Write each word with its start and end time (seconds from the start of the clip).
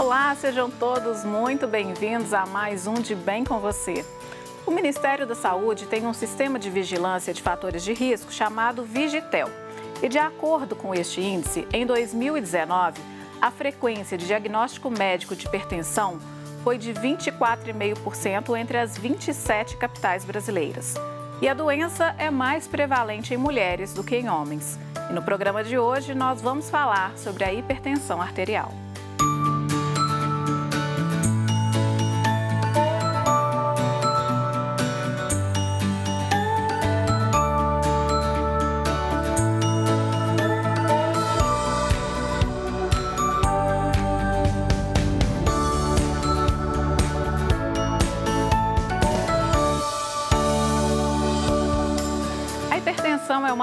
Olá, 0.00 0.34
sejam 0.34 0.70
todos 0.70 1.26
muito 1.26 1.68
bem-vindos 1.68 2.32
a 2.32 2.46
mais 2.46 2.86
um 2.86 2.94
De 2.94 3.14
Bem 3.14 3.44
com 3.44 3.58
Você. 3.58 4.02
O 4.66 4.70
Ministério 4.70 5.26
da 5.26 5.34
Saúde 5.34 5.84
tem 5.84 6.06
um 6.06 6.14
sistema 6.14 6.58
de 6.58 6.70
vigilância 6.70 7.34
de 7.34 7.42
fatores 7.42 7.84
de 7.84 7.92
risco 7.92 8.32
chamado 8.32 8.82
Vigitel. 8.82 9.50
E 10.02 10.08
de 10.08 10.18
acordo 10.18 10.74
com 10.74 10.94
este 10.94 11.20
índice, 11.20 11.68
em 11.70 11.84
2019, 11.84 12.98
a 13.42 13.50
frequência 13.50 14.16
de 14.16 14.26
diagnóstico 14.26 14.88
médico 14.90 15.36
de 15.36 15.46
hipertensão 15.46 16.18
foi 16.64 16.78
de 16.78 16.94
24,5% 16.94 18.58
entre 18.58 18.78
as 18.78 18.96
27 18.96 19.76
capitais 19.76 20.24
brasileiras. 20.24 20.94
E 21.42 21.48
a 21.48 21.52
doença 21.52 22.14
é 22.16 22.30
mais 22.30 22.66
prevalente 22.66 23.34
em 23.34 23.36
mulheres 23.36 23.92
do 23.92 24.02
que 24.02 24.16
em 24.16 24.30
homens. 24.30 24.78
E 25.10 25.12
no 25.12 25.20
programa 25.20 25.62
de 25.62 25.76
hoje 25.76 26.14
nós 26.14 26.40
vamos 26.40 26.70
falar 26.70 27.18
sobre 27.18 27.44
a 27.44 27.52
hipertensão 27.52 28.22
arterial. 28.22 28.72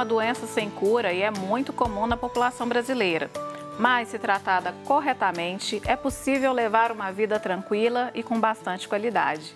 Doença 0.08 0.48
sem 0.48 0.70
cura 0.70 1.14
e 1.14 1.22
é 1.22 1.30
muito 1.30 1.72
comum 1.72 2.08
na 2.08 2.18
população 2.18 2.68
brasileira. 2.68 3.30
Mas, 3.78 4.08
se 4.08 4.18
tratada 4.18 4.74
corretamente, 4.86 5.82
é 5.86 5.96
possível 5.96 6.52
levar 6.52 6.92
uma 6.92 7.12
vida 7.12 7.40
tranquila 7.40 8.10
e 8.16 8.24
com 8.24 8.40
bastante 8.40 8.88
qualidade. 8.88 9.54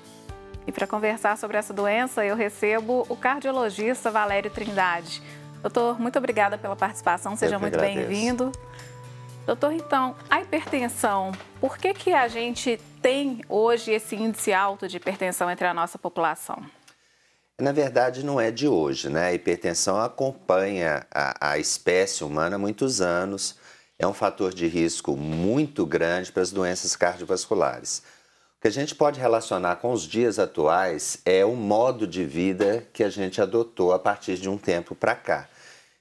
E 0.67 0.71
para 0.71 0.85
conversar 0.85 1.37
sobre 1.37 1.57
essa 1.57 1.73
doença, 1.73 2.23
eu 2.23 2.35
recebo 2.35 3.05
o 3.09 3.15
cardiologista 3.15 4.11
Valério 4.11 4.51
Trindade. 4.51 5.23
Doutor, 5.61 5.99
muito 5.99 6.19
obrigada 6.19 6.57
pela 6.57 6.75
participação, 6.75 7.35
seja 7.35 7.57
muito 7.57 7.79
bem-vindo. 7.79 8.51
Doutor, 9.45 9.73
então, 9.73 10.15
a 10.29 10.39
hipertensão, 10.41 11.31
por 11.59 11.77
que, 11.77 11.93
que 11.93 12.13
a 12.13 12.27
gente 12.27 12.79
tem 13.01 13.41
hoje 13.49 13.91
esse 13.91 14.15
índice 14.15 14.53
alto 14.53 14.87
de 14.87 14.97
hipertensão 14.97 15.49
entre 15.49 15.65
a 15.65 15.73
nossa 15.73 15.97
população? 15.97 16.63
Na 17.61 17.71
verdade, 17.71 18.25
não 18.25 18.41
é 18.41 18.49
de 18.49 18.67
hoje, 18.67 19.07
né? 19.07 19.27
A 19.27 19.33
hipertensão 19.33 20.01
acompanha 20.01 21.05
a, 21.13 21.51
a 21.51 21.59
espécie 21.59 22.23
humana 22.23 22.55
há 22.55 22.59
muitos 22.59 23.01
anos, 23.01 23.55
é 23.99 24.07
um 24.07 24.15
fator 24.15 24.51
de 24.51 24.65
risco 24.65 25.15
muito 25.15 25.85
grande 25.85 26.31
para 26.31 26.41
as 26.41 26.51
doenças 26.51 26.95
cardiovasculares. 26.95 27.99
O 28.57 28.61
que 28.61 28.67
a 28.67 28.71
gente 28.71 28.95
pode 28.95 29.19
relacionar 29.19 29.75
com 29.75 29.91
os 29.91 30.07
dias 30.07 30.39
atuais 30.39 31.19
é 31.23 31.45
o 31.45 31.55
modo 31.55 32.07
de 32.07 32.25
vida 32.25 32.83
que 32.91 33.03
a 33.03 33.11
gente 33.11 33.39
adotou 33.39 33.93
a 33.93 33.99
partir 33.99 34.37
de 34.37 34.49
um 34.49 34.57
tempo 34.57 34.95
para 34.95 35.13
cá. 35.13 35.47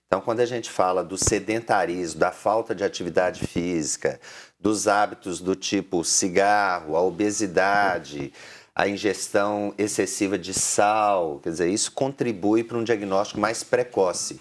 Então, 0.07 0.23
quando 0.23 0.41
a 0.41 0.47
gente 0.47 0.71
fala 0.71 1.05
do 1.05 1.19
sedentarismo, 1.19 2.19
da 2.19 2.33
falta 2.33 2.75
de 2.75 2.83
atividade 2.83 3.47
física, 3.47 4.19
dos 4.59 4.89
hábitos 4.89 5.41
do 5.41 5.55
tipo 5.55 6.03
cigarro, 6.05 6.97
a 6.97 7.03
obesidade, 7.03 8.33
a 8.81 8.89
ingestão 8.89 9.75
excessiva 9.77 10.39
de 10.39 10.55
sal, 10.55 11.39
quer 11.43 11.51
dizer, 11.51 11.69
isso 11.69 11.93
contribui 11.93 12.65
para 12.65 12.79
um 12.79 12.83
diagnóstico 12.83 13.39
mais 13.39 13.63
precoce, 13.63 14.41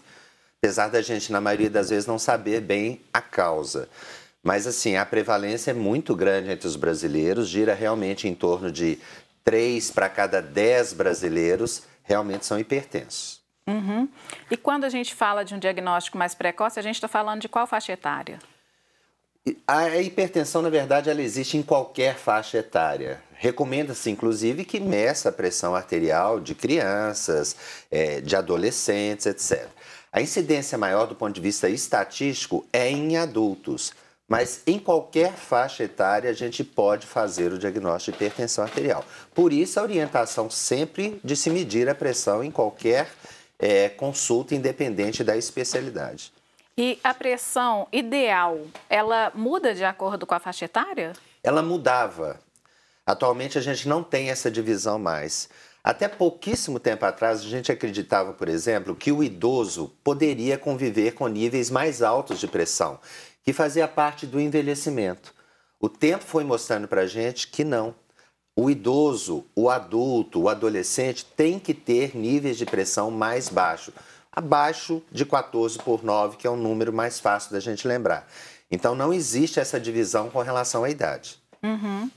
apesar 0.57 0.87
da 0.87 1.01
gente, 1.01 1.29
na 1.29 1.41
maioria 1.41 1.69
das 1.69 1.89
vezes, 1.89 2.07
não 2.07 2.17
saber 2.17 2.61
bem 2.61 3.01
a 3.13 3.19
causa. 3.19 3.89
Mas, 4.41 4.65
assim, 4.65 4.95
a 4.95 5.05
prevalência 5.05 5.71
é 5.71 5.73
muito 5.73 6.15
grande 6.15 6.49
entre 6.49 6.65
os 6.65 6.77
brasileiros, 6.77 7.49
gira 7.49 7.73
realmente 7.73 8.29
em 8.29 8.33
torno 8.33 8.71
de 8.71 8.97
3 9.43 9.91
para 9.91 10.07
cada 10.07 10.41
10 10.41 10.93
brasileiros 10.93 11.83
realmente 12.01 12.45
são 12.45 12.57
hipertensos. 12.57 13.41
Uhum. 13.67 14.07
E 14.49 14.55
quando 14.55 14.85
a 14.85 14.89
gente 14.89 15.13
fala 15.13 15.43
de 15.43 15.53
um 15.53 15.59
diagnóstico 15.59 16.17
mais 16.17 16.33
precoce, 16.33 16.79
a 16.79 16.81
gente 16.81 16.95
está 16.95 17.09
falando 17.09 17.41
de 17.41 17.49
qual 17.49 17.67
faixa 17.67 17.91
etária? 17.91 18.39
A 19.67 19.97
hipertensão, 19.97 20.61
na 20.61 20.69
verdade, 20.69 21.09
ela 21.09 21.21
existe 21.21 21.57
em 21.57 21.63
qualquer 21.63 22.17
faixa 22.17 22.57
etária. 22.57 23.21
Recomenda-se, 23.33 24.09
inclusive, 24.09 24.65
que 24.65 24.79
meça 24.79 25.29
a 25.29 25.31
pressão 25.31 25.75
arterial 25.75 26.39
de 26.39 26.53
crianças, 26.53 27.55
é, 27.89 28.19
de 28.19 28.35
adolescentes, 28.35 29.25
etc. 29.25 29.67
A 30.11 30.21
incidência 30.21 30.77
maior 30.77 31.05
do 31.05 31.15
ponto 31.15 31.33
de 31.33 31.41
vista 31.41 31.69
estatístico 31.69 32.65
é 32.73 32.89
em 32.89 33.15
adultos, 33.15 33.93
mas 34.27 34.61
em 34.67 34.77
qualquer 34.77 35.33
faixa 35.33 35.83
etária 35.83 36.29
a 36.29 36.33
gente 36.33 36.63
pode 36.63 37.07
fazer 37.07 37.53
o 37.53 37.57
diagnóstico 37.57 38.17
de 38.17 38.25
hipertensão 38.25 38.63
arterial. 38.63 39.05
Por 39.33 39.53
isso, 39.53 39.79
a 39.79 39.83
orientação 39.83 40.49
sempre 40.49 41.19
de 41.23 41.35
se 41.35 41.49
medir 41.49 41.87
a 41.87 41.95
pressão 41.95 42.43
em 42.43 42.51
qualquer 42.51 43.07
é, 43.57 43.89
consulta, 43.89 44.55
independente 44.55 45.23
da 45.23 45.37
especialidade. 45.37 46.31
E 46.81 46.97
a 47.03 47.13
pressão 47.13 47.89
ideal, 47.91 48.57
ela 48.89 49.33
muda 49.35 49.75
de 49.75 49.83
acordo 49.83 50.25
com 50.25 50.33
a 50.33 50.39
faixa 50.39 50.63
etária? 50.63 51.11
Ela 51.43 51.61
mudava. 51.61 52.39
Atualmente 53.05 53.57
a 53.57 53.61
gente 53.61 53.85
não 53.85 54.01
tem 54.01 54.29
essa 54.29 54.49
divisão 54.49 54.97
mais. 54.97 55.49
Até 55.83 56.07
pouquíssimo 56.07 56.79
tempo 56.79 57.03
atrás, 57.03 57.41
a 57.41 57.43
gente 57.43 57.69
acreditava, 57.69 58.31
por 58.31 58.47
exemplo, 58.47 58.95
que 58.95 59.11
o 59.11 59.21
idoso 59.21 59.93
poderia 60.01 60.57
conviver 60.57 61.15
com 61.15 61.27
níveis 61.27 61.69
mais 61.69 62.01
altos 62.01 62.39
de 62.39 62.47
pressão, 62.47 62.97
que 63.43 63.51
fazia 63.51 63.85
parte 63.85 64.25
do 64.25 64.39
envelhecimento. 64.39 65.33
O 65.81 65.89
tempo 65.89 66.23
foi 66.23 66.45
mostrando 66.45 66.87
para 66.87 67.01
a 67.01 67.07
gente 67.07 67.49
que 67.49 67.65
não. 67.65 67.93
O 68.55 68.69
idoso, 68.69 69.45
o 69.53 69.69
adulto, 69.69 70.43
o 70.43 70.47
adolescente 70.47 71.25
tem 71.25 71.59
que 71.59 71.73
ter 71.73 72.15
níveis 72.15 72.57
de 72.57 72.65
pressão 72.65 73.11
mais 73.11 73.49
baixos, 73.49 73.93
abaixo 74.31 75.01
de 75.11 75.25
14 75.25 75.79
por 75.79 76.03
9, 76.03 76.37
que 76.37 76.47
é 76.47 76.49
um 76.49 76.55
número 76.55 76.93
mais 76.93 77.19
fácil 77.19 77.51
da 77.51 77.59
gente 77.59 77.87
lembrar. 77.87 78.27
Então 78.71 78.95
não 78.95 79.11
existe 79.13 79.59
essa 79.59 79.79
divisão 79.79 80.29
com 80.29 80.39
relação 80.41 80.83
à 80.83 80.89
idade. 80.89 81.39
Uhum. 81.63 82.09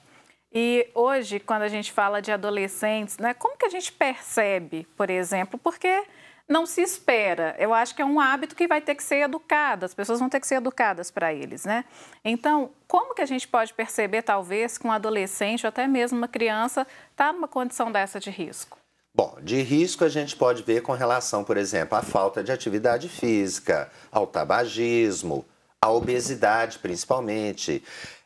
E 0.55 0.89
hoje, 0.95 1.41
quando 1.41 1.63
a 1.63 1.69
gente 1.69 1.91
fala 1.91 2.21
de 2.21 2.31
adolescentes, 2.31 3.17
né, 3.17 3.33
como 3.33 3.57
que 3.57 3.65
a 3.65 3.71
gente 3.71 3.91
percebe, 3.91 4.87
por 4.97 5.09
exemplo, 5.09 5.59
porque 5.59 6.05
não 6.47 6.67
se 6.67 6.83
espera. 6.83 7.57
Eu 7.59 7.73
acho 7.73 7.95
que 7.95 8.03
é 8.03 8.05
um 8.05 8.21
hábito 8.21 8.55
que 8.55 8.67
vai 8.67 8.81
ter 8.81 8.95
que 8.95 9.03
ser 9.03 9.23
educado, 9.23 9.87
as 9.87 9.95
pessoas 9.95 10.19
vão 10.21 10.29
ter 10.29 10.41
que 10.41 10.47
ser 10.47 10.57
educadas 10.57 11.11
para 11.11 11.33
eles, 11.33 11.65
né? 11.65 11.85
Então, 12.23 12.71
como 12.87 13.15
que 13.15 13.23
a 13.23 13.27
gente 13.27 13.49
pode 13.49 13.73
perceber, 13.73 14.23
talvez, 14.23 14.77
que 14.77 14.87
um 14.87 14.93
adolescente 14.93 15.65
ou 15.65 15.69
até 15.69 15.87
mesmo 15.87 16.19
uma 16.19 16.29
criança 16.29 16.87
está 17.11 17.33
numa 17.33 17.49
condição 17.49 17.91
dessa 17.91 18.21
de 18.21 18.29
risco? 18.31 18.82
Bom, 19.15 19.37
de 19.43 19.61
risco 19.61 20.05
a 20.05 20.09
gente 20.09 20.35
pode 20.35 20.63
ver 20.63 20.83
com 20.83 20.93
relação, 20.93 21.45
por 21.45 21.57
exemplo, 21.57 21.97
à 21.97 22.03
falta 22.03 22.43
de 22.43 22.51
atividade 22.51 23.09
física, 23.09 23.91
ao 24.11 24.27
tabagismo, 24.27 25.45
à 25.81 25.91
obesidade 25.91 26.79
principalmente 26.79 27.83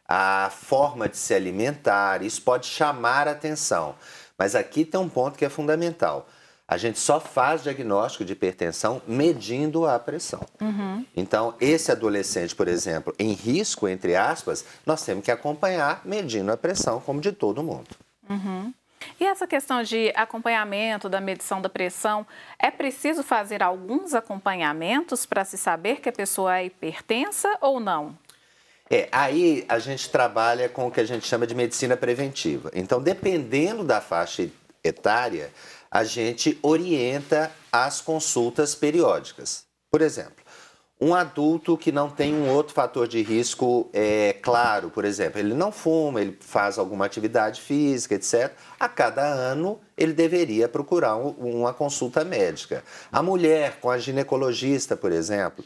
a 0.08 0.50
forma 0.52 1.08
de 1.08 1.16
se 1.16 1.34
alimentar, 1.34 2.22
isso 2.22 2.40
pode 2.42 2.66
chamar 2.66 3.26
a 3.26 3.32
atenção. 3.32 3.96
Mas 4.38 4.54
aqui 4.54 4.84
tem 4.84 5.00
um 5.00 5.08
ponto 5.08 5.36
que 5.36 5.44
é 5.44 5.48
fundamental. 5.48 6.28
A 6.68 6.76
gente 6.76 6.98
só 6.98 7.20
faz 7.20 7.62
diagnóstico 7.62 8.24
de 8.24 8.32
hipertensão 8.32 9.00
medindo 9.06 9.86
a 9.86 9.98
pressão. 9.98 10.40
Uhum. 10.60 11.04
Então, 11.16 11.54
esse 11.60 11.92
adolescente, 11.92 12.54
por 12.54 12.66
exemplo, 12.66 13.14
em 13.18 13.32
risco, 13.32 13.86
entre 13.86 14.16
aspas, 14.16 14.64
nós 14.84 15.04
temos 15.04 15.24
que 15.24 15.30
acompanhar 15.30 16.02
medindo 16.04 16.50
a 16.50 16.56
pressão, 16.56 17.00
como 17.00 17.20
de 17.20 17.30
todo 17.30 17.62
mundo. 17.62 17.88
Uhum. 18.28 18.72
E 19.20 19.24
essa 19.24 19.46
questão 19.46 19.82
de 19.82 20.12
acompanhamento 20.14 21.08
da 21.08 21.20
medição 21.20 21.60
da 21.60 21.68
pressão, 21.68 22.26
é 22.58 22.70
preciso 22.70 23.22
fazer 23.22 23.62
alguns 23.62 24.14
acompanhamentos 24.14 25.24
para 25.26 25.44
se 25.44 25.56
saber 25.56 26.00
que 26.00 26.08
a 26.08 26.12
pessoa 26.12 26.58
é 26.58 26.66
hipertensa 26.66 27.56
ou 27.60 27.80
não? 27.80 28.16
É, 28.90 29.08
aí 29.10 29.64
a 29.68 29.78
gente 29.78 30.08
trabalha 30.10 30.68
com 30.68 30.86
o 30.86 30.90
que 30.90 31.00
a 31.00 31.04
gente 31.04 31.26
chama 31.26 31.46
de 31.46 31.54
medicina 31.54 31.96
preventiva. 31.96 32.70
Então, 32.74 33.02
dependendo 33.02 33.82
da 33.82 34.00
faixa 34.00 34.48
etária, 34.82 35.50
a 35.90 36.04
gente 36.04 36.58
orienta 36.62 37.50
as 37.72 38.00
consultas 38.00 38.74
periódicas. 38.74 39.64
Por 39.90 40.02
exemplo, 40.02 40.44
um 41.00 41.14
adulto 41.14 41.76
que 41.76 41.92
não 41.92 42.08
tem 42.08 42.34
um 42.34 42.48
outro 42.48 42.72
fator 42.72 43.06
de 43.06 43.22
risco 43.22 43.90
é, 43.92 44.34
claro, 44.40 44.88
por 44.88 45.04
exemplo, 45.04 45.38
ele 45.38 45.52
não 45.52 45.70
fuma, 45.70 46.20
ele 46.20 46.36
faz 46.40 46.78
alguma 46.78 47.04
atividade 47.04 47.60
física, 47.60 48.14
etc. 48.14 48.52
A 48.80 48.88
cada 48.88 49.22
ano 49.22 49.78
ele 49.96 50.14
deveria 50.14 50.68
procurar 50.68 51.16
um, 51.16 51.30
uma 51.58 51.74
consulta 51.74 52.24
médica. 52.24 52.82
A 53.12 53.22
mulher 53.22 53.78
com 53.80 53.90
a 53.90 53.98
ginecologista, 53.98 54.96
por 54.96 55.12
exemplo, 55.12 55.62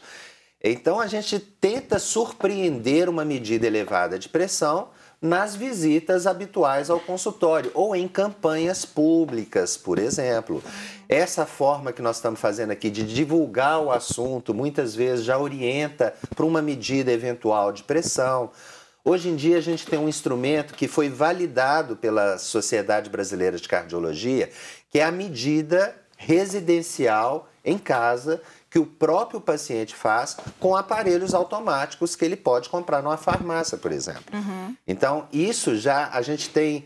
então 0.61 0.99
a 0.99 1.07
gente 1.07 1.39
tenta 1.39 1.97
surpreender 1.97 3.07
uma 3.07 3.23
medida 3.23 3.65
elevada 3.65 4.19
de 4.19 4.27
pressão 4.27 4.89
nas 5.21 5.55
visitas 5.55 6.25
habituais 6.25 6.89
ao 6.89 6.99
consultório 6.99 7.69
ou 7.75 7.95
em 7.95 8.07
campanhas 8.07 8.85
públicas, 8.85 9.77
por 9.77 9.99
exemplo. 9.99 10.63
Essa 11.07 11.45
forma 11.45 11.93
que 11.93 12.01
nós 12.01 12.15
estamos 12.15 12.39
fazendo 12.39 12.71
aqui 12.71 12.89
de 12.89 13.03
divulgar 13.03 13.79
o 13.79 13.91
assunto 13.91 14.53
muitas 14.53 14.95
vezes 14.95 15.23
já 15.23 15.37
orienta 15.37 16.13
para 16.35 16.45
uma 16.45 16.61
medida 16.61 17.11
eventual 17.11 17.71
de 17.71 17.83
pressão. 17.83 18.49
Hoje 19.05 19.29
em 19.29 19.35
dia 19.35 19.57
a 19.57 19.61
gente 19.61 19.85
tem 19.85 19.99
um 19.99 20.09
instrumento 20.09 20.73
que 20.73 20.87
foi 20.87 21.07
validado 21.09 21.95
pela 21.95 22.39
Sociedade 22.39 23.09
Brasileira 23.09 23.57
de 23.57 23.67
Cardiologia, 23.67 24.49
que 24.89 24.99
é 24.99 25.03
a 25.03 25.11
medida 25.11 25.95
residencial 26.17 27.47
em 27.63 27.77
casa 27.77 28.41
que 28.71 28.79
o 28.79 28.85
próprio 28.85 29.41
paciente 29.41 29.93
faz 29.93 30.37
com 30.57 30.77
aparelhos 30.77 31.33
automáticos 31.33 32.15
que 32.15 32.23
ele 32.23 32.37
pode 32.37 32.69
comprar 32.69 33.03
numa 33.03 33.17
farmácia, 33.17 33.77
por 33.77 33.91
exemplo. 33.91 34.23
Uhum. 34.33 34.75
Então, 34.87 35.27
isso 35.31 35.75
já 35.75 36.09
a 36.13 36.21
gente 36.21 36.49
tem 36.49 36.85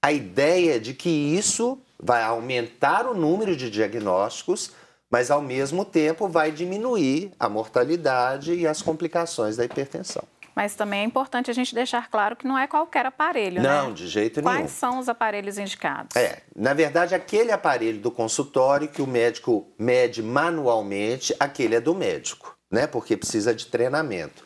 a 0.00 0.12
ideia 0.12 0.78
de 0.78 0.94
que 0.94 1.08
isso 1.10 1.76
vai 2.00 2.22
aumentar 2.22 3.04
o 3.06 3.14
número 3.14 3.56
de 3.56 3.68
diagnósticos, 3.68 4.70
mas 5.10 5.28
ao 5.28 5.42
mesmo 5.42 5.84
tempo 5.84 6.28
vai 6.28 6.52
diminuir 6.52 7.32
a 7.38 7.48
mortalidade 7.48 8.54
e 8.54 8.64
as 8.64 8.80
complicações 8.80 9.56
da 9.56 9.64
hipertensão. 9.64 10.22
Mas 10.54 10.76
também 10.76 11.00
é 11.00 11.04
importante 11.04 11.50
a 11.50 11.54
gente 11.54 11.74
deixar 11.74 12.08
claro 12.08 12.36
que 12.36 12.46
não 12.46 12.56
é 12.56 12.66
qualquer 12.66 13.04
aparelho, 13.06 13.60
não, 13.60 13.88
né? 13.88 13.94
de 13.94 14.06
jeito 14.06 14.40
Quais 14.40 14.56
nenhum. 14.56 14.68
Quais 14.68 14.78
são 14.78 14.98
os 14.98 15.08
aparelhos 15.08 15.58
indicados? 15.58 16.14
É, 16.14 16.42
na 16.54 16.72
verdade, 16.72 17.14
aquele 17.14 17.50
aparelho 17.50 17.98
do 17.98 18.10
consultório 18.10 18.86
que 18.88 19.02
o 19.02 19.06
médico 19.06 19.66
mede 19.78 20.22
manualmente, 20.22 21.34
aquele 21.40 21.74
é 21.74 21.80
do 21.80 21.94
médico, 21.94 22.56
né? 22.70 22.86
Porque 22.86 23.16
precisa 23.16 23.54
de 23.54 23.66
treinamento. 23.66 24.44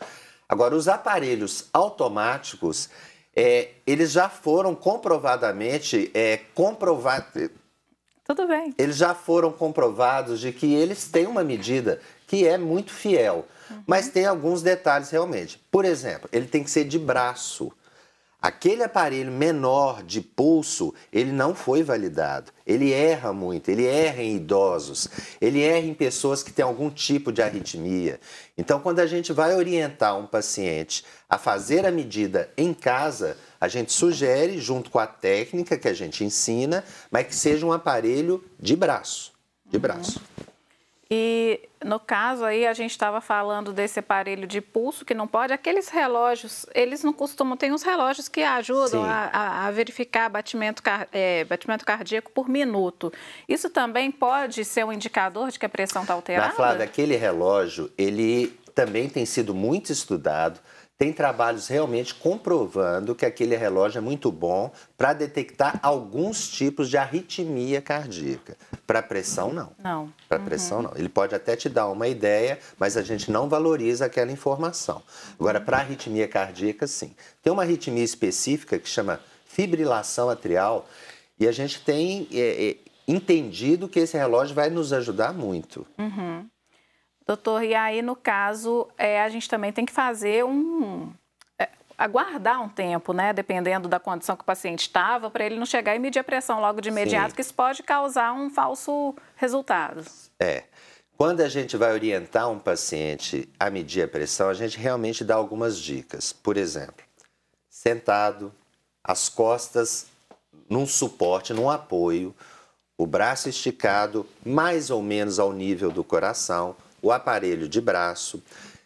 Agora, 0.49 0.75
os 0.75 0.89
aparelhos 0.89 1.69
automáticos, 1.75 2.89
é, 3.37 3.73
eles 3.87 4.11
já 4.11 4.31
foram 4.31 4.75
comprovadamente 4.75 6.11
é, 6.15 6.39
comprovados. 6.55 7.51
Tudo 8.25 8.47
bem. 8.47 8.75
Eles 8.79 8.97
já 8.97 9.15
foram 9.15 9.53
comprovados 9.53 10.41
de 10.41 10.53
que 10.53 10.75
eles 10.75 11.07
têm 11.09 11.27
uma 11.27 11.45
medida 11.45 12.01
que 12.27 12.47
é 12.47 12.57
muito 12.57 12.93
fiel. 12.93 13.47
Mas 13.87 14.09
tem 14.09 14.27
alguns 14.27 14.63
detalhes 14.63 15.11
realmente. 15.11 15.61
Por 15.71 15.85
exemplo, 15.85 16.29
ele 16.33 16.47
tem 16.47 16.63
que 16.63 16.71
ser 16.71 16.85
de 16.85 16.99
braço. 16.99 17.73
Aquele 18.41 18.85
aparelho 18.85 19.33
menor 19.33 20.05
de 20.05 20.21
pulso, 20.21 20.95
ele 21.13 21.33
não 21.33 21.57
foi 21.57 21.83
validado. 21.83 22.53
Ele 22.65 22.93
erra 22.93 23.33
muito, 23.33 23.69
ele 23.69 23.85
erra 23.85 24.23
em 24.23 24.37
idosos, 24.37 25.09
ele 25.41 25.61
erra 25.61 25.85
em 25.85 25.93
pessoas 25.93 26.41
que 26.41 26.53
têm 26.53 26.65
algum 26.65 26.89
tipo 26.89 27.33
de 27.33 27.43
arritmia. 27.43 28.21
Então, 28.57 28.79
quando 28.79 29.01
a 29.01 29.07
gente 29.09 29.33
vai 29.33 29.57
orientar 29.57 30.17
um 30.17 30.25
paciente 30.25 31.05
a 31.29 31.37
fazer 31.37 31.85
a 31.85 31.91
medida 31.91 32.49
em 32.57 32.73
casa, 32.73 33.37
a 33.61 33.67
gente 33.67 33.93
sugere, 33.93 34.61
junto 34.61 34.89
com 34.89 35.01
a 35.01 35.07
técnica 35.07 35.77
que 35.77 35.89
a 35.89 35.95
gente 35.95 36.23
ensina, 36.23 36.85
mas 37.11 37.27
que 37.27 37.35
seja 37.35 37.67
um 37.67 37.73
aparelho 37.73 38.45
de 38.61 38.77
braço. 38.77 39.33
De 39.67 39.81
braço. 39.81 40.21
E 41.11 41.61
no 41.83 41.99
caso 41.99 42.45
aí 42.45 42.67
a 42.67 42.75
gente 42.75 42.91
estava 42.91 43.19
falando 43.21 43.73
desse 43.73 43.99
aparelho 43.99 44.47
de 44.47 44.61
pulso 44.61 45.07
que 45.07 45.15
não 45.15 45.27
pode, 45.27 45.55
aqueles 45.55 45.89
relógios, 45.89 46.67
eles 46.75 47.03
não 47.03 47.15
costumam, 47.15 47.57
tem 47.57 47.73
uns 47.73 47.83
relógios 47.83 48.29
que 48.29 48.43
ajudam 48.43 49.05
a, 49.05 49.31
a, 49.33 49.67
a, 49.67 49.71
verificar 49.71 50.29
batimento, 50.29 50.83
é, 51.11 51.45
batimento 51.45 51.87
cardíaco 51.87 52.31
por 52.31 52.47
minuto. 52.47 53.11
Isso 53.49 53.71
também 53.71 54.11
pode 54.11 54.67
ser 54.67 54.85
um 54.85 54.93
indicador 54.93 55.51
de 55.51 55.59
que 55.59 55.65
a 55.65 55.69
pressão 55.69 56.03
está 56.03 56.13
alterada? 56.13 56.49
Na 56.49 56.55
Flávia, 56.55 56.85
aquele 56.85 57.17
relógio, 57.17 57.91
ele 57.97 58.49
também 58.75 59.09
tem 59.09 59.25
sido 59.25 59.55
muito 59.55 59.91
estudado 59.91 60.61
tem 60.99 61.13
trabalhos 61.13 61.69
realmente 61.69 62.13
comprovando 62.13 63.15
que 63.15 63.25
aquele 63.25 63.57
relógio 63.57 63.99
é 63.99 64.01
muito 64.01 64.33
bom 64.33 64.73
para 64.97 65.13
detectar 65.13 65.79
alguns 65.81 66.49
tipos 66.49 66.91
de 66.91 66.99
arritmia 66.99 67.81
cardíaca. 67.81 68.57
Para 68.85 69.01
pressão, 69.01 69.53
não. 69.53 69.71
Não. 69.79 70.13
Para 70.29 70.41
pressão, 70.41 70.79
uhum. 70.79 70.83
não. 70.83 70.93
Ele 70.97 71.09
pode 71.09 71.37
até 71.37 71.55
te 71.55 71.69
dar 71.69 71.89
uma 71.89 72.09
ideia, 72.09 72.59
mas 72.77 72.97
a 72.97 73.03
gente 73.03 73.31
não 73.31 73.49
valoriza 73.49 74.07
aquela 74.07 74.33
informação. 74.33 75.01
Agora, 75.39 75.61
para 75.61 75.77
arritmia 75.79 76.27
cardíaca, 76.27 76.89
sim. 76.89 77.15
Tem 77.45 77.53
uma 77.53 77.63
arritmia 77.63 78.03
específica 78.03 78.77
que 78.77 78.89
chama 78.89 79.21
fibrilação 79.47 80.29
atrial 80.29 80.89
e 81.39 81.47
a 81.47 81.53
gente 81.53 81.81
tem 81.81 82.27
é, 82.33 82.71
é, 82.71 82.77
entendido 83.07 83.89
que 83.89 84.01
esse 84.01 84.17
relógio 84.17 84.53
vai 84.53 84.69
nos 84.69 84.93
ajudar 84.93 85.33
muito. 85.33 85.87
Uhum. 85.97 86.45
Doutor, 87.29 87.63
e 87.63 87.75
aí 87.75 88.01
no 88.01 88.17
caso, 88.17 88.89
é, 88.97 89.21
a 89.21 89.29
gente 89.29 89.51
também 89.51 89.71
tem 89.71 89.85
que 89.85 89.93
fazer 89.93 90.47
um. 90.47 91.13
É, 91.59 91.69
aguardar 91.99 92.63
um 92.63 92.71
tempo, 92.71 93.13
né? 93.13 93.35
Dependendo 93.35 93.87
da 93.87 94.01
condição 94.01 94.35
que 94.35 94.41
o 94.41 94.47
paciente 94.47 94.81
estava, 94.81 95.31
para 95.31 95.45
ele 95.45 95.57
não 95.57 95.67
chegar 95.67 95.95
e 95.95 95.99
medir 95.99 96.21
a 96.21 96.25
pressão 96.25 96.59
logo 96.59 96.81
de 96.81 96.89
imediato, 96.89 97.29
Sim. 97.31 97.35
que 97.35 97.43
isso 97.43 97.53
pode 97.53 97.83
causar 97.83 98.33
um 98.33 98.49
falso 98.49 99.15
resultado. 99.37 100.03
É. 100.41 100.65
Quando 101.19 101.43
a 101.43 101.51
gente 101.51 101.77
vai 101.77 101.93
orientar 101.93 102.49
um 102.49 102.59
paciente 102.59 103.47
a 103.61 103.69
medir 103.69 104.05
a 104.05 104.09
pressão, 104.09 104.49
a 104.49 104.55
gente 104.55 104.79
realmente 104.79 105.23
dá 105.23 105.35
algumas 105.35 105.79
dicas. 105.79 106.33
Por 106.33 106.57
exemplo, 106.57 107.05
sentado, 107.69 108.55
as 109.05 109.29
costas 109.29 110.07
num 110.71 110.87
suporte, 110.87 111.53
num 111.53 111.69
apoio, 111.69 112.35
o 112.97 113.07
braço 113.07 113.51
esticado 113.51 114.27
mais 114.47 114.89
ou 114.89 115.03
menos 115.03 115.39
ao 115.39 115.53
nível 115.53 115.91
do 115.91 116.03
coração, 116.03 116.75
o 117.03 117.13
aparelho 117.13 117.69
de 117.69 117.81
braço. 117.81 118.43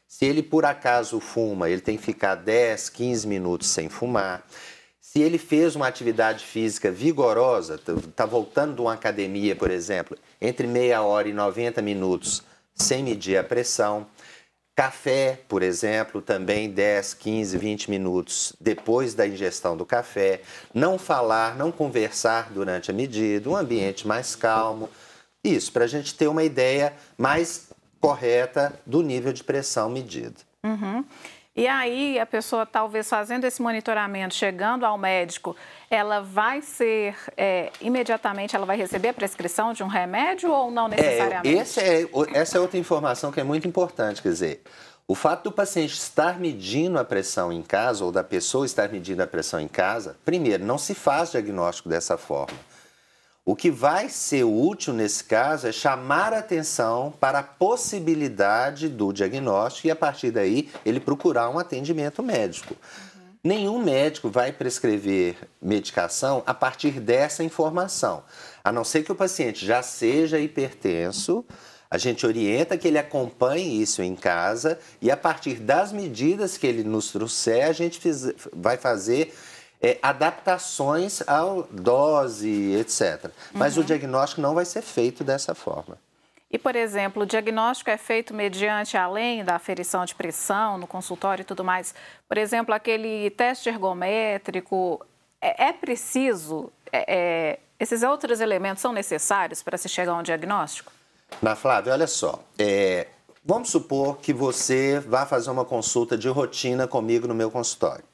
Se 0.06 0.26
ele 0.26 0.42
por 0.42 0.64
acaso 0.64 1.18
fuma, 1.20 1.70
ele 1.70 1.80
tem 1.80 1.96
que 1.96 2.02
ficar 2.02 2.34
10, 2.34 2.90
15 2.90 3.26
minutos 3.26 3.68
sem 3.68 3.88
fumar. 3.88 4.46
Se 5.00 5.20
ele 5.20 5.36
fez 5.36 5.76
uma 5.76 5.86
atividade 5.86 6.44
física 6.44 6.90
vigorosa, 6.90 7.74
está 7.74 8.24
voltando 8.24 8.76
de 8.76 8.80
uma 8.80 8.94
academia, 8.94 9.54
por 9.54 9.70
exemplo, 9.70 10.16
entre 10.40 10.66
meia 10.66 11.02
hora 11.02 11.28
e 11.28 11.32
90 11.32 11.82
minutos 11.82 12.42
sem 12.74 13.02
medir 13.02 13.36
a 13.36 13.44
pressão. 13.44 14.06
Café, 14.74 15.40
por 15.48 15.62
exemplo, 15.62 16.22
também 16.22 16.70
10, 16.70 17.12
15, 17.14 17.58
20 17.58 17.90
minutos 17.90 18.54
depois 18.58 19.12
da 19.12 19.26
ingestão 19.26 19.76
do 19.76 19.84
café. 19.84 20.40
Não 20.72 20.98
falar, 20.98 21.56
não 21.56 21.70
conversar 21.70 22.50
durante 22.50 22.90
a 22.90 22.94
medida, 22.94 23.50
um 23.50 23.56
ambiente 23.56 24.06
mais 24.06 24.34
calmo. 24.34 24.88
Isso, 25.44 25.70
para 25.72 25.84
a 25.84 25.88
gente 25.88 26.14
ter 26.14 26.26
uma 26.26 26.42
ideia 26.42 26.94
mais 27.18 27.71
correta 28.02 28.72
do 28.84 29.00
nível 29.00 29.32
de 29.32 29.44
pressão 29.44 29.88
medido. 29.88 30.40
Uhum. 30.64 31.04
E 31.54 31.68
aí, 31.68 32.18
a 32.18 32.26
pessoa, 32.26 32.66
talvez 32.66 33.08
fazendo 33.08 33.44
esse 33.44 33.60
monitoramento, 33.62 34.34
chegando 34.34 34.84
ao 34.84 34.98
médico, 34.98 35.54
ela 35.88 36.20
vai 36.20 36.62
ser, 36.62 37.14
é, 37.36 37.70
imediatamente, 37.80 38.56
ela 38.56 38.66
vai 38.66 38.76
receber 38.76 39.10
a 39.10 39.14
prescrição 39.14 39.72
de 39.72 39.84
um 39.84 39.86
remédio 39.86 40.50
ou 40.50 40.70
não 40.70 40.86
é, 40.86 40.96
necessariamente? 40.96 41.78
É, 41.78 42.02
é, 42.02 42.08
essa 42.32 42.56
é 42.56 42.60
outra 42.60 42.78
informação 42.78 43.30
que 43.30 43.38
é 43.38 43.44
muito 43.44 43.68
importante, 43.68 44.22
quer 44.22 44.30
dizer, 44.30 44.62
o 45.06 45.14
fato 45.14 45.44
do 45.44 45.52
paciente 45.52 45.92
estar 45.92 46.40
medindo 46.40 46.98
a 46.98 47.04
pressão 47.04 47.52
em 47.52 47.62
casa, 47.62 48.02
ou 48.02 48.10
da 48.10 48.24
pessoa 48.24 48.64
estar 48.64 48.88
medindo 48.88 49.22
a 49.22 49.26
pressão 49.26 49.60
em 49.60 49.68
casa, 49.68 50.16
primeiro, 50.24 50.64
não 50.64 50.78
se 50.78 50.94
faz 50.94 51.32
diagnóstico 51.32 51.88
dessa 51.88 52.16
forma. 52.16 52.56
O 53.44 53.56
que 53.56 53.72
vai 53.72 54.08
ser 54.08 54.44
útil 54.44 54.94
nesse 54.94 55.24
caso 55.24 55.66
é 55.66 55.72
chamar 55.72 56.32
a 56.32 56.38
atenção 56.38 57.12
para 57.18 57.40
a 57.40 57.42
possibilidade 57.42 58.88
do 58.88 59.12
diagnóstico 59.12 59.88
e, 59.88 59.90
a 59.90 59.96
partir 59.96 60.30
daí, 60.30 60.70
ele 60.86 61.00
procurar 61.00 61.50
um 61.50 61.58
atendimento 61.58 62.22
médico. 62.22 62.74
Uhum. 62.74 63.32
Nenhum 63.42 63.82
médico 63.82 64.30
vai 64.30 64.52
prescrever 64.52 65.36
medicação 65.60 66.44
a 66.46 66.54
partir 66.54 67.00
dessa 67.00 67.42
informação, 67.42 68.22
a 68.62 68.70
não 68.70 68.84
ser 68.84 69.02
que 69.02 69.10
o 69.10 69.16
paciente 69.16 69.66
já 69.66 69.82
seja 69.82 70.38
hipertenso. 70.38 71.44
A 71.90 71.98
gente 71.98 72.24
orienta 72.24 72.78
que 72.78 72.86
ele 72.86 72.96
acompanhe 72.96 73.82
isso 73.82 74.02
em 74.02 74.14
casa 74.14 74.78
e, 75.00 75.10
a 75.10 75.16
partir 75.16 75.56
das 75.56 75.90
medidas 75.90 76.56
que 76.56 76.66
ele 76.66 76.84
nos 76.84 77.10
trouxer, 77.10 77.66
a 77.66 77.72
gente 77.72 78.00
vai 78.52 78.76
fazer 78.76 79.34
é, 79.82 79.98
adaptações 80.00 81.22
à 81.26 81.42
dose, 81.70 82.74
etc. 82.76 83.30
Mas 83.52 83.76
uhum. 83.76 83.82
o 83.82 83.86
diagnóstico 83.86 84.40
não 84.40 84.54
vai 84.54 84.64
ser 84.64 84.82
feito 84.82 85.24
dessa 85.24 85.54
forma. 85.54 85.98
E, 86.52 86.58
por 86.58 86.76
exemplo, 86.76 87.22
o 87.22 87.26
diagnóstico 87.26 87.88
é 87.88 87.96
feito 87.96 88.34
mediante, 88.34 88.96
além 88.96 89.42
da 89.42 89.54
aferição 89.56 90.04
de 90.04 90.14
pressão 90.14 90.76
no 90.76 90.86
consultório 90.86 91.40
e 91.40 91.44
tudo 91.44 91.64
mais, 91.64 91.94
por 92.28 92.36
exemplo, 92.36 92.74
aquele 92.74 93.30
teste 93.30 93.70
ergométrico, 93.70 95.04
é, 95.40 95.68
é 95.68 95.72
preciso, 95.72 96.70
é, 96.92 97.04
é, 97.08 97.58
esses 97.80 98.02
outros 98.02 98.38
elementos 98.40 98.82
são 98.82 98.92
necessários 98.92 99.62
para 99.62 99.78
se 99.78 99.88
chegar 99.88 100.12
a 100.12 100.16
um 100.16 100.22
diagnóstico? 100.22 100.92
Na 101.40 101.56
Flávia, 101.56 101.94
olha 101.94 102.06
só, 102.06 102.38
é, 102.58 103.06
vamos 103.42 103.70
supor 103.70 104.18
que 104.18 104.34
você 104.34 105.00
vá 105.00 105.24
fazer 105.24 105.50
uma 105.50 105.64
consulta 105.64 106.18
de 106.18 106.28
rotina 106.28 106.86
comigo 106.86 107.26
no 107.26 107.34
meu 107.34 107.50
consultório. 107.50 108.04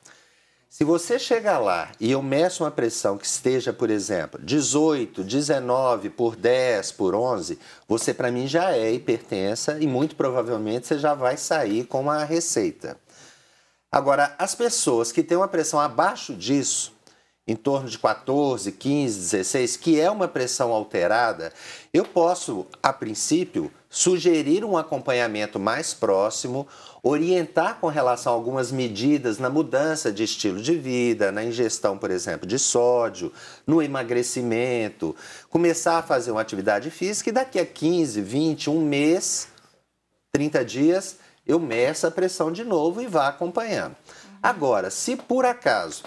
Se 0.71 0.85
você 0.85 1.19
chegar 1.19 1.59
lá 1.59 1.91
e 1.99 2.11
eu 2.11 2.23
meço 2.23 2.63
uma 2.63 2.71
pressão 2.71 3.17
que 3.17 3.27
esteja, 3.27 3.73
por 3.73 3.89
exemplo, 3.89 4.39
18, 4.43 5.25
19 5.25 6.11
por 6.11 6.37
10 6.37 6.93
por 6.93 7.15
11, 7.15 7.59
você 7.89 8.13
para 8.13 8.31
mim 8.31 8.47
já 8.47 8.73
é 8.73 8.93
hipertensa 8.93 9.79
e 9.81 9.87
muito 9.87 10.15
provavelmente 10.15 10.87
você 10.87 10.99
já 10.99 11.15
vai 11.15 11.39
sair 11.39 11.87
com 11.87 12.03
uma 12.03 12.23
receita. 12.23 12.99
Agora, 13.91 14.35
as 14.39 14.55
pessoas 14.55 15.11
que 15.11 15.23
têm 15.23 15.39
uma 15.39 15.49
pressão 15.49 15.81
abaixo 15.81 16.35
disso, 16.35 16.93
em 17.47 17.57
torno 17.57 17.89
de 17.89 17.99
14, 17.99 18.71
15, 18.71 19.19
16, 19.21 19.77
que 19.79 19.99
é 19.99 20.11
uma 20.11 20.29
pressão 20.29 20.71
alterada, 20.71 21.51
eu 21.95 22.05
posso, 22.05 22.67
a 22.83 22.93
princípio, 22.93 23.73
sugerir 23.89 24.67
um 24.67 24.77
acompanhamento 24.77 25.59
mais 25.59 25.95
próximo, 25.95 26.69
orientar 27.03 27.79
com 27.81 27.87
relação 27.89 28.33
a 28.33 28.37
algumas 28.37 28.73
medidas 28.73 29.39
na 29.39 29.49
mudança 29.49 30.13
de 30.13 30.25
estilo 30.25 30.61
de 30.61 30.75
vida, 30.77 31.31
na 31.33 31.45
ingestão, 31.45 31.97
por 31.97 32.11
exemplo, 32.11 32.47
de 32.47 32.59
sódio, 32.59 33.33
no 33.67 33.83
emagrecimento, 33.83 35.15
começar 35.49 35.99
a 35.99 36.03
fazer 36.03 36.31
uma 36.31 36.41
atividade 36.41 36.91
física 36.91 37.31
e 37.31 37.33
daqui 37.33 37.59
a 37.59 37.67
15, 37.67 38.21
20, 38.21 38.71
um 38.71 38.85
mês, 38.85 39.49
30 40.33 40.65
dias, 40.65 41.17
eu 41.47 41.59
meço 41.59 42.07
a 42.07 42.11
pressão 42.11 42.53
de 42.53 42.65
novo 42.65 43.01
e 43.01 43.07
vá 43.07 43.29
acompanhando. 43.29 43.97
Agora, 44.43 44.91
se 44.91 45.17
por 45.17 45.45
acaso 45.45 46.03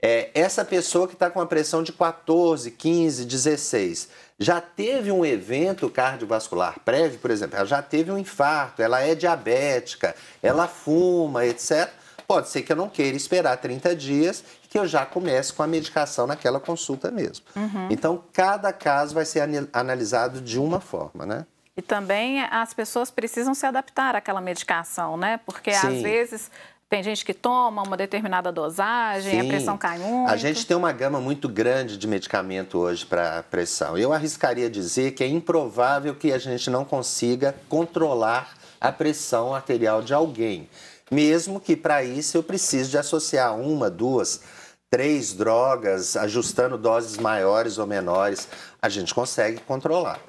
é, 0.00 0.30
essa 0.34 0.64
pessoa 0.64 1.08
que 1.08 1.14
está 1.14 1.30
com 1.30 1.40
a 1.40 1.46
pressão 1.46 1.82
de 1.82 1.92
14, 1.92 2.70
15, 2.70 3.24
16 3.24 4.08
já 4.38 4.60
teve 4.60 5.10
um 5.10 5.24
evento 5.24 5.88
cardiovascular 5.88 6.78
prévio, 6.84 7.18
por 7.18 7.30
exemplo, 7.30 7.56
ela 7.56 7.66
já 7.66 7.80
teve 7.80 8.12
um 8.12 8.18
infarto, 8.18 8.82
ela 8.82 9.00
é 9.00 9.14
diabética, 9.14 10.14
ela 10.42 10.68
fuma, 10.68 11.46
etc. 11.46 11.90
Pode 12.26 12.48
ser 12.48 12.62
que 12.62 12.72
eu 12.72 12.76
não 12.76 12.88
queira 12.88 13.16
esperar 13.16 13.56
30 13.56 13.96
dias 13.96 14.44
e 14.64 14.68
que 14.68 14.78
eu 14.78 14.86
já 14.86 15.06
comece 15.06 15.52
com 15.52 15.62
a 15.62 15.66
medicação 15.66 16.26
naquela 16.26 16.60
consulta 16.60 17.10
mesmo. 17.10 17.46
Uhum. 17.54 17.88
Então, 17.90 18.22
cada 18.32 18.72
caso 18.72 19.14
vai 19.14 19.24
ser 19.24 19.42
analisado 19.72 20.40
de 20.40 20.58
uma 20.58 20.80
forma, 20.80 21.24
né? 21.24 21.46
E 21.76 21.82
também 21.82 22.42
as 22.42 22.72
pessoas 22.72 23.10
precisam 23.10 23.54
se 23.54 23.64
adaptar 23.66 24.16
àquela 24.16 24.40
medicação, 24.40 25.16
né? 25.16 25.38
Porque 25.44 25.72
Sim. 25.72 25.86
às 25.86 26.02
vezes 26.02 26.50
tem 26.88 27.02
gente 27.02 27.24
que 27.24 27.34
toma 27.34 27.82
uma 27.82 27.96
determinada 27.96 28.52
dosagem, 28.52 29.32
Sim. 29.32 29.40
a 29.40 29.44
pressão 29.44 29.76
cai 29.76 29.98
muito. 29.98 30.30
A 30.30 30.36
gente 30.36 30.64
tem 30.64 30.76
uma 30.76 30.92
gama 30.92 31.20
muito 31.20 31.48
grande 31.48 31.98
de 31.98 32.06
medicamento 32.06 32.78
hoje 32.78 33.04
para 33.04 33.42
pressão. 33.42 33.98
Eu 33.98 34.12
arriscaria 34.12 34.70
dizer 34.70 35.12
que 35.12 35.24
é 35.24 35.26
improvável 35.26 36.14
que 36.14 36.32
a 36.32 36.38
gente 36.38 36.70
não 36.70 36.84
consiga 36.84 37.54
controlar 37.68 38.56
a 38.80 38.92
pressão 38.92 39.52
arterial 39.52 40.00
de 40.00 40.14
alguém, 40.14 40.68
mesmo 41.10 41.58
que 41.58 41.74
para 41.74 42.04
isso 42.04 42.36
eu 42.36 42.42
precise 42.42 42.90
de 42.90 42.98
associar 42.98 43.58
uma, 43.58 43.90
duas, 43.90 44.42
três 44.88 45.32
drogas, 45.32 46.16
ajustando 46.16 46.78
doses 46.78 47.18
maiores 47.18 47.78
ou 47.78 47.86
menores, 47.86 48.48
a 48.80 48.88
gente 48.88 49.12
consegue 49.12 49.60
controlar. 49.60 50.20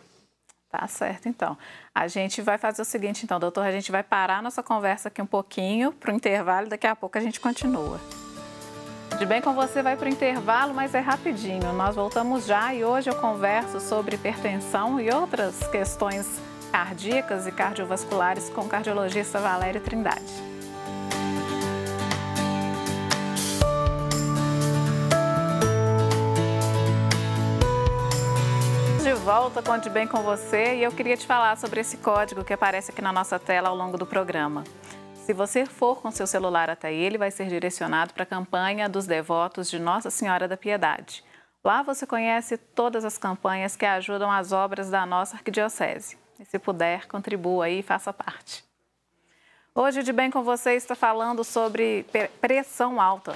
Tá 0.69 0.85
certo, 0.87 1.29
então. 1.29 1.57
A 1.95 2.07
gente 2.07 2.41
vai 2.41 2.57
fazer 2.57 2.81
o 2.81 2.85
seguinte, 2.85 3.23
então, 3.23 3.39
doutor, 3.39 3.65
a 3.65 3.71
gente 3.71 3.91
vai 3.91 4.03
parar 4.03 4.43
nossa 4.43 4.61
conversa 4.61 5.07
aqui 5.07 5.21
um 5.21 5.25
pouquinho 5.25 5.93
para 5.93 6.11
o 6.11 6.15
intervalo, 6.15 6.67
daqui 6.67 6.85
a 6.85 6.95
pouco 6.95 7.17
a 7.17 7.21
gente 7.21 7.39
continua. 7.39 7.99
De 9.17 9.25
bem 9.25 9.41
com 9.41 9.53
você 9.53 9.81
vai 9.81 9.95
para 9.95 10.05
o 10.05 10.11
intervalo, 10.11 10.73
mas 10.73 10.93
é 10.93 10.99
rapidinho. 10.99 11.73
Nós 11.73 11.95
voltamos 11.95 12.45
já 12.45 12.73
e 12.73 12.83
hoje 12.83 13.09
eu 13.09 13.15
converso 13.15 13.79
sobre 13.79 14.15
hipertensão 14.15 14.99
e 14.99 15.09
outras 15.09 15.65
questões 15.69 16.39
cardíacas 16.71 17.47
e 17.47 17.51
cardiovasculares 17.51 18.49
com 18.49 18.61
o 18.61 18.67
cardiologista 18.67 19.39
Valério 19.39 19.81
Trindade. 19.81 20.46
Volta 29.15 29.61
com 29.61 29.77
De 29.77 29.89
Bem 29.89 30.07
com 30.07 30.21
você 30.21 30.75
e 30.75 30.83
eu 30.83 30.91
queria 30.91 31.15
te 31.15 31.25
falar 31.25 31.57
sobre 31.57 31.79
esse 31.79 31.97
código 31.97 32.43
que 32.43 32.53
aparece 32.53 32.91
aqui 32.91 33.01
na 33.01 33.13
nossa 33.13 33.39
tela 33.39 33.69
ao 33.69 33.75
longo 33.75 33.97
do 33.97 34.05
programa. 34.05 34.63
Se 35.13 35.33
você 35.33 35.65
for 35.65 36.01
com 36.01 36.11
seu 36.11 36.27
celular 36.27 36.69
até 36.69 36.93
ele, 36.93 37.17
vai 37.17 37.31
ser 37.31 37.47
direcionado 37.47 38.13
para 38.13 38.23
a 38.23 38.25
campanha 38.25 38.89
dos 38.89 39.05
devotos 39.05 39.69
de 39.69 39.79
Nossa 39.79 40.09
Senhora 40.09 40.47
da 40.47 40.57
Piedade. 40.57 41.23
Lá 41.63 41.81
você 41.81 42.05
conhece 42.05 42.57
todas 42.57 43.05
as 43.05 43.17
campanhas 43.17 43.75
que 43.75 43.85
ajudam 43.85 44.31
as 44.31 44.51
obras 44.51 44.89
da 44.89 45.05
nossa 45.05 45.35
arquidiocese. 45.35 46.17
E 46.39 46.45
se 46.45 46.59
puder, 46.59 47.07
contribua 47.07 47.65
aí 47.65 47.79
e 47.79 47.83
faça 47.83 48.11
parte. 48.13 48.63
Hoje, 49.73 50.03
de 50.03 50.11
bem 50.11 50.29
com 50.29 50.43
você, 50.43 50.73
está 50.73 50.95
falando 50.95 51.43
sobre 51.43 52.05
pressão 52.41 52.99
alta. 52.99 53.35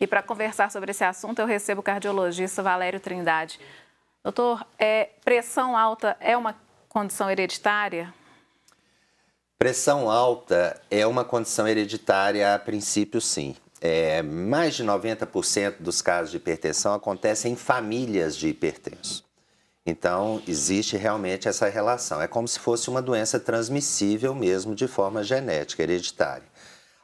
E 0.00 0.06
para 0.06 0.20
conversar 0.20 0.68
sobre 0.70 0.90
esse 0.90 1.04
assunto, 1.04 1.38
eu 1.38 1.46
recebo 1.46 1.80
o 1.80 1.84
cardiologista 1.84 2.60
Valério 2.60 2.98
Trindade. 2.98 3.60
Doutor, 4.24 4.64
é, 4.78 5.10
pressão 5.24 5.76
alta 5.76 6.16
é 6.20 6.36
uma 6.36 6.54
condição 6.88 7.28
hereditária? 7.28 8.14
Pressão 9.58 10.08
alta 10.08 10.80
é 10.88 11.04
uma 11.04 11.24
condição 11.24 11.66
hereditária 11.66 12.54
a 12.54 12.58
princípio, 12.58 13.20
sim. 13.20 13.56
É, 13.80 14.22
mais 14.22 14.76
de 14.76 14.84
90% 14.84 15.76
dos 15.80 16.00
casos 16.00 16.30
de 16.30 16.36
hipertensão 16.36 16.94
acontecem 16.94 17.52
em 17.52 17.56
famílias 17.56 18.36
de 18.36 18.46
hipertensos. 18.46 19.24
Então, 19.84 20.40
existe 20.46 20.96
realmente 20.96 21.48
essa 21.48 21.68
relação. 21.68 22.22
É 22.22 22.28
como 22.28 22.46
se 22.46 22.60
fosse 22.60 22.88
uma 22.88 23.02
doença 23.02 23.40
transmissível 23.40 24.36
mesmo 24.36 24.72
de 24.72 24.86
forma 24.86 25.24
genética, 25.24 25.82
hereditária. 25.82 26.46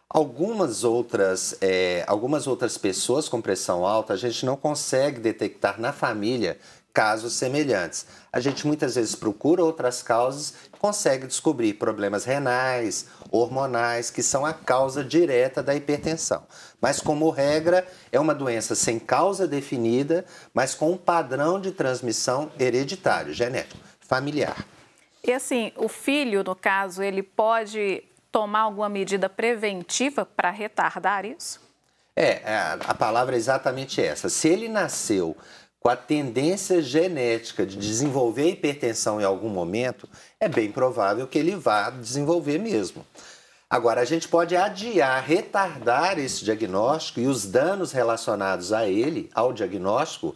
Algumas 0.08 0.84
outras, 0.84 1.56
é, 1.60 2.04
algumas 2.06 2.46
outras 2.46 2.78
pessoas 2.78 3.28
com 3.28 3.42
pressão 3.42 3.84
alta, 3.84 4.14
a 4.14 4.16
gente 4.16 4.46
não 4.46 4.56
consegue 4.56 5.20
detectar 5.20 5.80
na 5.80 5.92
família 5.92 6.58
casos 6.92 7.34
semelhantes. 7.34 8.06
A 8.32 8.40
gente 8.40 8.66
muitas 8.66 8.94
vezes 8.96 9.14
procura 9.14 9.62
outras 9.62 10.02
causas 10.02 10.54
e 10.66 10.78
consegue 10.78 11.26
descobrir 11.26 11.74
problemas 11.74 12.24
renais, 12.24 13.06
hormonais, 13.30 14.10
que 14.10 14.22
são 14.22 14.44
a 14.44 14.52
causa 14.52 15.04
direta 15.04 15.62
da 15.62 15.74
hipertensão. 15.74 16.46
Mas, 16.80 17.00
como 17.00 17.30
regra, 17.30 17.86
é 18.10 18.18
uma 18.18 18.34
doença 18.34 18.74
sem 18.74 18.98
causa 18.98 19.46
definida, 19.46 20.24
mas 20.52 20.74
com 20.74 20.92
um 20.92 20.96
padrão 20.96 21.60
de 21.60 21.72
transmissão 21.72 22.50
hereditário, 22.58 23.32
genético, 23.32 23.80
familiar. 24.00 24.66
E 25.22 25.32
assim, 25.32 25.72
o 25.76 25.88
filho, 25.88 26.42
no 26.44 26.54
caso, 26.54 27.02
ele 27.02 27.22
pode 27.22 28.02
tomar 28.30 28.60
alguma 28.60 28.88
medida 28.88 29.28
preventiva 29.28 30.24
para 30.24 30.50
retardar 30.50 31.24
isso? 31.24 31.60
É, 32.14 32.42
a 32.84 32.94
palavra 32.94 33.36
é 33.36 33.38
exatamente 33.38 34.02
essa. 34.02 34.28
Se 34.28 34.48
ele 34.48 34.68
nasceu 34.68 35.36
com 35.80 35.88
a 35.88 35.96
tendência 35.96 36.82
genética 36.82 37.64
de 37.64 37.76
desenvolver 37.76 38.50
hipertensão 38.50 39.20
em 39.20 39.24
algum 39.24 39.48
momento, 39.48 40.08
é 40.40 40.48
bem 40.48 40.72
provável 40.72 41.26
que 41.26 41.38
ele 41.38 41.54
vá 41.54 41.90
desenvolver 41.90 42.58
mesmo. 42.58 43.06
Agora, 43.70 44.00
a 44.00 44.04
gente 44.04 44.26
pode 44.26 44.56
adiar, 44.56 45.22
retardar 45.22 46.18
esse 46.18 46.42
diagnóstico 46.42 47.20
e 47.20 47.26
os 47.26 47.44
danos 47.44 47.92
relacionados 47.92 48.72
a 48.72 48.88
ele, 48.88 49.30
ao 49.34 49.52
diagnóstico, 49.52 50.34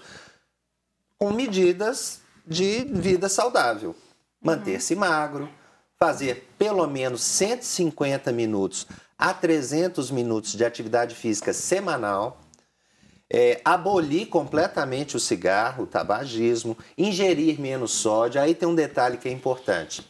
com 1.19 1.33
medidas 1.33 2.21
de 2.47 2.85
vida 2.85 3.29
saudável. 3.29 3.97
Manter-se 4.41 4.95
magro, 4.95 5.49
fazer 5.99 6.49
pelo 6.59 6.87
menos 6.87 7.23
150 7.23 8.31
minutos 8.33 8.87
a 9.17 9.33
300 9.33 10.11
minutos 10.11 10.53
de 10.53 10.65
atividade 10.65 11.15
física 11.15 11.53
semanal, 11.53 12.42
é, 13.35 13.63
abolir 13.65 14.27
completamente 14.27 15.17
o 15.17 15.21
cigarro, 15.21 15.85
o 15.85 15.87
tabagismo, 15.87 16.77
ingerir 16.99 17.59
menos 17.59 17.93
sódio. 17.93 18.39
Aí 18.39 18.55
tem 18.55 18.69
um 18.69 18.75
detalhe 18.75 19.17
que 19.17 19.27
é 19.27 19.33
importante. 19.33 20.07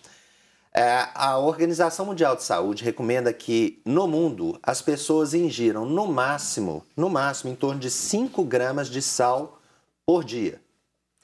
É, 0.75 1.07
a 1.15 1.39
Organização 1.39 2.07
Mundial 2.07 2.35
de 2.35 2.43
Saúde 2.43 2.83
recomenda 2.83 3.33
que 3.33 3.81
no 3.85 4.09
mundo 4.09 4.59
as 4.61 4.83
pessoas 4.83 5.35
ingiram 5.35 5.87
no 5.87 6.07
máximo, 6.09 6.85
no 6.97 7.09
máximo, 7.09 7.53
em 7.53 7.55
torno 7.55 7.79
de 7.79 7.91
5 7.91 8.43
gramas 8.43 8.89
de 8.89 9.01
sal 9.01 9.61
por 10.05 10.25
dia. 10.25 10.61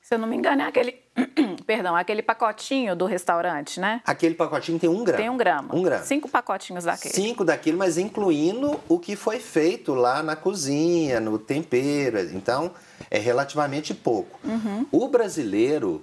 Se 0.00 0.14
eu 0.14 0.18
não 0.20 0.28
me 0.28 0.36
engano, 0.36 0.62
é 0.62 0.66
aquele 0.66 0.92
Perdão, 1.66 1.96
aquele 1.96 2.22
pacotinho 2.22 2.94
do 2.94 3.04
restaurante, 3.06 3.80
né? 3.80 4.00
Aquele 4.04 4.34
pacotinho 4.34 4.78
tem 4.78 4.88
um 4.88 5.04
grama. 5.04 5.18
Tem 5.18 5.30
um 5.30 5.36
grama. 5.36 5.74
Um 5.74 5.82
grama. 5.82 6.04
Cinco 6.04 6.28
pacotinhos 6.28 6.84
daquele. 6.84 7.14
Cinco 7.14 7.44
daquele, 7.44 7.76
mas 7.76 7.98
incluindo 7.98 8.80
o 8.88 8.98
que 8.98 9.16
foi 9.16 9.38
feito 9.38 9.94
lá 9.94 10.22
na 10.22 10.36
cozinha, 10.36 11.20
no 11.20 11.38
tempero. 11.38 12.20
Então, 12.34 12.72
é 13.10 13.18
relativamente 13.18 13.94
pouco. 13.94 14.38
Uhum. 14.44 14.86
O 14.90 15.08
brasileiro 15.08 16.02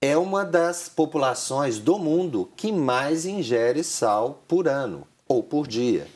é 0.00 0.16
uma 0.16 0.44
das 0.44 0.88
populações 0.88 1.78
do 1.78 1.98
mundo 1.98 2.50
que 2.56 2.70
mais 2.70 3.24
ingere 3.24 3.82
sal 3.82 4.42
por 4.46 4.68
ano 4.68 5.06
ou 5.26 5.42
por 5.42 5.66
dia. 5.66 6.06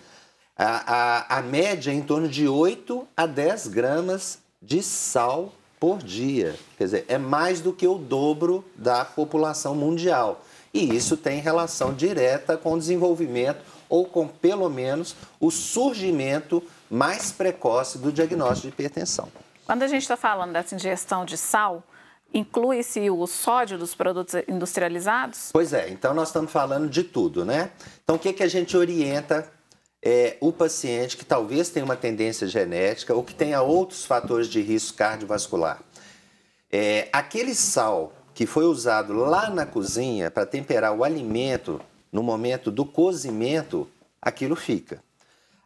A, 0.57 1.37
a, 1.37 1.39
a 1.39 1.43
média 1.43 1.91
é 1.91 1.95
em 1.95 2.03
torno 2.03 2.29
de 2.29 2.49
8 2.49 3.07
a 3.17 3.27
10 3.27 3.69
gramas 3.69 4.41
de 4.61 4.83
sal 4.83 5.53
por 5.79 5.99
dia. 5.99 6.57
Quer 6.77 6.85
dizer, 6.85 7.05
é 7.09 7.19
mais 7.19 7.61
do 7.61 7.73
que 7.73 7.87
o 7.87 7.97
dobro 7.97 8.65
da 8.75 9.05
população 9.05 9.75
mundial. 9.75 10.45
E 10.73 10.95
isso 10.95 11.17
tem 11.17 11.41
relação 11.41 11.95
direta 11.95 12.57
com 12.57 12.75
o 12.75 12.79
desenvolvimento 12.79 13.61
ou 13.89 14.05
com, 14.05 14.29
pelo 14.29 14.69
menos, 14.69 15.17
o 15.41 15.51
surgimento 15.51 16.63
mais 16.91 17.33
precoce 17.33 17.99
do 17.99 18.13
diagnóstico 18.13 18.69
de 18.69 18.75
hipertensão. 18.75 19.29
Quando 19.65 19.83
a 19.83 19.87
gente 19.87 20.03
está 20.03 20.17
falando 20.17 20.53
dessa 20.53 20.75
ingestão 20.75 21.25
de 21.25 21.37
sal, 21.37 21.83
inclui-se 22.33 23.11
o 23.11 23.27
sódio 23.27 23.79
dos 23.79 23.95
produtos 23.95 24.35
industrializados? 24.47 25.51
Pois 25.53 25.73
é, 25.73 25.89
então 25.89 26.13
nós 26.13 26.29
estamos 26.29 26.51
falando 26.51 26.89
de 26.89 27.03
tudo, 27.03 27.45
né? 27.45 27.71
Então, 28.03 28.17
o 28.17 28.19
que, 28.19 28.33
que 28.33 28.43
a 28.43 28.49
gente 28.49 28.77
orienta 28.77 29.51
é 30.03 30.37
o 30.41 30.53
paciente 30.53 31.17
que 31.17 31.25
talvez 31.25 31.69
tenha 31.69 31.85
uma 31.85 31.97
tendência 31.97 32.47
genética 32.47 33.15
ou 33.15 33.25
que 33.25 33.35
tenha 33.35 33.63
outros 33.63 34.05
fatores 34.05 34.49
de 34.49 34.61
risco 34.61 34.97
cardiovascular. 34.97 35.83
É, 36.71 37.09
aquele 37.13 37.55
sal 37.55 38.13
que 38.35 38.47
foi 38.47 38.65
usado 38.65 39.13
lá 39.15 39.51
na 39.51 39.67
cozinha 39.67 40.31
para 40.31 40.47
temperar 40.47 40.95
o 40.95 41.03
alimento 41.03 41.81
no 42.13 42.23
momento 42.23 42.71
do 42.71 42.85
cozimento, 42.85 43.89
aquilo 44.23 44.55
fica. 44.55 45.03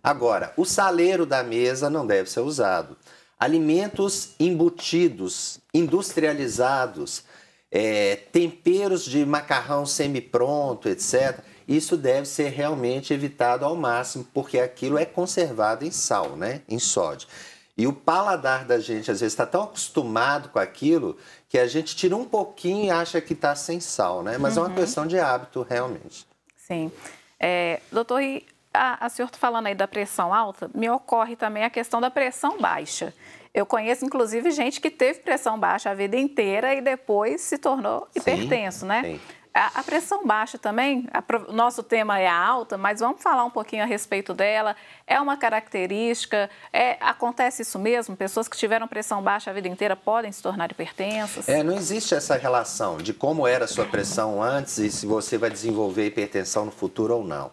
Agora, 0.03 0.53
o 0.57 0.65
saleiro 0.65 1.25
da 1.27 1.43
mesa 1.43 1.89
não 1.89 2.07
deve 2.07 2.31
ser 2.31 2.41
usado. 2.41 2.97
Alimentos 3.39 4.31
embutidos, 4.41 5.61
industrializados, 5.73 7.25
é, 7.71 8.17
temperos 8.33 9.05
de 9.05 9.25
macarrão 9.25 9.87
semi-pronto, 9.87 10.89
etc. 10.89 11.39
Isso 11.67 11.97
deve 11.97 12.27
ser 12.27 12.49
realmente 12.51 13.13
evitado 13.13 13.65
ao 13.65 13.77
máximo, 13.77 14.27
porque 14.33 14.59
aquilo 14.59 14.99
é 14.99 15.05
conservado 15.05 15.85
em 15.85 15.91
sal, 15.91 16.37
né? 16.37 16.63
em 16.69 16.79
sódio. 16.79 17.29
E 17.77 17.87
o 17.87 17.93
paladar 17.93 18.65
da 18.65 18.79
gente, 18.79 19.11
às 19.11 19.21
vezes, 19.21 19.33
está 19.33 19.47
tão 19.47 19.63
acostumado 19.63 20.51
com 20.51 20.59
aquilo 20.59 21.17
que 21.49 21.59
a 21.59 21.67
gente 21.67 21.97
tira 21.97 22.15
um 22.15 22.25
pouquinho 22.25 22.85
e 22.87 22.91
acha 22.91 23.21
que 23.21 23.33
está 23.33 23.55
sem 23.55 23.81
sal, 23.81 24.23
né? 24.23 24.37
Mas 24.39 24.57
uhum. 24.57 24.65
é 24.65 24.67
uma 24.67 24.75
uhum. 24.75 24.81
questão 24.81 25.07
de 25.07 25.19
hábito, 25.19 25.67
realmente. 25.69 26.27
Sim. 26.57 26.93
É, 27.41 27.81
doutor, 27.91 28.21
e 28.21 28.47
a, 28.73 29.07
a 29.07 29.09
senhor 29.09 29.31
tá 29.31 29.39
falando 29.39 29.67
aí 29.67 29.75
da 29.75 29.89
pressão 29.89 30.33
alta, 30.33 30.71
me 30.75 30.89
ocorre 30.89 31.35
também 31.35 31.65
a 31.65 31.71
questão 31.71 32.01
da 32.01 32.11
pressão 32.11 32.59
baixa. 32.59 33.13
Eu 33.55 33.67
conheço, 33.67 34.05
inclusive, 34.05 34.51
gente 34.51 34.81
que 34.81 34.91
teve 34.91 35.21
pressão 35.21 35.59
baixa 35.59 35.91
a 35.91 35.95
vida 35.95 36.17
inteira 36.17 36.75
e 36.75 36.81
depois 36.81 37.41
se 37.43 37.59
tornou 37.59 38.09
hipertenso, 38.15 38.81
sim, 38.81 38.87
né? 38.87 39.03
Sim. 39.03 39.21
A, 39.55 39.81
a, 39.81 39.83
pressão 39.83 40.27
baixa 40.27 40.57
também, 40.57 41.07
o 41.49 41.53
nosso 41.53 41.83
tema 41.83 42.19
é 42.19 42.27
a 42.27 42.35
alta, 42.35 42.79
mas 42.79 43.01
vamos 43.01 43.23
falar 43.23 43.45
um 43.45 43.51
pouquinho 43.51 43.83
a 43.83 43.87
respeito 43.87 44.33
dela. 44.33 44.75
É 45.07 45.21
uma 45.21 45.37
característica? 45.37 46.49
É, 46.73 46.97
acontece 47.01 47.63
isso 47.63 47.79
mesmo? 47.79 48.17
Pessoas 48.17 48.49
que 48.49 48.57
tiveram 48.57 48.89
pressão 48.89 49.23
baixa 49.23 49.51
a 49.51 49.55
vida 49.55 49.69
inteira 49.69 49.95
podem 49.95 50.33
se 50.33 50.43
tornar 50.43 50.71
hipertensas? 50.71 51.49
É, 51.49 51.63
não 51.63 51.75
existe 51.75 52.15
essa 52.15 52.37
relação 52.37 52.97
de 52.97 53.13
como 53.13 53.47
era 53.47 53.67
a 53.67 53.69
sua 53.69 53.85
pressão 53.85 54.43
antes 54.43 54.79
e 54.79 54.91
se 54.91 55.05
você 55.05 55.37
vai 55.37 55.51
desenvolver 55.51 56.07
hipertensão 56.07 56.65
no 56.65 56.73
futuro 56.73 57.17
ou 57.17 57.25
não. 57.25 57.53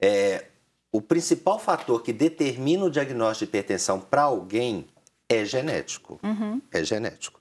É, 0.00 0.46
o 0.92 1.00
principal 1.00 1.58
fator 1.58 2.02
que 2.02 2.12
determina 2.12 2.84
o 2.84 2.90
diagnóstico 2.90 3.50
de 3.50 3.56
hipertensão 3.58 3.98
para 3.98 4.22
alguém 4.22 4.86
é 5.28 5.44
genético. 5.46 6.20
Uhum. 6.22 6.60
É 6.70 6.84
genético. 6.84 7.40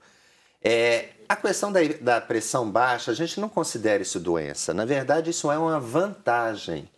É, 0.64 1.10
a 1.28 1.36
questão 1.36 1.72
da, 1.72 1.80
da 2.02 2.22
pressão 2.22 2.70
baixa, 2.70 3.12
a 3.12 3.14
gente 3.14 3.40
não 3.40 3.50
considera 3.50 4.04
isso 4.04 4.20
doença. 4.20 4.74
Na 4.74 4.86
verdade, 4.86 5.30
isso 5.30 5.52
é 5.52 5.58
uma 5.58 5.80
vantagem. 5.80 6.90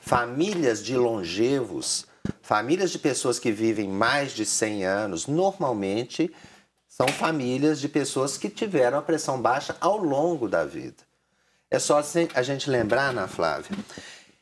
Famílias 0.00 0.82
de 0.82 0.96
longevos, 0.96 2.06
famílias 2.40 2.90
de 2.90 2.98
pessoas 2.98 3.38
que 3.38 3.52
vivem 3.52 3.88
mais 3.88 4.32
de 4.32 4.44
100 4.44 4.84
anos, 4.84 5.26
normalmente 5.26 6.34
são 6.88 7.06
famílias 7.08 7.80
de 7.80 7.88
pessoas 7.88 8.36
que 8.36 8.50
tiveram 8.50 8.98
a 8.98 9.02
pressão 9.02 9.40
baixa 9.40 9.76
ao 9.80 9.96
longo 9.96 10.48
da 10.48 10.64
vida. 10.64 11.02
É 11.70 11.78
só 11.78 12.02
a 12.34 12.42
gente 12.42 12.68
lembrar, 12.68 13.10
Ana 13.10 13.26
Flávia, 13.26 13.76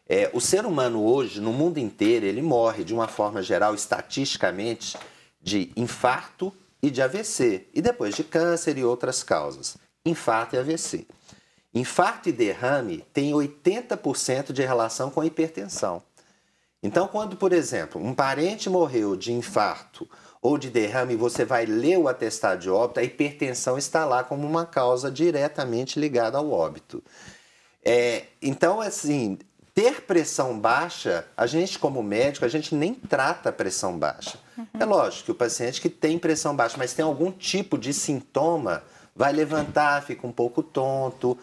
é, 0.08 0.28
o 0.32 0.40
ser 0.40 0.66
humano 0.66 1.04
hoje, 1.04 1.40
no 1.40 1.52
mundo 1.52 1.78
inteiro, 1.78 2.26
ele 2.26 2.42
morre 2.42 2.82
de 2.82 2.92
uma 2.92 3.06
forma 3.06 3.40
geral, 3.42 3.74
estatisticamente, 3.74 4.96
de 5.40 5.70
infarto 5.76 6.52
e 6.82 6.90
de 6.90 7.02
AVC, 7.02 7.68
e 7.74 7.82
depois 7.82 8.14
de 8.14 8.24
câncer 8.24 8.78
e 8.78 8.84
outras 8.84 9.22
causas. 9.22 9.76
Infarto 10.04 10.56
e 10.56 10.58
AVC. 10.58 11.06
Infarto 11.74 12.28
e 12.28 12.32
derrame 12.32 13.04
têm 13.12 13.32
80% 13.32 14.52
de 14.52 14.62
relação 14.62 15.10
com 15.10 15.22
hipertensão. 15.22 16.02
Então, 16.82 17.06
quando, 17.06 17.36
por 17.36 17.52
exemplo, 17.52 18.02
um 18.02 18.14
parente 18.14 18.70
morreu 18.70 19.14
de 19.14 19.32
infarto 19.32 20.08
ou 20.40 20.56
de 20.56 20.70
derrame, 20.70 21.14
você 21.14 21.44
vai 21.44 21.66
ler 21.66 21.98
o 21.98 22.08
atestado 22.08 22.62
de 22.62 22.70
óbito, 22.70 23.00
a 23.00 23.04
hipertensão 23.04 23.76
está 23.76 24.06
lá 24.06 24.24
como 24.24 24.46
uma 24.46 24.64
causa 24.64 25.10
diretamente 25.10 26.00
ligada 26.00 26.38
ao 26.38 26.50
óbito. 26.50 27.04
É, 27.84 28.24
então, 28.40 28.80
assim, 28.80 29.38
ter 29.80 30.02
pressão 30.02 30.60
baixa, 30.60 31.24
a 31.34 31.46
gente 31.46 31.78
como 31.78 32.02
médico, 32.02 32.44
a 32.44 32.48
gente 32.48 32.74
nem 32.74 32.92
trata 32.92 33.50
pressão 33.50 33.98
baixa. 33.98 34.38
Uhum. 34.58 34.66
É 34.78 34.84
lógico 34.84 35.24
que 35.24 35.30
o 35.30 35.34
paciente 35.34 35.80
que 35.80 35.88
tem 35.88 36.18
pressão 36.18 36.54
baixa, 36.54 36.76
mas 36.76 36.92
tem 36.92 37.02
algum 37.02 37.32
tipo 37.32 37.78
de 37.78 37.94
sintoma, 37.94 38.82
vai 39.16 39.32
levantar, 39.32 40.02
fica 40.02 40.26
um 40.26 40.32
pouco 40.32 40.62
tonto, 40.62 41.38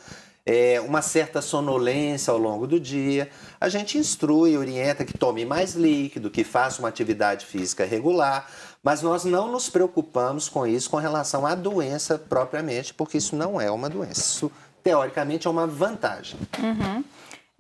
é, 0.45 0.79
uma 0.81 1.01
certa 1.01 1.41
sonolência 1.41 2.29
ao 2.31 2.37
longo 2.37 2.67
do 2.67 2.79
dia. 2.79 3.27
A 3.59 3.69
gente 3.69 3.97
instrui, 3.97 4.55
orienta 4.55 5.03
que 5.03 5.17
tome 5.17 5.43
mais 5.43 5.73
líquido, 5.73 6.29
que 6.29 6.43
faça 6.43 6.77
uma 6.77 6.89
atividade 6.89 7.43
física 7.43 7.85
regular, 7.85 8.47
mas 8.83 9.01
nós 9.01 9.25
não 9.25 9.51
nos 9.51 9.67
preocupamos 9.67 10.47
com 10.47 10.67
isso 10.67 10.91
com 10.91 10.97
relação 10.97 11.43
à 11.43 11.55
doença 11.55 12.19
propriamente, 12.19 12.93
porque 12.93 13.17
isso 13.17 13.35
não 13.35 13.59
é 13.59 13.71
uma 13.71 13.89
doença. 13.89 14.21
Isso, 14.21 14.51
teoricamente, 14.83 15.47
é 15.47 15.49
uma 15.49 15.65
vantagem. 15.65 16.39
Uhum. 16.59 17.03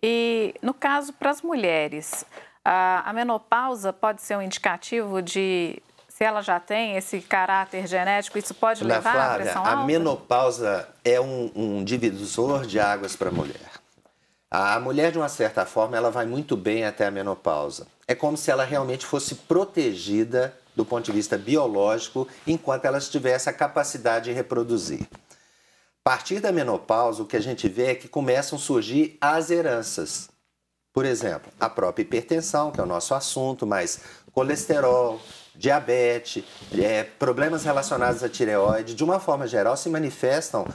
E 0.01 0.53
no 0.61 0.73
caso 0.73 1.13
para 1.13 1.31
as 1.31 1.41
mulheres, 1.41 2.25
a, 2.63 3.09
a 3.09 3.13
menopausa 3.13 3.91
pode 3.91 4.21
ser 4.21 4.37
um 4.37 4.41
indicativo 4.41 5.21
de 5.21 5.81
se 6.17 6.23
ela 6.23 6.41
já 6.41 6.59
tem 6.59 6.95
esse 6.95 7.21
caráter 7.21 7.85
genético, 7.85 8.39
isso 8.39 8.55
pode 8.55 8.83
Ana 8.83 8.95
levar 8.95 9.13
Flávia, 9.13 9.31
à 9.31 9.35
pressão 9.35 9.65
alta? 9.65 9.81
A 9.81 9.85
menopausa 9.85 10.89
é 11.05 11.21
um, 11.21 11.51
um 11.55 11.83
divisor 11.83 12.65
de 12.65 12.79
águas 12.79 13.15
para 13.15 13.29
a 13.29 13.31
mulher. 13.31 13.69
A 14.49 14.79
mulher, 14.79 15.11
de 15.11 15.19
uma 15.19 15.29
certa 15.29 15.63
forma, 15.63 15.95
ela 15.95 16.09
vai 16.09 16.25
muito 16.25 16.57
bem 16.57 16.85
até 16.85 17.05
a 17.05 17.11
menopausa. 17.11 17.85
É 18.07 18.15
como 18.15 18.35
se 18.35 18.49
ela 18.49 18.63
realmente 18.63 19.05
fosse 19.05 19.35
protegida 19.35 20.57
do 20.75 20.83
ponto 20.83 21.05
de 21.05 21.11
vista 21.11 21.37
biológico 21.37 22.27
enquanto 22.47 22.85
ela 22.85 22.99
tivesse 22.99 23.49
a 23.49 23.53
capacidade 23.53 24.25
de 24.25 24.31
reproduzir. 24.31 25.05
A 26.07 26.09
partir 26.09 26.39
da 26.39 26.53
menopausa, 26.53 27.21
o 27.21 27.25
que 27.25 27.35
a 27.35 27.41
gente 27.41 27.67
vê 27.67 27.87
é 27.87 27.95
que 27.95 28.07
começam 28.07 28.57
a 28.57 28.61
surgir 28.61 29.17
as 29.19 29.51
heranças. 29.51 30.29
Por 30.93 31.03
exemplo, 31.03 31.51
a 31.59 31.69
própria 31.69 32.01
hipertensão, 32.01 32.71
que 32.71 32.79
é 32.79 32.83
o 32.83 32.85
nosso 32.85 33.13
assunto, 33.13 33.67
mas 33.67 33.99
colesterol, 34.31 35.19
diabetes, 35.53 36.45
é, 36.79 37.03
problemas 37.03 37.65
relacionados 37.65 38.23
à 38.23 38.29
tireoide, 38.29 38.95
de 38.95 39.03
uma 39.03 39.19
forma 39.19 39.45
geral, 39.47 39.75
se 39.75 39.89
manifestam 39.89 40.65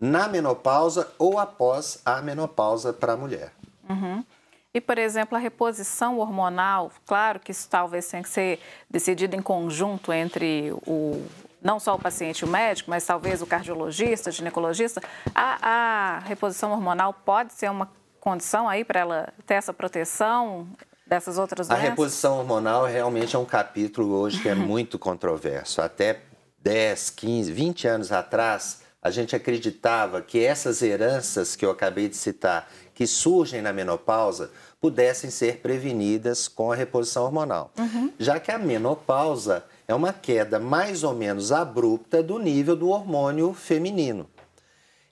na 0.00 0.26
menopausa 0.26 1.12
ou 1.18 1.38
após 1.38 2.00
a 2.02 2.22
menopausa 2.22 2.90
para 2.90 3.12
a 3.12 3.16
mulher. 3.18 3.52
Uhum. 3.90 4.24
E, 4.72 4.80
por 4.80 4.96
exemplo, 4.96 5.36
a 5.36 5.38
reposição 5.38 6.18
hormonal, 6.18 6.90
claro 7.04 7.40
que 7.40 7.52
isso 7.52 7.68
talvez 7.68 8.08
tenha 8.08 8.22
que 8.22 8.30
ser 8.30 8.58
decidido 8.88 9.36
em 9.36 9.42
conjunto 9.42 10.14
entre 10.14 10.72
o, 10.86 11.22
não 11.62 11.80
só 11.80 11.94
o 11.94 11.98
paciente 11.98 12.40
e 12.40 12.44
o 12.44 12.48
médico, 12.48 12.90
mas 12.90 13.04
talvez 13.04 13.42
o 13.42 13.46
cardiologista, 13.46 14.30
ginecologista, 14.30 15.02
a, 15.34 16.16
a 16.16 16.18
reposição 16.20 16.72
hormonal 16.72 17.12
pode 17.12 17.52
ser 17.52 17.70
uma 17.70 17.90
condição 18.20 18.68
aí 18.68 18.84
para 18.84 19.00
ela 19.00 19.32
ter 19.46 19.54
essa 19.54 19.72
proteção 19.72 20.68
dessas 21.06 21.38
outras 21.38 21.68
doenças? 21.68 21.86
A 21.86 21.88
reposição 21.88 22.38
hormonal 22.38 22.84
realmente 22.84 23.34
é 23.34 23.38
um 23.38 23.44
capítulo 23.44 24.14
hoje 24.14 24.40
que 24.40 24.48
é 24.48 24.54
muito 24.54 24.98
controverso. 24.98 25.80
Até 25.80 26.20
10, 26.60 27.10
15, 27.10 27.52
20 27.52 27.88
anos 27.88 28.12
atrás, 28.12 28.82
a 29.00 29.10
gente 29.10 29.34
acreditava 29.34 30.20
que 30.20 30.44
essas 30.44 30.82
heranças 30.82 31.56
que 31.56 31.64
eu 31.64 31.70
acabei 31.70 32.08
de 32.08 32.16
citar, 32.16 32.68
que 32.94 33.06
surgem 33.06 33.62
na 33.62 33.72
menopausa, 33.72 34.50
pudessem 34.80 35.30
ser 35.30 35.58
prevenidas 35.58 36.46
com 36.46 36.70
a 36.70 36.74
reposição 36.74 37.24
hormonal. 37.24 37.72
Uhum. 37.78 38.12
Já 38.18 38.38
que 38.38 38.50
a 38.50 38.58
menopausa 38.58 39.64
é 39.88 39.94
uma 39.94 40.12
queda 40.12 40.60
mais 40.60 41.02
ou 41.02 41.14
menos 41.14 41.50
abrupta 41.50 42.22
do 42.22 42.38
nível 42.38 42.76
do 42.76 42.90
hormônio 42.90 43.54
feminino. 43.54 44.28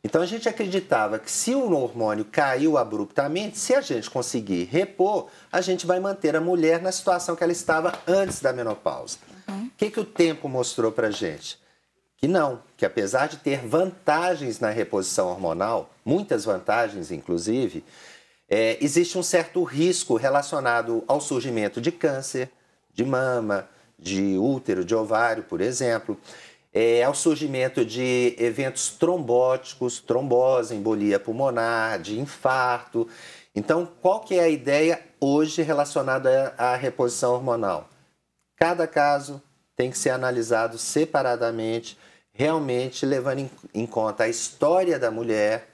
Então 0.05 0.21
a 0.23 0.27
gente 0.27 0.49
acreditava 0.49 1.19
que 1.19 1.31
se 1.31 1.55
o 1.55 1.73
hormônio 1.73 2.27
caiu 2.27 2.79
abruptamente, 2.79 3.59
se 3.59 3.75
a 3.75 3.81
gente 3.81 4.09
conseguir 4.09 4.65
repor, 4.65 5.29
a 5.51 5.61
gente 5.63 5.87
vai 5.87 5.99
manter 5.99 6.37
a 6.37 6.41
mulher 6.41 6.81
na 6.81 6.93
situação 6.93 7.35
que 7.35 7.43
ela 7.43 7.53
estava 7.53 7.93
antes 8.07 8.41
da 8.41 8.53
menopausa. 8.53 9.19
O 9.49 9.53
uhum. 9.53 9.71
que, 9.77 9.91
que 9.91 9.99
o 9.99 10.05
tempo 10.05 10.49
mostrou 10.49 10.93
para 10.93 11.11
gente? 11.11 11.59
Que 12.19 12.29
não, 12.29 12.63
que 12.77 12.87
apesar 12.87 13.27
de 13.29 13.39
ter 13.39 13.67
vantagens 13.67 14.61
na 14.61 14.71
reposição 14.71 15.29
hormonal, 15.29 15.91
muitas 16.05 16.45
vantagens 16.45 17.11
inclusive, 17.11 17.83
é, 18.49 18.79
existe 18.81 19.19
um 19.19 19.23
certo 19.23 19.65
risco 19.65 20.15
relacionado 20.17 21.03
ao 21.09 21.21
surgimento 21.21 21.81
de 21.81 21.91
câncer, 21.91 22.51
de 22.95 23.05
mama, 23.05 23.69
de 23.99 24.37
útero, 24.39 24.85
de 24.85 24.95
ovário, 24.95 25.43
por 25.43 25.61
exemplo, 25.61 26.19
é, 26.73 27.03
ao 27.03 27.15
surgimento 27.15 27.85
de 27.85 28.35
eventos 28.39 28.91
trombóticos, 28.91 29.99
trombose, 29.99 30.75
embolia 30.75 31.19
pulmonar, 31.19 31.99
de 31.99 32.21
infarto. 32.21 33.09
Então, 33.55 33.89
qual 34.03 34.21
que 34.21 34.35
é 34.35 34.41
a 34.41 34.49
ideia 34.49 35.03
hoje 35.19 35.63
relacionada 35.63 36.55
à 36.59 36.77
reposição 36.77 37.33
hormonal? 37.33 37.89
Cada 38.57 38.87
caso 38.87 39.43
tem 39.75 39.91
que 39.91 39.99
ser 39.99 40.11
analisado 40.11 40.77
separadamente, 40.79 41.99
realmente 42.33 43.07
levando 43.07 43.51
em, 43.75 43.87
conta 43.87 44.25
a 44.25 44.29
história 44.29 44.99
da 44.99 45.11
mulher, 45.11 45.71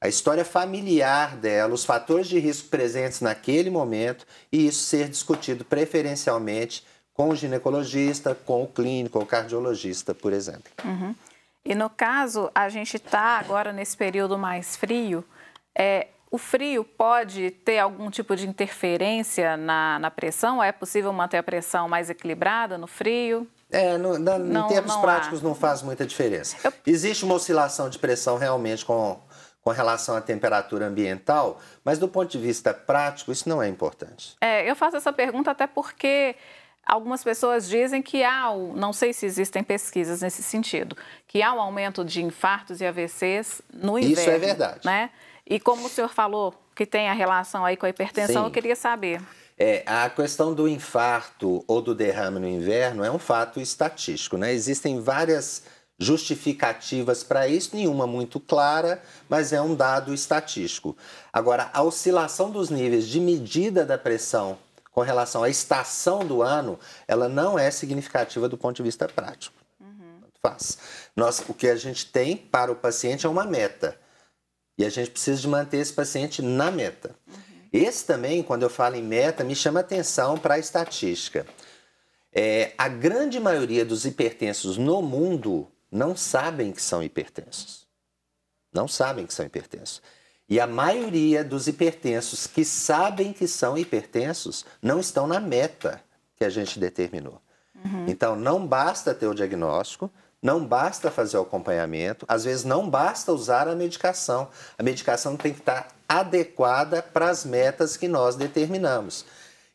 a 0.00 0.08
história 0.08 0.44
familiar 0.44 1.36
dela, 1.36 1.74
os 1.74 1.84
fatores 1.84 2.28
de 2.28 2.38
risco 2.38 2.68
presentes 2.68 3.20
naquele 3.20 3.68
momento 3.68 4.26
e 4.50 4.68
isso 4.68 4.84
ser 4.84 5.08
discutido 5.08 5.64
preferencialmente 5.64 6.84
com 7.18 7.30
o 7.30 7.34
ginecologista, 7.34 8.32
com 8.32 8.62
o 8.62 8.68
clínico, 8.68 9.18
ou 9.18 9.26
cardiologista, 9.26 10.14
por 10.14 10.32
exemplo. 10.32 10.70
Uhum. 10.84 11.12
E 11.64 11.74
no 11.74 11.90
caso, 11.90 12.48
a 12.54 12.68
gente 12.68 12.96
está 12.96 13.40
agora 13.40 13.72
nesse 13.72 13.96
período 13.96 14.38
mais 14.38 14.76
frio, 14.76 15.24
é, 15.76 16.06
o 16.30 16.38
frio 16.38 16.84
pode 16.84 17.50
ter 17.50 17.80
algum 17.80 18.08
tipo 18.08 18.36
de 18.36 18.46
interferência 18.46 19.56
na, 19.56 19.98
na 19.98 20.12
pressão? 20.12 20.62
É 20.62 20.70
possível 20.70 21.12
manter 21.12 21.38
a 21.38 21.42
pressão 21.42 21.88
mais 21.88 22.08
equilibrada 22.08 22.78
no 22.78 22.86
frio? 22.86 23.48
É, 23.68 23.98
no, 23.98 24.16
na, 24.16 24.38
não, 24.38 24.66
em 24.66 24.68
termos 24.68 24.94
não 24.94 25.00
práticos 25.00 25.40
há. 25.40 25.42
não 25.42 25.56
faz 25.56 25.82
muita 25.82 26.06
diferença. 26.06 26.56
Eu... 26.62 26.72
Existe 26.86 27.24
uma 27.24 27.34
oscilação 27.34 27.90
de 27.90 27.98
pressão 27.98 28.38
realmente 28.38 28.84
com, 28.84 29.20
com 29.60 29.70
relação 29.70 30.14
à 30.14 30.20
temperatura 30.20 30.86
ambiental, 30.86 31.58
mas 31.84 31.98
do 31.98 32.06
ponto 32.06 32.30
de 32.30 32.38
vista 32.38 32.72
prático 32.72 33.32
isso 33.32 33.48
não 33.48 33.60
é 33.60 33.66
importante. 33.66 34.36
É, 34.40 34.70
eu 34.70 34.76
faço 34.76 34.96
essa 34.96 35.12
pergunta 35.12 35.50
até 35.50 35.66
porque 35.66 36.36
Algumas 36.88 37.22
pessoas 37.22 37.68
dizem 37.68 38.00
que 38.00 38.24
há, 38.24 38.50
não 38.74 38.94
sei 38.94 39.12
se 39.12 39.26
existem 39.26 39.62
pesquisas 39.62 40.22
nesse 40.22 40.42
sentido, 40.42 40.96
que 41.26 41.42
há 41.42 41.52
um 41.52 41.60
aumento 41.60 42.02
de 42.02 42.22
infartos 42.22 42.80
e 42.80 42.86
AVCs 42.86 43.60
no 43.70 43.98
inverno. 43.98 44.20
Isso 44.22 44.30
é 44.30 44.38
verdade. 44.38 44.80
Né? 44.86 45.10
E 45.46 45.60
como 45.60 45.84
o 45.84 45.88
senhor 45.90 46.08
falou 46.08 46.54
que 46.74 46.86
tem 46.86 47.10
a 47.10 47.12
relação 47.12 47.62
aí 47.62 47.76
com 47.76 47.84
a 47.84 47.90
hipertensão, 47.90 48.42
Sim. 48.42 48.48
eu 48.48 48.50
queria 48.50 48.74
saber. 48.74 49.20
É, 49.58 49.82
a 49.84 50.08
questão 50.08 50.54
do 50.54 50.66
infarto 50.66 51.62
ou 51.68 51.82
do 51.82 51.94
derrame 51.94 52.38
no 52.38 52.48
inverno 52.48 53.04
é 53.04 53.10
um 53.10 53.18
fato 53.18 53.60
estatístico, 53.60 54.38
né? 54.38 54.54
Existem 54.54 54.98
várias 54.98 55.64
justificativas 55.98 57.22
para 57.22 57.46
isso, 57.48 57.76
nenhuma 57.76 58.06
muito 58.06 58.40
clara, 58.40 59.02
mas 59.28 59.52
é 59.52 59.60
um 59.60 59.74
dado 59.74 60.14
estatístico. 60.14 60.96
Agora, 61.30 61.68
a 61.74 61.82
oscilação 61.82 62.50
dos 62.50 62.70
níveis 62.70 63.06
de 63.06 63.20
medida 63.20 63.84
da 63.84 63.98
pressão 63.98 64.56
com 64.90 65.00
relação 65.00 65.42
à 65.42 65.48
estação 65.48 66.26
do 66.26 66.42
ano, 66.42 66.78
ela 67.06 67.28
não 67.28 67.58
é 67.58 67.70
significativa 67.70 68.48
do 68.48 68.58
ponto 68.58 68.76
de 68.76 68.82
vista 68.82 69.08
prático. 69.08 69.56
Uhum. 69.80 70.20
Faz. 70.42 70.78
Nós, 71.14 71.42
o 71.48 71.54
que 71.54 71.68
a 71.68 71.76
gente 71.76 72.06
tem 72.06 72.36
para 72.36 72.72
o 72.72 72.76
paciente 72.76 73.26
é 73.26 73.28
uma 73.28 73.44
meta. 73.44 73.98
E 74.76 74.84
a 74.84 74.90
gente 74.90 75.10
precisa 75.10 75.40
de 75.40 75.48
manter 75.48 75.78
esse 75.78 75.92
paciente 75.92 76.40
na 76.42 76.70
meta. 76.70 77.14
Uhum. 77.26 77.34
Esse 77.72 78.04
também, 78.04 78.42
quando 78.42 78.62
eu 78.62 78.70
falo 78.70 78.96
em 78.96 79.02
meta, 79.02 79.44
me 79.44 79.54
chama 79.54 79.80
atenção 79.80 80.38
para 80.38 80.54
a 80.54 80.58
estatística. 80.58 81.46
É, 82.32 82.72
a 82.78 82.88
grande 82.88 83.40
maioria 83.40 83.84
dos 83.84 84.04
hipertensos 84.04 84.76
no 84.76 85.02
mundo 85.02 85.70
não 85.90 86.16
sabem 86.16 86.72
que 86.72 86.82
são 86.82 87.02
hipertensos. 87.02 87.86
Não 88.72 88.86
sabem 88.86 89.26
que 89.26 89.34
são 89.34 89.46
hipertensos. 89.46 90.02
E 90.48 90.58
a 90.58 90.66
maioria 90.66 91.44
dos 91.44 91.66
hipertensos 91.66 92.46
que 92.46 92.64
sabem 92.64 93.32
que 93.32 93.46
são 93.46 93.76
hipertensos 93.76 94.64
não 94.80 94.98
estão 94.98 95.26
na 95.26 95.38
meta 95.38 96.00
que 96.36 96.44
a 96.44 96.48
gente 96.48 96.78
determinou. 96.78 97.40
Uhum. 97.84 98.06
Então, 98.08 98.34
não 98.34 98.66
basta 98.66 99.12
ter 99.14 99.26
o 99.26 99.34
diagnóstico, 99.34 100.10
não 100.42 100.64
basta 100.64 101.10
fazer 101.10 101.36
o 101.36 101.42
acompanhamento, 101.42 102.24
às 102.28 102.44
vezes 102.44 102.64
não 102.64 102.88
basta 102.88 103.32
usar 103.32 103.68
a 103.68 103.74
medicação. 103.74 104.48
A 104.78 104.82
medicação 104.82 105.36
tem 105.36 105.52
que 105.52 105.60
estar 105.60 105.88
adequada 106.08 107.02
para 107.02 107.28
as 107.28 107.44
metas 107.44 107.96
que 107.96 108.08
nós 108.08 108.36
determinamos. 108.36 109.26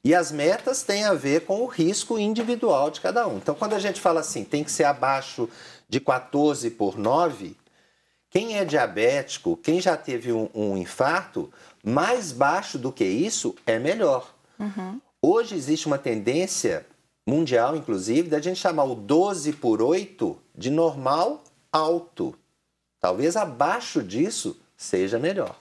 E 0.04 0.16
as 0.16 0.32
metas 0.32 0.84
têm 0.84 1.06
a 1.06 1.14
ver 1.14 1.46
com 1.46 1.62
o 1.62 1.68
risco 1.68 2.18
individual 2.18 2.90
de 2.90 3.00
cada 3.00 3.28
um. 3.28 3.38
Então, 3.38 3.56
quando 3.56 3.74
a 3.74 3.80
gente 3.80 4.02
fala 4.02 4.22
assim, 4.22 4.44
tem 4.44 4.64
que 4.64 4.72
ser 4.72 4.86
abaixo 4.86 5.48
de 5.88 6.00
14 6.00 6.72
por 6.72 6.98
9, 6.98 7.56
quem 8.34 8.58
é 8.58 8.66
diabético, 8.66 9.56
quem 9.56 9.80
já 9.80 9.96
teve 9.96 10.34
um, 10.34 10.50
um 10.56 10.76
infarto, 10.76 11.54
mais 11.86 12.32
baixo 12.32 12.80
do 12.80 12.92
que 12.92 13.06
isso 13.06 13.56
é 13.64 13.78
melhor. 13.78 14.34
Uhum. 14.60 15.00
Hoje 15.22 15.54
existe 15.54 15.86
uma 15.86 16.00
tendência 16.00 16.84
mundial, 17.28 17.76
inclusive, 17.76 18.30
da 18.30 18.42
gente 18.42 18.60
chamar 18.60 18.86
o 18.86 18.96
12 18.96 19.54
por 19.54 19.84
8 19.84 20.36
de 20.56 20.72
normal 20.72 21.44
alto. 21.72 22.34
Talvez 23.00 23.38
abaixo 23.38 24.02
disso 24.02 24.60
seja 24.76 25.20
melhor. 25.20 25.56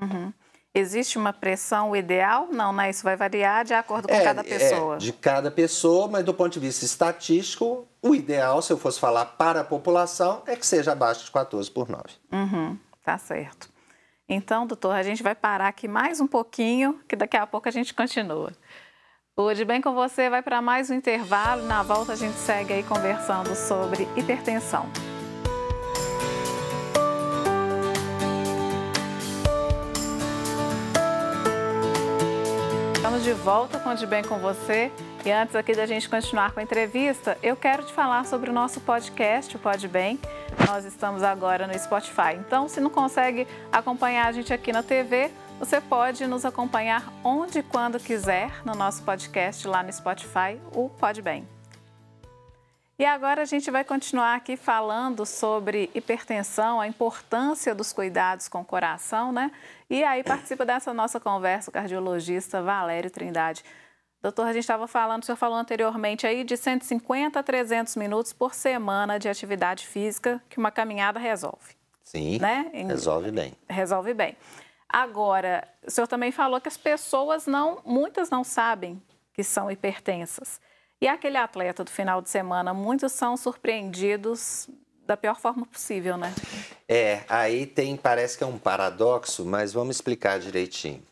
Uhum. 0.00 0.32
Existe 0.74 1.16
uma 1.16 1.32
pressão 1.32 1.94
ideal? 1.94 2.48
Não, 2.50 2.72
né? 2.72 2.90
Isso 2.90 3.04
vai 3.04 3.16
variar 3.16 3.64
de 3.64 3.72
acordo 3.72 4.08
com 4.08 4.14
é, 4.14 4.24
cada 4.24 4.42
pessoa. 4.42 4.96
É, 4.96 4.98
de 4.98 5.12
cada 5.12 5.48
pessoa, 5.48 6.08
mas 6.08 6.24
do 6.24 6.34
ponto 6.34 6.52
de 6.52 6.58
vista 6.58 6.84
estatístico, 6.84 7.86
o 8.02 8.12
ideal, 8.12 8.60
se 8.60 8.72
eu 8.72 8.76
fosse 8.76 8.98
falar 8.98 9.24
para 9.24 9.60
a 9.60 9.64
população, 9.64 10.42
é 10.46 10.56
que 10.56 10.66
seja 10.66 10.90
abaixo 10.90 11.24
de 11.26 11.30
14 11.30 11.70
por 11.70 11.88
9. 11.88 12.02
Uhum, 12.32 12.76
tá 13.04 13.16
certo. 13.16 13.68
Então, 14.28 14.66
doutor, 14.66 14.96
a 14.96 15.02
gente 15.02 15.22
vai 15.22 15.34
parar 15.34 15.68
aqui 15.68 15.86
mais 15.86 16.20
um 16.20 16.26
pouquinho, 16.26 17.00
que 17.06 17.14
daqui 17.14 17.36
a 17.36 17.46
pouco 17.46 17.68
a 17.68 17.72
gente 17.72 17.94
continua. 17.94 18.52
O 19.36 19.52
De 19.52 19.64
Bem 19.64 19.80
com 19.80 19.92
Você 19.94 20.30
vai 20.30 20.42
para 20.42 20.62
mais 20.62 20.90
um 20.90 20.94
intervalo. 20.94 21.62
Na 21.66 21.82
volta 21.82 22.12
a 22.12 22.16
gente 22.16 22.36
segue 22.36 22.72
aí 22.72 22.82
conversando 22.82 23.54
sobre 23.54 24.08
hipertensão. 24.16 24.88
Estamos 33.14 33.36
de 33.38 33.44
volta 33.44 33.78
com 33.78 33.94
De 33.94 34.06
Bem 34.06 34.24
com 34.24 34.38
Você. 34.38 34.90
E 35.24 35.30
antes 35.30 35.54
aqui 35.54 35.72
da 35.72 35.86
gente 35.86 36.08
continuar 36.08 36.50
com 36.50 36.58
a 36.58 36.62
entrevista, 36.64 37.38
eu 37.44 37.54
quero 37.54 37.84
te 37.84 37.92
falar 37.92 38.26
sobre 38.26 38.50
o 38.50 38.52
nosso 38.52 38.80
podcast, 38.80 39.54
o 39.54 39.58
Pod 39.60 39.86
Bem. 39.86 40.18
Nós 40.66 40.84
estamos 40.84 41.22
agora 41.22 41.68
no 41.68 41.78
Spotify. 41.78 42.34
Então, 42.36 42.68
se 42.68 42.80
não 42.80 42.90
consegue 42.90 43.46
acompanhar 43.70 44.26
a 44.26 44.32
gente 44.32 44.52
aqui 44.52 44.72
na 44.72 44.82
TV, 44.82 45.30
você 45.60 45.80
pode 45.80 46.26
nos 46.26 46.44
acompanhar 46.44 47.12
onde 47.22 47.60
e 47.60 47.62
quando 47.62 48.00
quiser 48.00 48.50
no 48.64 48.74
nosso 48.74 49.04
podcast 49.04 49.68
lá 49.68 49.80
no 49.84 49.92
Spotify, 49.92 50.60
o 50.72 50.88
Pod 50.88 51.22
Bem. 51.22 51.53
E 52.96 53.04
agora 53.04 53.42
a 53.42 53.44
gente 53.44 53.70
vai 53.72 53.82
continuar 53.82 54.36
aqui 54.36 54.56
falando 54.56 55.26
sobre 55.26 55.90
hipertensão, 55.94 56.80
a 56.80 56.86
importância 56.86 57.74
dos 57.74 57.92
cuidados 57.92 58.46
com 58.46 58.60
o 58.60 58.64
coração, 58.64 59.32
né? 59.32 59.50
E 59.90 60.04
aí 60.04 60.22
participa 60.22 60.64
dessa 60.64 60.94
nossa 60.94 61.18
conversa 61.18 61.70
o 61.70 61.72
cardiologista 61.72 62.62
Valério 62.62 63.10
Trindade. 63.10 63.64
Doutor, 64.22 64.46
a 64.46 64.52
gente 64.52 64.62
estava 64.62 64.86
falando, 64.86 65.24
o 65.24 65.26
senhor 65.26 65.36
falou 65.36 65.58
anteriormente 65.58 66.24
aí 66.24 66.44
de 66.44 66.56
150 66.56 67.38
a 67.38 67.42
300 67.42 67.96
minutos 67.96 68.32
por 68.32 68.54
semana 68.54 69.18
de 69.18 69.28
atividade 69.28 69.86
física 69.86 70.40
que 70.48 70.56
uma 70.56 70.70
caminhada 70.70 71.18
resolve. 71.18 71.74
Sim, 72.04 72.38
né? 72.38 72.70
resolve 72.72 73.32
bem. 73.32 73.54
Resolve 73.68 74.14
bem. 74.14 74.36
Agora, 74.88 75.66
o 75.84 75.90
senhor 75.90 76.06
também 76.06 76.30
falou 76.30 76.60
que 76.60 76.68
as 76.68 76.76
pessoas 76.76 77.46
não, 77.46 77.82
muitas 77.84 78.30
não 78.30 78.44
sabem 78.44 79.02
que 79.32 79.42
são 79.42 79.68
hipertensas. 79.68 80.60
E 81.04 81.06
aquele 81.06 81.36
atleta 81.36 81.84
do 81.84 81.90
final 81.90 82.22
de 82.22 82.30
semana, 82.30 82.72
muitos 82.72 83.12
são 83.12 83.36
surpreendidos 83.36 84.70
da 85.06 85.18
pior 85.18 85.38
forma 85.38 85.66
possível, 85.66 86.16
né? 86.16 86.34
É, 86.88 87.24
aí 87.28 87.66
tem, 87.66 87.94
parece 87.94 88.38
que 88.38 88.42
é 88.42 88.46
um 88.46 88.56
paradoxo, 88.56 89.44
mas 89.44 89.70
vamos 89.70 89.96
explicar 89.96 90.40
direitinho. 90.40 91.02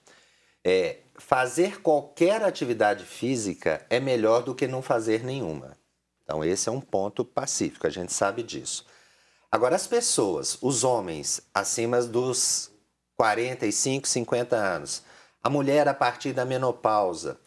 É, 0.65 1.01
fazer 1.19 1.83
qualquer 1.83 2.43
atividade 2.43 3.05
física 3.05 3.85
é 3.91 4.01
melhor 4.01 4.43
do 4.43 4.55
que 4.55 4.67
não 4.67 4.81
fazer 4.81 5.23
nenhuma. 5.25 5.77
Então, 6.25 6.43
esse 6.43 6.71
é 6.71 6.73
um 6.73 6.81
ponto 6.81 7.23
pacífico, 7.23 7.87
a 7.87 7.91
gente 7.91 8.15
sabe 8.15 8.43
disso. 8.43 8.87
Agora, 9.51 9.77
as 9.77 9.87
pessoas, 9.87 10.57
os 10.63 10.85
homens 10.85 11.43
acima 11.53 12.01
dos 12.01 12.73
45, 13.15 14.09
50 14.09 14.57
anos, 14.57 15.03
a 15.45 15.51
mulher 15.51 15.87
a 15.87 15.93
partir 15.93 16.33
da 16.33 16.47
menopausa, 16.47 17.39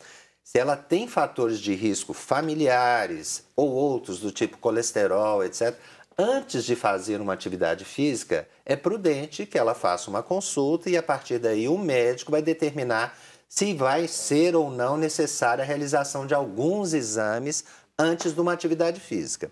se 0.45 0.60
ela 0.60 0.77
tem 0.77 1.08
fatores 1.08 1.60
de 1.60 1.73
risco 1.73 2.13
familiares 2.13 3.43
ou 3.55 3.71
outros 3.71 4.19
do 4.19 4.31
tipo 4.31 4.60
colesterol, 4.60 5.43
etc., 5.43 5.75
antes 6.15 6.63
de 6.63 6.75
fazer 6.75 7.19
uma 7.19 7.34
atividade 7.34 7.84
física, 7.84 8.47
é 8.63 8.75
prudente 8.75 9.47
que 9.47 9.58
ela 9.58 9.73
faça 9.73 10.08
uma 10.08 10.21
consulta 10.21 10.88
e 10.88 10.95
a 10.95 11.01
partir 11.01 11.39
daí 11.39 11.67
o 11.67 11.79
médico 11.79 12.31
vai 12.31 12.43
determinar 12.43 13.17
se 13.49 13.73
vai 13.73 14.08
ser 14.08 14.55
ou 14.55 14.69
não 14.69 14.97
necessária 14.97 15.63
a 15.63 15.67
realização 15.67 16.27
de 16.27 16.36
alguns 16.36 16.93
exames 16.93 17.65
antes 17.97 18.31
de 18.31 18.39
uma 18.39 18.53
atividade 18.53 18.99
física. 18.99 19.49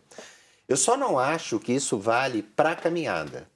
Eu 0.69 0.77
só 0.77 0.95
não 0.95 1.17
acho 1.17 1.59
que 1.59 1.73
isso 1.73 1.97
vale 1.97 2.43
para 2.43 2.75
caminhada. 2.75 3.49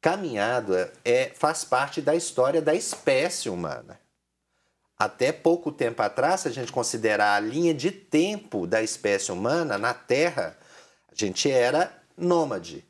Caminhada 0.00 0.92
é, 1.04 1.32
faz 1.34 1.64
parte 1.64 2.00
da 2.00 2.14
história 2.14 2.62
da 2.62 2.72
espécie 2.72 3.50
humana. 3.50 3.98
Até 5.00 5.32
pouco 5.32 5.72
tempo 5.72 6.02
atrás, 6.02 6.40
se 6.40 6.48
a 6.48 6.50
gente 6.50 6.70
considerar 6.70 7.34
a 7.34 7.40
linha 7.40 7.72
de 7.72 7.90
tempo 7.90 8.66
da 8.66 8.82
espécie 8.82 9.32
humana 9.32 9.78
na 9.78 9.94
Terra, 9.94 10.58
a 11.10 11.14
gente 11.14 11.50
era 11.50 11.90
nômade. 12.14 12.84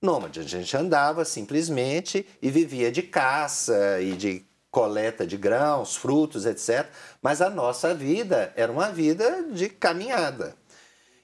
Nômade, 0.00 0.38
a 0.38 0.44
gente 0.44 0.76
andava 0.76 1.24
simplesmente 1.24 2.24
e 2.40 2.52
vivia 2.52 2.92
de 2.92 3.02
caça 3.02 4.00
e 4.00 4.12
de 4.12 4.44
coleta 4.70 5.26
de 5.26 5.36
grãos, 5.36 5.96
frutos, 5.96 6.46
etc. 6.46 6.86
Mas 7.20 7.42
a 7.42 7.50
nossa 7.50 7.92
vida 7.92 8.52
era 8.54 8.70
uma 8.70 8.92
vida 8.92 9.42
de 9.50 9.68
caminhada. 9.68 10.54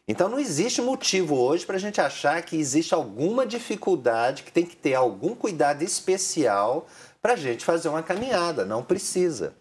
Então 0.08 0.28
não 0.28 0.40
existe 0.40 0.82
motivo 0.82 1.36
hoje 1.36 1.64
para 1.64 1.76
a 1.76 1.80
gente 1.80 2.00
achar 2.00 2.42
que 2.42 2.56
existe 2.56 2.92
alguma 2.92 3.46
dificuldade, 3.46 4.42
que 4.42 4.50
tem 4.50 4.66
que 4.66 4.74
ter 4.74 4.94
algum 4.94 5.36
cuidado 5.36 5.82
especial 5.82 6.88
para 7.22 7.34
a 7.34 7.36
gente 7.36 7.64
fazer 7.64 7.88
uma 7.88 8.02
caminhada. 8.02 8.64
Não 8.64 8.82
precisa. 8.82 9.54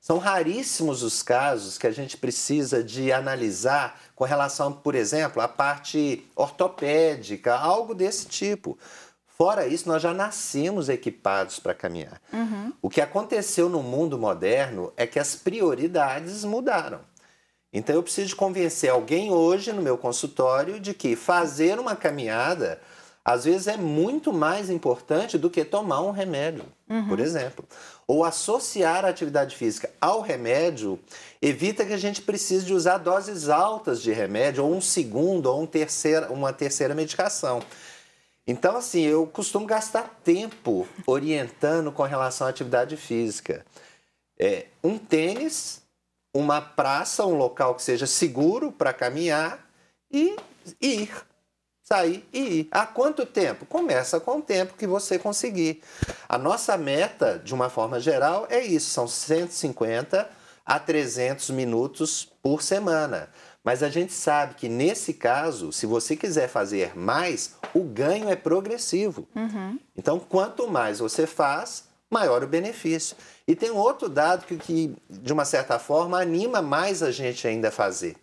São 0.00 0.18
raríssimos 0.18 1.02
os 1.02 1.22
casos 1.22 1.76
que 1.76 1.86
a 1.86 1.90
gente 1.90 2.16
precisa 2.16 2.82
de 2.82 3.12
analisar 3.12 4.00
com 4.14 4.24
relação, 4.24 4.72
por 4.72 4.94
exemplo, 4.94 5.42
à 5.42 5.48
parte 5.48 6.24
ortopédica, 6.36 7.54
algo 7.54 7.94
desse 7.94 8.26
tipo. 8.26 8.78
Fora 9.26 9.66
isso, 9.66 9.88
nós 9.88 10.02
já 10.02 10.14
nascemos 10.14 10.88
equipados 10.88 11.60
para 11.60 11.74
caminhar. 11.74 12.20
Uhum. 12.32 12.72
O 12.82 12.90
que 12.90 13.00
aconteceu 13.00 13.68
no 13.68 13.82
mundo 13.82 14.18
moderno 14.18 14.92
é 14.96 15.06
que 15.06 15.18
as 15.18 15.36
prioridades 15.36 16.42
mudaram. 16.44 17.00
Então 17.72 17.94
eu 17.94 18.02
preciso 18.02 18.34
convencer 18.34 18.90
alguém 18.90 19.30
hoje 19.30 19.72
no 19.72 19.82
meu 19.82 19.98
consultório 19.98 20.80
de 20.80 20.94
que 20.94 21.14
fazer 21.14 21.78
uma 21.78 21.94
caminhada 21.94 22.80
às 23.28 23.44
vezes 23.44 23.66
é 23.66 23.76
muito 23.76 24.32
mais 24.32 24.70
importante 24.70 25.36
do 25.36 25.50
que 25.50 25.62
tomar 25.62 26.00
um 26.00 26.10
remédio, 26.10 26.64
uhum. 26.88 27.08
por 27.08 27.20
exemplo. 27.20 27.62
Ou 28.06 28.24
associar 28.24 29.04
a 29.04 29.08
atividade 29.08 29.54
física 29.54 29.90
ao 30.00 30.22
remédio 30.22 30.98
evita 31.42 31.84
que 31.84 31.92
a 31.92 31.98
gente 31.98 32.22
precise 32.22 32.64
de 32.64 32.72
usar 32.72 32.96
doses 32.96 33.50
altas 33.50 34.00
de 34.00 34.10
remédio, 34.12 34.64
ou 34.64 34.74
um 34.74 34.80
segundo, 34.80 35.44
ou 35.44 35.60
um 35.60 35.66
terceira, 35.66 36.32
uma 36.32 36.54
terceira 36.54 36.94
medicação. 36.94 37.60
Então, 38.46 38.78
assim, 38.78 39.02
eu 39.02 39.26
costumo 39.26 39.66
gastar 39.66 40.18
tempo 40.24 40.88
orientando 41.06 41.92
com 41.92 42.04
relação 42.04 42.46
à 42.46 42.50
atividade 42.50 42.96
física. 42.96 43.62
É, 44.40 44.68
um 44.82 44.96
tênis 44.96 45.82
uma 46.32 46.62
praça, 46.62 47.26
um 47.26 47.36
local 47.36 47.74
que 47.74 47.82
seja 47.82 48.06
seguro 48.06 48.72
para 48.72 48.94
caminhar 48.94 49.68
e 50.10 50.34
ir. 50.80 51.27
Sair 51.90 52.28
e 52.34 52.38
ir. 52.38 52.68
Há 52.70 52.84
quanto 52.84 53.24
tempo? 53.24 53.64
Começa 53.64 54.20
com 54.20 54.38
o 54.38 54.42
tempo 54.42 54.74
que 54.74 54.86
você 54.86 55.18
conseguir. 55.18 55.80
A 56.28 56.36
nossa 56.36 56.76
meta, 56.76 57.40
de 57.42 57.54
uma 57.54 57.70
forma 57.70 57.98
geral, 57.98 58.46
é 58.50 58.62
isso: 58.62 58.90
são 58.90 59.08
150 59.08 60.28
a 60.66 60.78
300 60.78 61.48
minutos 61.48 62.30
por 62.42 62.60
semana. 62.60 63.30
Mas 63.64 63.82
a 63.82 63.88
gente 63.88 64.12
sabe 64.12 64.54
que 64.54 64.68
nesse 64.68 65.14
caso, 65.14 65.72
se 65.72 65.86
você 65.86 66.14
quiser 66.14 66.48
fazer 66.48 66.94
mais, 66.94 67.54
o 67.72 67.82
ganho 67.84 68.28
é 68.28 68.36
progressivo. 68.36 69.26
Uhum. 69.34 69.78
Então, 69.96 70.18
quanto 70.18 70.68
mais 70.68 70.98
você 70.98 71.26
faz, 71.26 71.84
maior 72.10 72.42
o 72.42 72.46
benefício. 72.46 73.16
E 73.46 73.54
tem 73.54 73.70
outro 73.70 74.10
dado 74.10 74.44
que, 74.44 74.56
que, 74.56 74.94
de 75.08 75.32
uma 75.32 75.46
certa 75.46 75.78
forma, 75.78 76.20
anima 76.20 76.60
mais 76.60 77.02
a 77.02 77.10
gente 77.10 77.46
ainda 77.48 77.68
a 77.68 77.72
fazer. 77.72 78.16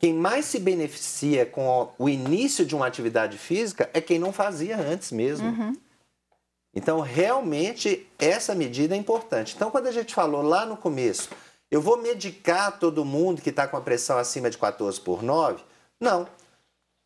Quem 0.00 0.14
mais 0.14 0.46
se 0.46 0.58
beneficia 0.58 1.44
com 1.44 1.92
o 1.98 2.08
início 2.08 2.64
de 2.64 2.74
uma 2.74 2.86
atividade 2.86 3.36
física 3.36 3.90
é 3.92 4.00
quem 4.00 4.18
não 4.18 4.32
fazia 4.32 4.74
antes 4.78 5.12
mesmo. 5.12 5.46
Uhum. 5.46 5.76
Então, 6.74 7.00
realmente, 7.00 8.08
essa 8.18 8.54
medida 8.54 8.94
é 8.94 8.98
importante. 8.98 9.54
Então, 9.54 9.70
quando 9.70 9.88
a 9.88 9.92
gente 9.92 10.14
falou 10.14 10.40
lá 10.40 10.64
no 10.64 10.74
começo, 10.74 11.28
eu 11.70 11.82
vou 11.82 12.00
medicar 12.00 12.78
todo 12.78 13.04
mundo 13.04 13.42
que 13.42 13.50
está 13.50 13.68
com 13.68 13.76
a 13.76 13.80
pressão 13.82 14.16
acima 14.16 14.48
de 14.48 14.56
14 14.56 14.98
por 15.02 15.22
9? 15.22 15.62
Não. 16.00 16.26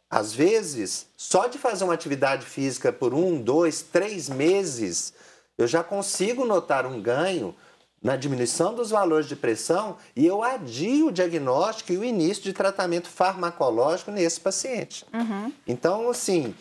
Às 0.08 0.32
vezes, 0.32 1.08
só 1.16 1.48
de 1.48 1.58
fazer 1.58 1.82
uma 1.82 1.94
atividade 1.94 2.46
física 2.46 2.92
por 2.92 3.12
um, 3.12 3.42
dois, 3.42 3.82
três 3.82 4.28
meses, 4.28 5.12
eu 5.58 5.66
já 5.66 5.82
consigo 5.82 6.44
notar 6.44 6.86
um 6.86 7.02
ganho 7.02 7.56
na 8.04 8.16
diminuição 8.16 8.74
dos 8.74 8.90
valores 8.90 9.26
de 9.26 9.34
pressão 9.34 9.96
e 10.14 10.26
eu 10.26 10.44
adio 10.44 11.06
o 11.06 11.12
diagnóstico 11.12 11.90
e 11.90 11.96
o 11.96 12.04
início 12.04 12.44
de 12.44 12.52
tratamento 12.52 13.08
farmacológico 13.08 14.10
nesse 14.10 14.38
paciente. 14.38 15.06
Uhum. 15.10 15.50
Então, 15.66 16.10
assim, 16.10 16.54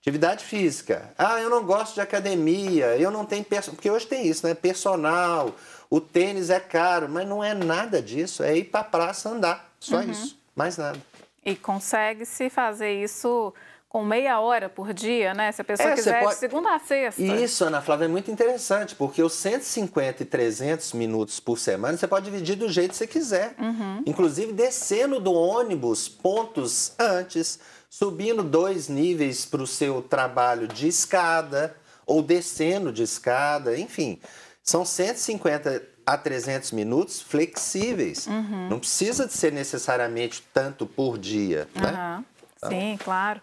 atividade 0.00 0.44
física. 0.44 1.14
Ah, 1.16 1.40
eu 1.40 1.48
não 1.48 1.64
gosto 1.64 1.94
de 1.94 2.00
academia, 2.00 2.96
eu 2.96 3.12
não 3.12 3.24
tenho... 3.24 3.44
Porque 3.44 3.88
hoje 3.88 4.08
tem 4.08 4.26
isso, 4.26 4.44
né? 4.44 4.54
Personal, 4.54 5.54
o 5.88 6.00
tênis 6.00 6.50
é 6.50 6.58
caro, 6.58 7.08
mas 7.08 7.28
não 7.28 7.44
é 7.44 7.54
nada 7.54 8.02
disso. 8.02 8.42
É 8.42 8.56
ir 8.56 8.64
para 8.64 8.80
a 8.80 8.84
praça 8.84 9.30
andar, 9.30 9.72
só 9.78 9.98
uhum. 9.98 10.10
isso, 10.10 10.36
mais 10.56 10.76
nada. 10.76 10.98
E 11.44 11.54
consegue-se 11.54 12.50
fazer 12.50 13.00
isso 13.04 13.54
com 13.88 14.04
meia 14.04 14.38
hora 14.38 14.68
por 14.68 14.92
dia, 14.92 15.32
né? 15.32 15.50
Se 15.50 15.62
a 15.62 15.64
pessoa 15.64 15.90
é, 15.90 15.94
quiser 15.94 16.20
pode... 16.20 16.34
de 16.34 16.40
segunda 16.40 16.74
a 16.74 16.78
sexta. 16.78 17.22
Isso, 17.22 17.64
Ana 17.64 17.80
Flávia, 17.80 18.04
é 18.04 18.08
muito 18.08 18.30
interessante, 18.30 18.94
porque 18.94 19.22
os 19.22 19.32
150 19.32 20.22
e 20.22 20.26
300 20.26 20.92
minutos 20.92 21.40
por 21.40 21.58
semana 21.58 21.96
você 21.96 22.06
pode 22.06 22.26
dividir 22.30 22.56
do 22.56 22.68
jeito 22.68 22.90
que 22.90 22.96
você 22.96 23.06
quiser. 23.06 23.54
Uhum. 23.58 24.02
Inclusive 24.04 24.52
descendo 24.52 25.18
do 25.18 25.32
ônibus 25.32 26.06
pontos 26.06 26.92
antes, 26.98 27.58
subindo 27.88 28.42
dois 28.42 28.88
níveis 28.88 29.46
para 29.46 29.62
o 29.62 29.66
seu 29.66 30.02
trabalho 30.02 30.68
de 30.68 30.86
escada, 30.86 31.74
ou 32.06 32.22
descendo 32.22 32.92
de 32.92 33.02
escada, 33.02 33.78
enfim. 33.78 34.20
São 34.62 34.84
150 34.84 35.82
a 36.04 36.16
300 36.16 36.72
minutos 36.72 37.22
flexíveis. 37.22 38.26
Uhum. 38.26 38.68
Não 38.68 38.78
precisa 38.78 39.26
de 39.26 39.32
ser 39.32 39.52
necessariamente 39.52 40.42
tanto 40.52 40.86
por 40.86 41.16
dia, 41.18 41.66
né? 41.74 42.16
Uhum. 42.18 42.24
Então... 42.56 42.70
Sim, 42.70 42.98
claro. 43.02 43.40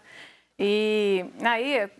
E 0.58 1.24
aí, 1.42 1.90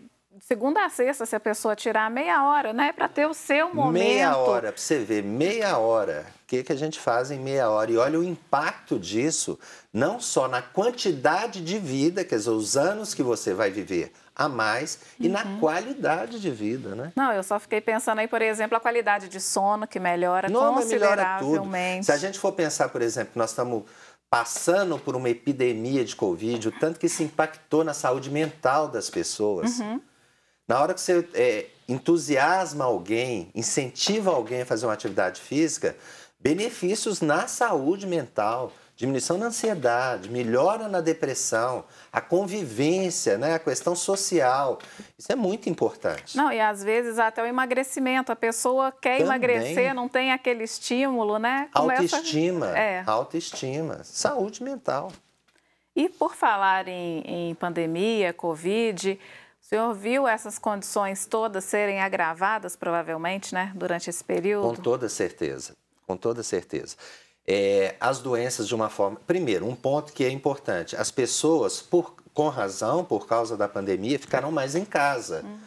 segunda 0.41 0.85
a 0.85 0.89
sexta, 0.89 1.25
se 1.25 1.35
a 1.35 1.39
pessoa 1.39 1.75
tirar 1.75 2.09
meia 2.09 2.43
hora, 2.43 2.73
né, 2.73 2.91
para 2.91 3.07
ter 3.07 3.27
o 3.27 3.33
seu 3.33 3.73
momento. 3.73 4.03
Meia 4.03 4.37
hora, 4.37 4.71
para 4.71 4.81
você 4.81 4.99
ver, 4.99 5.23
meia 5.23 5.77
hora. 5.77 6.25
O 6.43 6.47
que, 6.47 6.63
que 6.63 6.71
a 6.71 6.75
gente 6.75 6.99
faz 6.99 7.29
em 7.29 7.39
meia 7.39 7.69
hora? 7.69 7.91
E 7.91 7.97
olha 7.97 8.19
o 8.19 8.23
impacto 8.23 8.97
disso, 8.97 9.59
não 9.91 10.19
só 10.19 10.47
na 10.47 10.61
quantidade 10.61 11.61
de 11.61 11.77
vida, 11.77 12.23
quer 12.23 12.37
dizer, 12.37 12.51
os 12.51 12.77
anos 12.77 13.13
que 13.13 13.21
você 13.21 13.53
vai 13.53 13.69
viver 13.69 14.13
a 14.37 14.47
mais 14.47 14.99
e 15.19 15.27
na 15.27 15.43
uhum. 15.43 15.59
qualidade 15.59 16.39
de 16.39 16.51
vida, 16.51 16.93
né? 16.93 17.11
Não, 17.15 17.33
eu 17.33 17.41
só 17.41 17.59
fiquei 17.59 17.81
pensando 17.81 18.19
aí, 18.19 18.27
por 18.27 18.41
exemplo, 18.41 18.77
a 18.77 18.79
qualidade 18.79 19.27
de 19.27 19.41
sono 19.41 19.87
que 19.87 19.99
melhora 19.99 20.47
não, 20.47 20.75
consideravelmente. 20.75 21.43
Melhora 21.43 21.95
tudo. 21.95 22.05
Se 22.05 22.11
a 22.11 22.17
gente 22.17 22.37
for 22.37 22.51
pensar, 22.51 22.89
por 22.89 23.01
exemplo, 23.01 23.31
nós 23.35 23.49
estamos 23.49 23.83
passando 24.29 24.99
por 24.99 25.15
uma 25.15 25.29
epidemia 25.29 26.03
de 26.03 26.15
Covid, 26.15 26.67
o 26.67 26.71
tanto 26.71 26.99
que 26.99 27.05
isso 27.05 27.23
impactou 27.23 27.83
na 27.83 27.93
saúde 27.93 28.29
mental 28.29 28.87
das 28.87 29.09
pessoas. 29.09 29.79
Uhum. 29.79 30.01
Na 30.67 30.81
hora 30.81 30.93
que 30.93 30.99
você 30.99 31.27
é, 31.33 31.67
entusiasma 31.87 32.83
alguém, 32.83 33.49
incentiva 33.55 34.31
alguém 34.31 34.61
a 34.61 34.65
fazer 34.65 34.85
uma 34.85 34.93
atividade 34.93 35.39
física, 35.39 35.95
benefícios 36.39 37.21
na 37.21 37.47
saúde 37.47 38.05
mental 38.05 38.73
diminuição 38.97 39.37
da 39.37 39.45
ansiedade, 39.45 40.27
melhora 40.27 40.87
na 40.87 40.99
depressão, 40.99 41.85
a 42.11 42.19
convivência, 42.19 43.37
né, 43.37 43.53
a 43.53 43.59
questão 43.59 43.95
social. 43.95 44.79
Isso 45.15 45.31
é 45.31 45.35
muito 45.35 45.69
importante. 45.69 46.35
Não, 46.35 46.51
e 46.51 46.59
às 46.59 46.83
vezes 46.83 47.19
até 47.19 47.43
o 47.43 47.45
emagrecimento. 47.45 48.31
A 48.31 48.35
pessoa 48.35 48.91
quer 48.91 49.19
Também. 49.19 49.27
emagrecer, 49.27 49.93
não 49.93 50.09
tem 50.09 50.31
aquele 50.31 50.63
estímulo, 50.63 51.37
né? 51.37 51.69
Começa... 51.71 52.01
Autoestima, 52.01 52.77
é. 52.77 53.03
autoestima, 53.05 53.99
saúde 54.03 54.63
mental. 54.63 55.11
E 55.95 56.09
por 56.09 56.35
falar 56.35 56.87
em, 56.87 57.21
em 57.21 57.55
pandemia, 57.55 58.33
Covid, 58.33 59.19
o 59.61 59.65
senhor 59.65 59.93
viu 59.93 60.27
essas 60.27 60.57
condições 60.57 61.27
todas 61.27 61.63
serem 61.63 62.01
agravadas, 62.01 62.75
provavelmente, 62.75 63.53
né, 63.53 63.71
durante 63.75 64.09
esse 64.09 64.23
período? 64.23 64.75
Com 64.75 64.81
toda 64.81 65.07
certeza, 65.07 65.75
com 66.07 66.17
toda 66.17 66.41
certeza 66.41 66.95
é, 67.47 67.95
as 67.99 68.19
doenças 68.19 68.67
de 68.67 68.75
uma 68.75 68.89
forma. 68.89 69.19
Primeiro, 69.25 69.65
um 69.65 69.75
ponto 69.75 70.11
que 70.11 70.25
é 70.25 70.29
importante: 70.29 70.95
as 70.95 71.09
pessoas, 71.09 71.81
por, 71.81 72.13
com 72.33 72.49
razão, 72.49 73.05
por 73.05 73.25
causa 73.25 73.55
da 73.55 73.69
pandemia, 73.69 74.19
ficaram 74.19 74.51
mais 74.51 74.75
em 74.75 74.83
casa. 74.83 75.43
Uhum. 75.45 75.57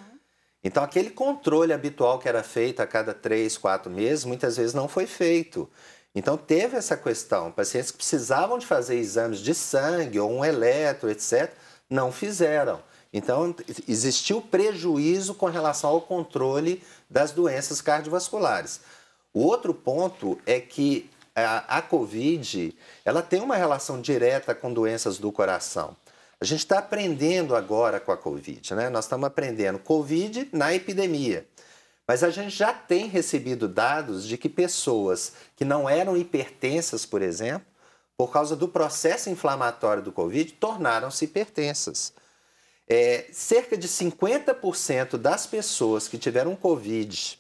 Então, 0.62 0.84
aquele 0.84 1.08
controle 1.08 1.72
habitual 1.72 2.18
que 2.18 2.28
era 2.28 2.42
feito 2.42 2.80
a 2.80 2.86
cada 2.86 3.14
três, 3.14 3.56
quatro 3.56 3.90
meses, 3.90 4.26
muitas 4.26 4.58
vezes 4.58 4.74
não 4.74 4.86
foi 4.86 5.06
feito. 5.06 5.68
Então, 6.14 6.36
teve 6.36 6.76
essa 6.76 6.96
questão: 6.96 7.50
pacientes 7.50 7.90
que 7.90 7.96
precisavam 7.96 8.58
de 8.58 8.66
fazer 8.66 8.96
exames 8.96 9.38
de 9.38 9.54
sangue 9.54 10.20
ou 10.20 10.30
um 10.30 10.44
eletro, 10.44 11.10
etc., 11.10 11.50
não 11.88 12.12
fizeram. 12.12 12.82
Então, 13.12 13.54
existiu 13.88 14.40
prejuízo 14.40 15.34
com 15.34 15.46
relação 15.46 15.90
ao 15.90 16.00
controle 16.00 16.80
das 17.08 17.32
doenças 17.32 17.80
cardiovasculares. 17.80 18.80
O 19.32 19.42
outro 19.42 19.74
ponto 19.74 20.38
é 20.46 20.60
que 20.60 21.10
a, 21.44 21.58
a 21.58 21.82
Covid 21.82 22.76
ela 23.04 23.22
tem 23.22 23.40
uma 23.40 23.56
relação 23.56 24.00
direta 24.00 24.54
com 24.54 24.72
doenças 24.72 25.18
do 25.18 25.30
coração. 25.32 25.96
A 26.40 26.44
gente 26.44 26.60
está 26.60 26.78
aprendendo 26.78 27.54
agora 27.54 28.00
com 28.00 28.12
a 28.12 28.16
Covid, 28.16 28.74
né? 28.74 28.88
Nós 28.88 29.04
estamos 29.04 29.26
aprendendo 29.26 29.78
Covid 29.78 30.48
na 30.52 30.74
epidemia. 30.74 31.46
Mas 32.06 32.24
a 32.24 32.30
gente 32.30 32.50
já 32.50 32.72
tem 32.72 33.06
recebido 33.06 33.68
dados 33.68 34.26
de 34.26 34.36
que 34.36 34.48
pessoas 34.48 35.32
que 35.54 35.64
não 35.64 35.88
eram 35.88 36.16
hipertensas, 36.16 37.06
por 37.06 37.22
exemplo, 37.22 37.66
por 38.16 38.32
causa 38.32 38.56
do 38.56 38.68
processo 38.68 39.30
inflamatório 39.30 40.02
do 40.02 40.12
Covid, 40.12 40.52
tornaram-se 40.54 41.24
hipertensas. 41.24 42.12
É, 42.88 43.26
cerca 43.32 43.76
de 43.78 43.86
50% 43.86 45.16
das 45.16 45.46
pessoas 45.46 46.08
que 46.08 46.18
tiveram 46.18 46.56
Covid 46.56 47.39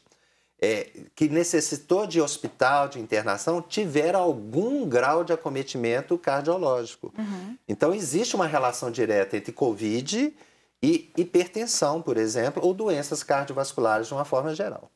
é, 0.60 0.90
que 1.14 1.28
necessitou 1.28 2.06
de 2.06 2.20
hospital, 2.20 2.88
de 2.88 3.00
internação, 3.00 3.62
tiveram 3.62 4.20
algum 4.20 4.86
grau 4.86 5.24
de 5.24 5.32
acometimento 5.32 6.18
cardiológico. 6.18 7.12
Uhum. 7.16 7.56
Então, 7.66 7.94
existe 7.94 8.36
uma 8.36 8.46
relação 8.46 8.90
direta 8.90 9.36
entre 9.36 9.52
Covid 9.52 10.36
e 10.82 11.10
hipertensão, 11.16 12.02
por 12.02 12.18
exemplo, 12.18 12.62
ou 12.64 12.74
doenças 12.74 13.22
cardiovasculares 13.22 14.08
de 14.08 14.14
uma 14.14 14.24
forma 14.24 14.54
geral. 14.54 14.90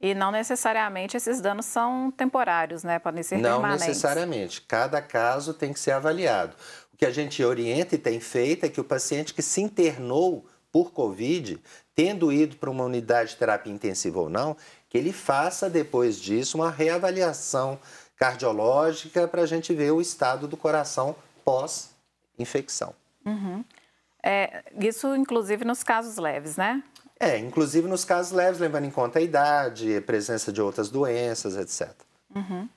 E 0.00 0.14
não 0.14 0.30
necessariamente 0.30 1.14
esses 1.16 1.42
danos 1.42 1.66
são 1.66 2.10
temporários, 2.10 2.82
né? 2.82 2.98
Podem 2.98 3.22
ser 3.22 3.36
não 3.36 3.60
permanentes. 3.60 3.80
Não 3.82 3.88
necessariamente. 3.88 4.62
Cada 4.62 5.02
caso 5.02 5.52
tem 5.52 5.74
que 5.74 5.80
ser 5.80 5.90
avaliado. 5.90 6.56
O 6.94 6.96
que 6.96 7.04
a 7.04 7.10
gente 7.10 7.44
orienta 7.44 7.94
e 7.94 7.98
tem 7.98 8.18
feito 8.18 8.64
é 8.64 8.70
que 8.70 8.80
o 8.80 8.84
paciente 8.84 9.34
que 9.34 9.42
se 9.42 9.60
internou 9.60 10.46
por 10.72 10.92
Covid, 10.92 11.60
tendo 11.94 12.32
ido 12.32 12.56
para 12.56 12.70
uma 12.70 12.84
unidade 12.84 13.30
de 13.30 13.36
terapia 13.36 13.72
intensiva 13.72 14.20
ou 14.20 14.30
não, 14.30 14.56
que 14.90 14.98
ele 14.98 15.12
faça 15.12 15.70
depois 15.70 16.20
disso 16.20 16.58
uma 16.58 16.70
reavaliação 16.70 17.78
cardiológica 18.16 19.26
para 19.26 19.42
a 19.42 19.46
gente 19.46 19.72
ver 19.72 19.92
o 19.92 20.00
estado 20.00 20.46
do 20.46 20.56
coração 20.56 21.16
pós-infecção. 21.44 22.92
Uhum. 23.24 23.64
É, 24.22 24.64
isso, 24.78 25.14
inclusive, 25.16 25.64
nos 25.64 25.82
casos 25.82 26.18
leves, 26.18 26.56
né? 26.56 26.82
É, 27.18 27.38
inclusive 27.38 27.86
nos 27.86 28.04
casos 28.04 28.32
leves, 28.32 28.60
levando 28.60 28.84
em 28.84 28.90
conta 28.90 29.18
a 29.18 29.22
idade, 29.22 29.96
a 29.96 30.02
presença 30.02 30.52
de 30.52 30.60
outras 30.60 30.90
doenças, 30.90 31.56
etc. 31.56 31.94
Uhum. 32.34 32.68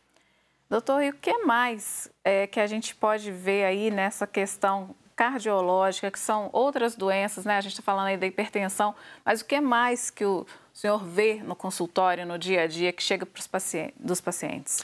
Doutor, 0.69 1.01
e 1.01 1.09
o 1.09 1.13
que 1.13 1.39
mais 1.39 2.09
é, 2.23 2.45
que 2.47 2.59
a 2.59 2.67
gente 2.67 2.95
pode 2.95 3.31
ver 3.31 3.65
aí 3.65 3.89
nessa 3.89 4.27
questão 4.27 4.95
cardiológica, 5.15 6.11
que 6.11 6.19
são 6.19 6.49
outras 6.51 6.95
doenças, 6.95 7.45
né? 7.45 7.57
A 7.57 7.61
gente 7.61 7.73
está 7.73 7.83
falando 7.83 8.07
aí 8.07 8.17
da 8.17 8.25
hipertensão, 8.25 8.95
mas 9.23 9.41
o 9.41 9.45
que 9.45 9.61
mais 9.61 10.09
que 10.09 10.25
o 10.25 10.45
senhor 10.73 11.03
vê 11.03 11.41
no 11.43 11.55
consultório, 11.55 12.25
no 12.25 12.37
dia 12.37 12.63
a 12.63 12.67
dia, 12.67 12.91
que 12.91 13.03
chega 13.03 13.25
para 13.25 13.39
os 13.39 13.47
pacientes, 13.47 13.95
dos 13.99 14.19
pacientes? 14.19 14.83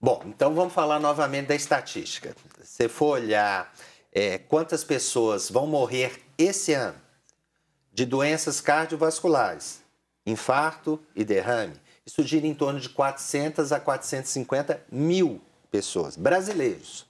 Bom, 0.00 0.22
então 0.26 0.54
vamos 0.54 0.74
falar 0.74 0.98
novamente 0.98 1.46
da 1.46 1.54
estatística. 1.54 2.34
Se 2.64 2.88
for 2.88 3.20
olhar 3.20 3.72
é, 4.12 4.36
quantas 4.36 4.82
pessoas 4.82 5.48
vão 5.48 5.66
morrer 5.66 6.20
esse 6.36 6.72
ano 6.72 7.00
de 7.92 8.04
doenças 8.04 8.60
cardiovasculares, 8.60 9.80
infarto 10.26 11.00
e 11.14 11.24
derrame, 11.24 11.74
isso 12.04 12.22
gira 12.24 12.46
em 12.46 12.54
torno 12.54 12.80
de 12.80 12.88
400 12.88 13.70
a 13.70 13.78
450 13.78 14.82
mil 14.90 15.40
pessoas, 15.70 16.16
brasileiros, 16.16 17.06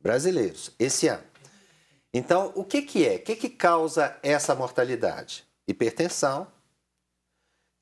brasileiros, 0.00 0.70
esse 0.78 1.08
ano. 1.08 1.24
Então, 2.12 2.52
o 2.54 2.64
que, 2.64 2.82
que 2.82 3.06
é? 3.06 3.16
O 3.16 3.20
que, 3.20 3.36
que 3.36 3.48
causa 3.48 4.18
essa 4.22 4.54
mortalidade? 4.54 5.44
Hipertensão. 5.68 6.46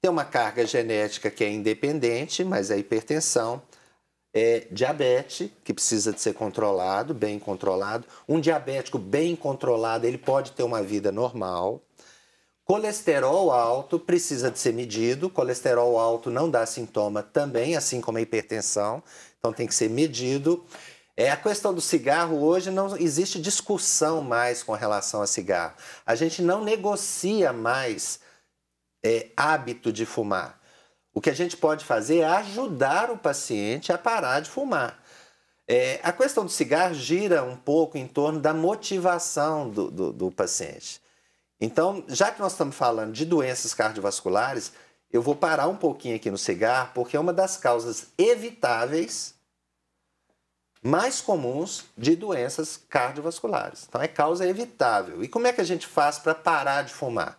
Tem 0.01 0.11
uma 0.11 0.25
carga 0.25 0.65
genética 0.65 1.31
que 1.31 1.43
é 1.43 1.51
independente, 1.51 2.45
mas 2.45 2.71
é 2.71 2.79
hipertensão. 2.79 3.61
É 4.33 4.69
diabetes, 4.71 5.51
que 5.65 5.75
precisa 5.75 6.13
de 6.13 6.21
ser 6.21 6.35
controlado, 6.35 7.13
bem 7.13 7.39
controlado. 7.39 8.07
Um 8.29 8.41
diabético 8.41 8.99
bem 8.99 9.35
controlado, 9.35 10.07
ele 10.07 10.19
pode 10.19 10.53
ter 10.53 10.63
uma 10.63 10.83
vida 10.83 11.11
normal. 11.11 11.83
Colesterol 12.65 13.51
alto 13.51 13.99
precisa 13.99 14.51
de 14.51 14.59
ser 14.59 14.73
medido. 14.73 15.29
Colesterol 15.31 15.99
alto 15.99 16.31
não 16.31 16.49
dá 16.49 16.65
sintoma 16.67 17.23
também, 17.23 17.75
assim 17.77 18.01
como 18.01 18.19
a 18.19 18.21
hipertensão. 18.21 19.03
Então 19.39 19.53
tem 19.53 19.67
que 19.67 19.75
ser 19.75 19.89
medido. 19.91 20.65
É, 21.17 21.31
a 21.31 21.37
questão 21.37 21.75
do 21.75 21.81
cigarro 21.81 22.41
hoje 22.45 22.71
não 22.71 22.97
existe 22.97 23.41
discussão 23.41 24.21
mais 24.21 24.63
com 24.63 24.73
relação 24.75 25.23
a 25.23 25.27
cigarro. 25.27 25.75
A 26.07 26.15
gente 26.15 26.41
não 26.43 26.63
negocia 26.63 27.53
mais 27.53 28.21
é, 29.09 29.31
hábito 29.35 29.91
de 29.91 30.05
fumar. 30.05 30.61
O 31.15 31.21
que 31.21 31.31
a 31.31 31.35
gente 31.35 31.57
pode 31.57 31.85
fazer 31.85 32.19
é 32.19 32.27
ajudar 32.27 33.11
o 33.11 33.17
paciente 33.17 33.91
a 33.91 33.97
parar 33.97 34.41
de 34.41 34.51
fumar. 34.51 35.03
É, 35.67 35.99
a 36.03 36.13
questão 36.13 36.45
do 36.45 36.51
cigarro 36.51 36.95
gira 36.95 37.43
um 37.43 37.57
pouco 37.57 37.97
em 37.97 38.07
torno 38.07 38.39
da 38.39 38.53
motivação 38.53 39.69
do, 39.71 39.91
do, 39.91 40.13
do 40.13 40.31
paciente. 40.31 41.01
Então, 41.61 42.05
já 42.07 42.31
que 42.31 42.41
nós 42.41 42.53
estamos 42.53 42.77
falando 42.77 43.13
de 43.13 43.25
doenças 43.25 43.75
cardiovasculares, 43.75 44.73
eu 45.11 45.23
vou 45.23 45.35
parar 45.35 45.69
um 45.69 45.77
pouquinho 45.77 46.17
aqui 46.17 46.31
no 46.31 46.39
cigarro, 46.39 46.91
porque 46.95 47.17
é 47.17 47.21
uma 47.21 47.33
das 47.33 47.57
causas 47.57 48.09
evitáveis 48.17 49.35
mais 50.83 51.21
comuns 51.21 51.87
de 51.97 52.15
doenças 52.15 52.81
cardiovasculares. 52.89 53.87
Então, 53.89 54.01
é 54.01 54.07
causa 54.07 54.47
evitável. 54.47 55.25
E 55.25 55.29
como 55.29 55.47
é 55.47 55.53
que 55.53 55.61
a 55.61 55.65
gente 55.65 55.87
faz 55.87 56.19
para 56.19 56.35
parar 56.35 56.83
de 56.83 56.93
fumar? 56.93 57.37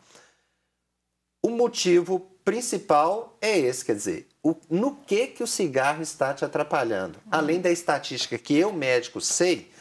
O 1.42 1.50
motivo 1.50 2.20
principal 2.44 3.38
é 3.42 3.58
esse, 3.58 3.86
quer 3.86 3.96
dizer, 3.96 4.28
o, 4.44 4.56
no 4.70 4.96
que, 4.96 5.28
que 5.28 5.44
o 5.44 5.48
cigarro 5.48 6.02
está 6.02 6.34
te 6.34 6.44
atrapalhando? 6.44 7.20
Uhum. 7.20 7.32
Além 7.32 7.62
da 7.62 7.70
estatística 7.70 8.38
que 8.38 8.58
eu, 8.58 8.74
médico, 8.74 9.22
sei, 9.22 9.72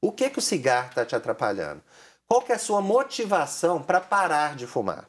o 0.00 0.12
que, 0.12 0.28
que 0.28 0.38
o 0.38 0.42
cigarro 0.42 0.88
está 0.88 1.04
te 1.04 1.14
atrapalhando? 1.14 1.82
Qual 2.26 2.42
que 2.42 2.52
é 2.52 2.56
a 2.56 2.58
sua 2.58 2.80
motivação 2.80 3.82
para 3.82 4.00
parar 4.00 4.56
de 4.56 4.66
fumar? 4.66 5.08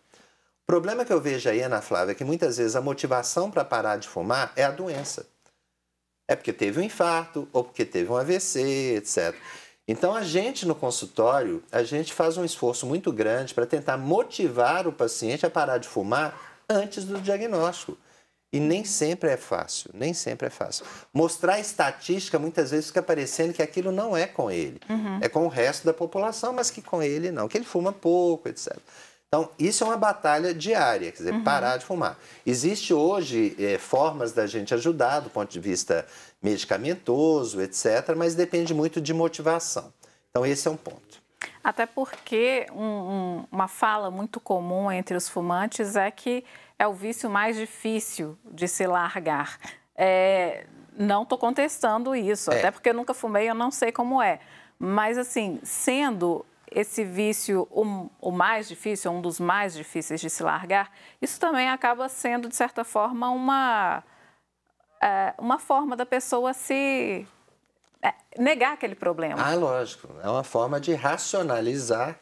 O 0.63 0.65
problema 0.67 1.05
que 1.05 1.13
eu 1.13 1.19
vejo 1.21 1.49
aí, 1.49 1.61
Ana 1.61 1.81
Flávia, 1.81 2.11
é 2.11 2.15
que 2.15 2.23
muitas 2.23 2.57
vezes 2.57 2.75
a 2.75 2.81
motivação 2.81 3.49
para 3.49 3.65
parar 3.65 3.97
de 3.97 4.07
fumar 4.07 4.51
é 4.55 4.63
a 4.63 4.71
doença. 4.71 5.25
É 6.27 6.35
porque 6.35 6.51
teve 6.51 6.79
um 6.79 6.83
infarto 6.83 7.47
ou 7.53 7.63
porque 7.63 7.85
teve 7.85 8.11
um 8.11 8.17
AVC, 8.17 8.97
etc. 8.97 9.33
Então 9.87 10.13
a 10.13 10.21
gente 10.23 10.67
no 10.67 10.75
consultório, 10.75 11.63
a 11.71 11.81
gente 11.81 12.13
faz 12.13 12.37
um 12.37 12.43
esforço 12.43 12.85
muito 12.85 13.11
grande 13.11 13.53
para 13.53 13.65
tentar 13.65 13.97
motivar 13.97 14.85
o 14.87 14.91
paciente 14.91 15.45
a 15.45 15.49
parar 15.49 15.77
de 15.77 15.87
fumar 15.87 16.61
antes 16.69 17.05
do 17.05 17.21
diagnóstico. 17.21 17.97
E 18.51 18.59
nem 18.59 18.85
sempre 18.85 19.29
é 19.29 19.37
fácil, 19.37 19.89
nem 19.93 20.13
sempre 20.13 20.47
é 20.47 20.49
fácil. 20.49 20.85
Mostrar 21.13 21.59
estatística 21.59 22.39
muitas 22.39 22.71
vezes 22.71 22.87
fica 22.87 23.03
parecendo 23.03 23.53
que 23.53 23.61
aquilo 23.61 23.91
não 23.91 24.15
é 24.15 24.25
com 24.25 24.49
ele. 24.49 24.79
Uhum. 24.89 25.19
É 25.21 25.27
com 25.27 25.45
o 25.45 25.49
resto 25.49 25.85
da 25.85 25.93
população, 25.93 26.53
mas 26.53 26.71
que 26.71 26.81
com 26.81 27.03
ele 27.03 27.29
não, 27.29 27.47
que 27.47 27.57
ele 27.57 27.65
fuma 27.65 27.91
pouco, 27.91 28.47
etc. 28.47 28.77
Então, 29.27 29.49
isso 29.59 29.83
é 29.83 29.87
uma 29.87 29.97
batalha 29.97 30.53
diária, 30.53 31.11
quer 31.11 31.17
dizer, 31.17 31.33
uhum. 31.33 31.43
parar 31.43 31.75
de 31.75 31.85
fumar. 31.85 32.17
Existe 32.45 32.93
hoje 32.93 33.55
é, 33.59 33.77
formas 33.77 34.31
da 34.31 34.47
gente 34.47 34.73
ajudar 34.73 35.19
do 35.19 35.29
ponto 35.29 35.51
de 35.51 35.59
vista 35.59 36.07
medicamentoso, 36.41 37.61
etc., 37.61 38.15
mas 38.15 38.35
depende 38.35 38.73
muito 38.73 39.01
de 39.01 39.13
motivação. 39.13 39.91
Então, 40.29 40.45
esse 40.45 40.67
é 40.67 40.71
um 40.71 40.77
ponto. 40.77 41.21
Até 41.61 41.85
porque 41.85 42.67
um, 42.71 42.81
um, 42.81 43.45
uma 43.51 43.67
fala 43.67 44.09
muito 44.09 44.39
comum 44.39 44.89
entre 44.89 45.17
os 45.17 45.27
fumantes 45.27 45.97
é 45.97 46.09
que 46.09 46.45
é 46.79 46.87
o 46.87 46.93
vício 46.93 47.29
mais 47.29 47.57
difícil 47.57 48.37
de 48.49 48.65
se 48.65 48.87
largar. 48.87 49.59
É, 49.93 50.65
não 50.97 51.23
estou 51.23 51.37
contestando 51.37 52.15
isso, 52.15 52.49
é. 52.49 52.59
até 52.59 52.71
porque 52.71 52.89
eu 52.89 52.93
nunca 52.93 53.13
fumei, 53.13 53.49
eu 53.49 53.55
não 53.55 53.71
sei 53.71 53.91
como 53.91 54.21
é. 54.21 54.39
Mas, 54.79 55.17
assim, 55.17 55.59
sendo 55.63 56.45
esse 56.71 57.03
vício 57.03 57.67
o, 57.71 58.09
o, 58.19 58.31
mais 58.31 58.67
difícil, 58.67 59.11
um 59.11 59.21
dos 59.21 59.39
mais 59.39 59.73
difíceis 59.73 60.19
de 60.19 60.29
se 60.29 60.43
largar, 60.43 60.91
isso 61.21 61.39
também 61.39 61.69
acaba 61.69 62.09
sendo, 62.09 62.47
de 62.47 62.55
certa 62.55 62.83
forma, 62.83 63.29
uma, 63.29 64.03
é, 65.01 65.33
uma 65.37 65.59
forma 65.59 65.95
da 65.95 66.05
pessoa 66.05 66.53
se 66.53 67.25
é, 68.01 68.13
negar 68.37 68.73
aquele 68.73 68.95
problema. 68.95 69.41
Ah, 69.41 69.55
lógico. 69.55 70.09
É 70.21 70.29
uma 70.29 70.43
forma 70.43 70.79
de 70.79 70.93
racionalizar 70.93 72.19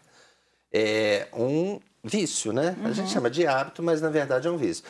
é, 0.72 1.28
um 1.34 1.80
vício, 2.04 2.54
né? 2.54 2.76
Uhum. 2.80 2.88
A 2.88 2.92
gente 2.92 3.08
uhum. 3.08 3.14
chama 3.14 3.30
de 3.30 3.48
hábito, 3.48 3.82
mas 3.82 4.02
na 4.02 4.10
verdade 4.10 4.48
é 4.48 4.52
um 4.52 4.58
vício. 4.58 4.84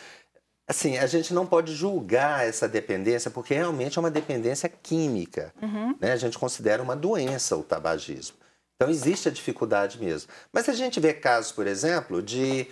Assim, 0.67 0.97
a 0.97 1.05
gente 1.05 1.33
não 1.33 1.45
pode 1.45 1.73
julgar 1.75 2.45
essa 2.45 2.67
dependência, 2.67 3.29
porque 3.29 3.53
realmente 3.53 3.97
é 3.97 4.01
uma 4.01 4.09
dependência 4.09 4.67
química. 4.67 5.53
Uhum. 5.61 5.95
Né? 5.99 6.11
A 6.11 6.15
gente 6.15 6.39
considera 6.39 6.81
uma 6.81 6.95
doença 6.95 7.55
o 7.55 7.63
tabagismo. 7.63 8.44
Então 8.75 8.89
existe 8.89 9.29
a 9.29 9.31
dificuldade 9.31 9.99
mesmo. 9.99 10.31
Mas 10.51 10.67
a 10.67 10.73
gente 10.73 10.99
vê 10.99 11.13
casos, 11.13 11.51
por 11.51 11.65
exemplo, 11.65 12.21
de 12.21 12.67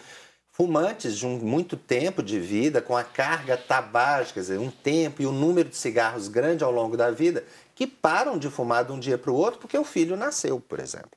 fumantes 0.51 1.17
de 1.17 1.25
um 1.25 1.37
muito 1.39 1.75
tempo 1.75 2.21
de 2.21 2.39
vida, 2.39 2.81
com 2.81 2.95
a 2.95 3.03
carga 3.03 3.57
tabágica, 3.57 4.35
quer 4.35 4.39
dizer, 4.41 4.59
um 4.59 4.69
tempo 4.69 5.21
e 5.21 5.27
um 5.27 5.31
número 5.31 5.67
de 5.67 5.75
cigarros 5.75 6.27
grande 6.27 6.63
ao 6.63 6.71
longo 6.71 6.95
da 6.95 7.09
vida, 7.09 7.43
que 7.73 7.87
param 7.87 8.37
de 8.37 8.49
fumar 8.49 8.85
de 8.85 8.91
um 8.91 8.99
dia 8.99 9.17
para 9.17 9.31
o 9.31 9.35
outro 9.35 9.59
porque 9.59 9.77
o 9.77 9.83
filho 9.83 10.15
nasceu, 10.15 10.59
por 10.59 10.79
exemplo. 10.79 11.11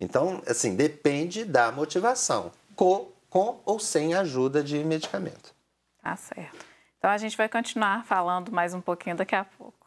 Então, 0.00 0.42
assim, 0.46 0.74
depende 0.76 1.44
da 1.44 1.70
motivação, 1.70 2.52
com, 2.74 3.10
com 3.28 3.60
ou 3.66 3.78
sem 3.78 4.14
ajuda 4.14 4.62
de 4.62 4.82
medicamento. 4.84 5.54
Tá 6.00 6.16
certo. 6.16 6.64
Então 6.98 7.10
a 7.10 7.18
gente 7.18 7.36
vai 7.36 7.48
continuar 7.48 8.04
falando 8.04 8.50
mais 8.50 8.72
um 8.72 8.80
pouquinho 8.80 9.16
daqui 9.16 9.34
a 9.34 9.44
pouco. 9.44 9.77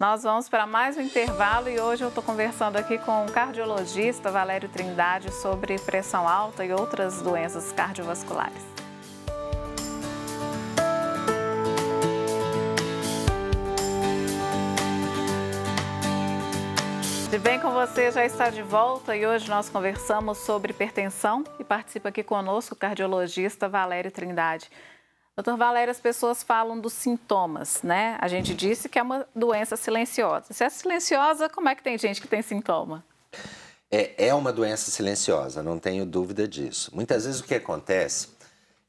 Nós 0.00 0.24
vamos 0.24 0.48
para 0.48 0.66
mais 0.66 0.96
um 0.96 1.00
intervalo 1.00 1.68
e 1.68 1.78
hoje 1.78 2.02
eu 2.02 2.08
estou 2.08 2.24
conversando 2.24 2.76
aqui 2.76 2.98
com 2.98 3.24
o 3.24 3.30
cardiologista 3.30 4.32
Valério 4.32 4.68
Trindade 4.68 5.32
sobre 5.32 5.78
pressão 5.78 6.26
alta 6.26 6.64
e 6.64 6.72
outras 6.72 7.22
doenças 7.22 7.70
cardiovasculares. 7.72 8.62
De 17.30 17.38
bem 17.38 17.60
com 17.60 17.70
você 17.70 18.10
já 18.10 18.26
está 18.26 18.50
de 18.50 18.62
volta 18.62 19.16
e 19.16 19.26
hoje 19.26 19.48
nós 19.48 19.70
conversamos 19.70 20.38
sobre 20.38 20.72
hipertensão 20.72 21.44
e 21.58 21.64
participa 21.64 22.08
aqui 22.08 22.22
conosco 22.22 22.74
o 22.74 22.78
cardiologista 22.78 23.68
Valério 23.68 24.10
Trindade. 24.10 24.68
Doutor 25.34 25.56
Valério, 25.56 25.90
as 25.90 25.98
pessoas 25.98 26.42
falam 26.42 26.78
dos 26.78 26.92
sintomas, 26.92 27.82
né? 27.82 28.18
A 28.20 28.28
gente 28.28 28.52
disse 28.54 28.86
que 28.86 28.98
é 28.98 29.02
uma 29.02 29.26
doença 29.34 29.78
silenciosa. 29.78 30.52
Se 30.52 30.62
é 30.62 30.68
silenciosa, 30.68 31.48
como 31.48 31.70
é 31.70 31.74
que 31.74 31.82
tem 31.82 31.96
gente 31.96 32.20
que 32.20 32.28
tem 32.28 32.42
sintoma? 32.42 33.02
É, 33.90 34.26
é 34.28 34.34
uma 34.34 34.52
doença 34.52 34.90
silenciosa, 34.90 35.62
não 35.62 35.78
tenho 35.78 36.04
dúvida 36.04 36.46
disso. 36.46 36.90
Muitas 36.94 37.24
vezes 37.24 37.40
o 37.40 37.44
que 37.44 37.54
acontece, 37.54 38.28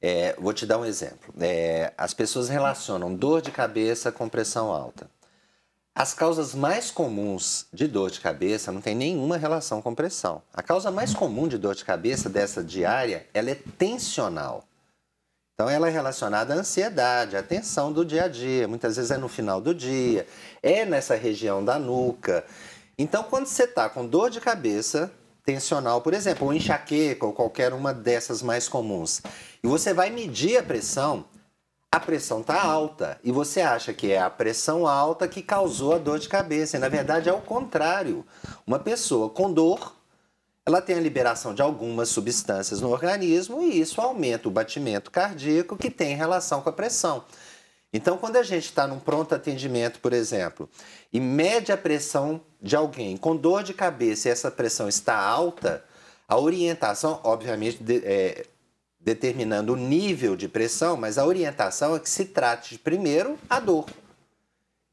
é, 0.02 0.36
vou 0.38 0.52
te 0.52 0.66
dar 0.66 0.78
um 0.80 0.86
exemplo. 0.86 1.34
É, 1.40 1.94
as 1.98 2.14
pessoas 2.14 2.50
relacionam 2.50 3.16
dor 3.16 3.42
de 3.42 3.50
cabeça 3.50 4.12
com 4.12 4.28
pressão 4.28 4.70
alta. 4.70 5.10
As 5.96 6.14
causas 6.14 6.54
mais 6.54 6.92
comuns 6.92 7.68
de 7.72 7.88
dor 7.88 8.12
de 8.12 8.20
cabeça 8.20 8.70
não 8.70 8.82
tem 8.82 8.96
nenhuma 8.96 9.38
relação 9.38 9.82
com 9.82 9.96
pressão. 9.96 10.42
A 10.54 10.62
causa 10.62 10.92
mais 10.92 11.14
comum 11.14 11.48
de 11.48 11.58
dor 11.58 11.76
de 11.76 11.86
cabeça 11.86 12.30
dessa 12.30 12.62
diária, 12.62 13.28
ela 13.34 13.50
é 13.50 13.56
tensional. 13.78 14.66
Então, 15.54 15.70
ela 15.70 15.88
é 15.88 15.92
relacionada 15.92 16.54
à 16.54 16.58
ansiedade, 16.58 17.38
à 17.38 17.44
tensão 17.44 17.92
do 17.92 18.04
dia 18.04 18.26
a 18.26 18.28
dia. 18.28 18.68
Muitas 18.68 18.96
vezes 18.96 19.12
é 19.12 19.18
no 19.18 19.28
final 19.28 19.62
do 19.62 19.74
dia, 19.74 20.26
é 20.62 20.84
nessa 20.84 21.16
região 21.16 21.64
da 21.64 21.78
nuca. 21.78 22.44
Então, 22.98 23.24
quando 23.24 23.46
você 23.46 23.66
está 23.66 23.88
com 23.88 24.06
dor 24.06 24.30
de 24.30 24.42
cabeça 24.42 25.12
tensional, 25.46 26.02
por 26.02 26.14
exemplo, 26.14 26.48
ou 26.48 26.54
enxaqueca, 26.54 27.26
ou 27.26 27.34
qualquer 27.34 27.74
uma 27.74 27.94
dessas 27.94 28.42
mais 28.42 28.68
comuns, 28.68 29.22
e 29.64 29.68
você 29.68 29.94
vai 29.94 30.10
medir 30.10 30.58
a 30.58 30.64
pressão, 30.64 31.26
a 31.92 32.00
pressão 32.00 32.42
está 32.42 32.60
alta 32.60 33.20
e 33.24 33.32
você 33.32 33.62
acha 33.62 33.94
que 33.94 34.12
é 34.12 34.20
a 34.20 34.28
pressão 34.28 34.88
alta 34.88 35.28
que 35.28 35.44
causou 35.44 35.94
a 35.94 36.00
dor 36.00 36.18
de 36.18 36.28
cabeça. 36.28 36.76
E 36.76 36.80
na 36.80 36.90
verdade 36.90 37.30
é 37.30 37.34
o 37.34 37.40
contrário. 37.40 38.26
Uma 38.66 38.80
pessoa 38.80 39.30
com 39.30 39.54
dor 39.54 39.94
ela 40.66 40.82
tem 40.82 40.96
a 40.96 41.02
liberação 41.02 41.54
de 41.54 41.62
algumas 41.62 42.10
substâncias 42.10 42.80
no 42.80 42.90
organismo 42.90 43.62
e 43.62 43.82
isso 43.82 44.00
aumenta 44.00 44.48
o 44.48 44.52
batimento 44.52 45.12
cardíaco 45.12 45.76
que 45.76 45.90
tem 45.90 46.16
relação 46.16 46.62
com 46.62 46.70
a 46.70 46.74
pressão. 46.74 47.26
Então, 47.92 48.18
quando 48.18 48.38
a 48.38 48.44
gente 48.44 48.66
está 48.66 48.88
num 48.88 49.00
pronto 49.00 49.36
atendimento, 49.36 50.00
por 50.00 50.14
exemplo, 50.14 50.68
e 51.12 51.20
mede 51.20 51.72
a 51.72 51.78
pressão 51.78 52.42
de 52.60 52.76
alguém 52.76 53.18
com 53.18 53.36
dor 53.36 53.62
de 53.62 53.74
cabeça 53.74 54.28
e 54.28 54.32
essa 54.32 54.50
pressão 54.50 54.88
está 54.88 55.16
alta, 55.16 55.84
a 56.28 56.40
orientação, 56.40 57.20
obviamente, 57.24 57.80
é, 58.04 58.48
determinando 59.00 59.74
o 59.74 59.76
nível 59.76 60.36
de 60.36 60.48
pressão, 60.48 60.98
mas 60.98 61.18
a 61.18 61.26
orientação 61.26 61.96
é 61.96 62.00
que 62.00 62.10
se 62.10 62.26
trate 62.26 62.80
primeiro 62.80 63.38
a 63.48 63.60
dor. 63.60 63.86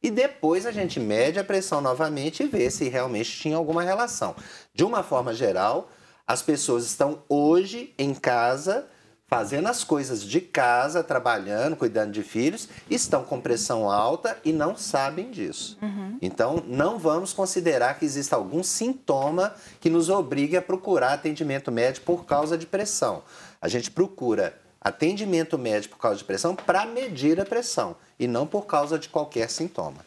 E 0.03 0.11
depois 0.11 0.65
a 0.65 0.73
gente 0.73 0.99
mede 0.99 1.39
a 1.39 1.45
pressão 1.45 1.81
novamente 1.81 2.43
e 2.43 2.47
vê 2.47 2.71
se 2.71 2.89
realmente 2.89 3.39
tinha 3.39 3.57
alguma 3.57 3.83
relação. 3.83 4.35
De 4.73 4.83
uma 4.83 5.03
forma 5.03 5.35
geral, 5.35 5.91
as 6.27 6.43
pessoas 6.43 6.85
estão 6.87 7.23
hoje 7.29 7.93
em 7.99 8.15
casa, 8.15 8.87
fazendo 9.27 9.69
as 9.69 9.85
coisas 9.85 10.23
de 10.23 10.41
casa, 10.41 11.05
trabalhando, 11.05 11.77
cuidando 11.77 12.13
de 12.13 12.23
filhos, 12.23 12.69
estão 12.89 13.25
com 13.25 13.41
pressão 13.41 13.91
alta 13.91 14.39
e 14.43 14.53
não 14.53 14.75
sabem 14.75 15.31
disso. 15.31 15.79
Uhum. 15.83 16.19
Então, 16.23 16.65
não 16.67 16.99
vamos 16.99 17.33
considerar 17.33 17.99
que 17.99 18.05
exista 18.05 18.37
algum 18.37 18.63
sintoma 18.63 19.55
que 19.81 19.91
nos 19.91 20.09
obrigue 20.09 20.57
a 20.57 20.63
procurar 20.63 21.13
atendimento 21.13 21.71
médico 21.71 22.07
por 22.07 22.25
causa 22.25 22.57
de 22.57 22.67
pressão. 22.67 23.23
A 23.61 23.69
gente 23.69 23.91
procura 23.91 24.59
atendimento 24.81 25.59
médico 25.59 25.97
por 25.97 26.03
causa 26.03 26.19
de 26.19 26.25
pressão 26.25 26.57
para 26.57 26.87
medir 26.87 27.39
a 27.39 27.45
pressão 27.45 27.97
e 28.21 28.29
não 28.29 28.47
por 28.47 28.67
causa 28.67 28.99
de 28.99 29.09
qualquer 29.09 29.49
sintoma. 29.49 30.05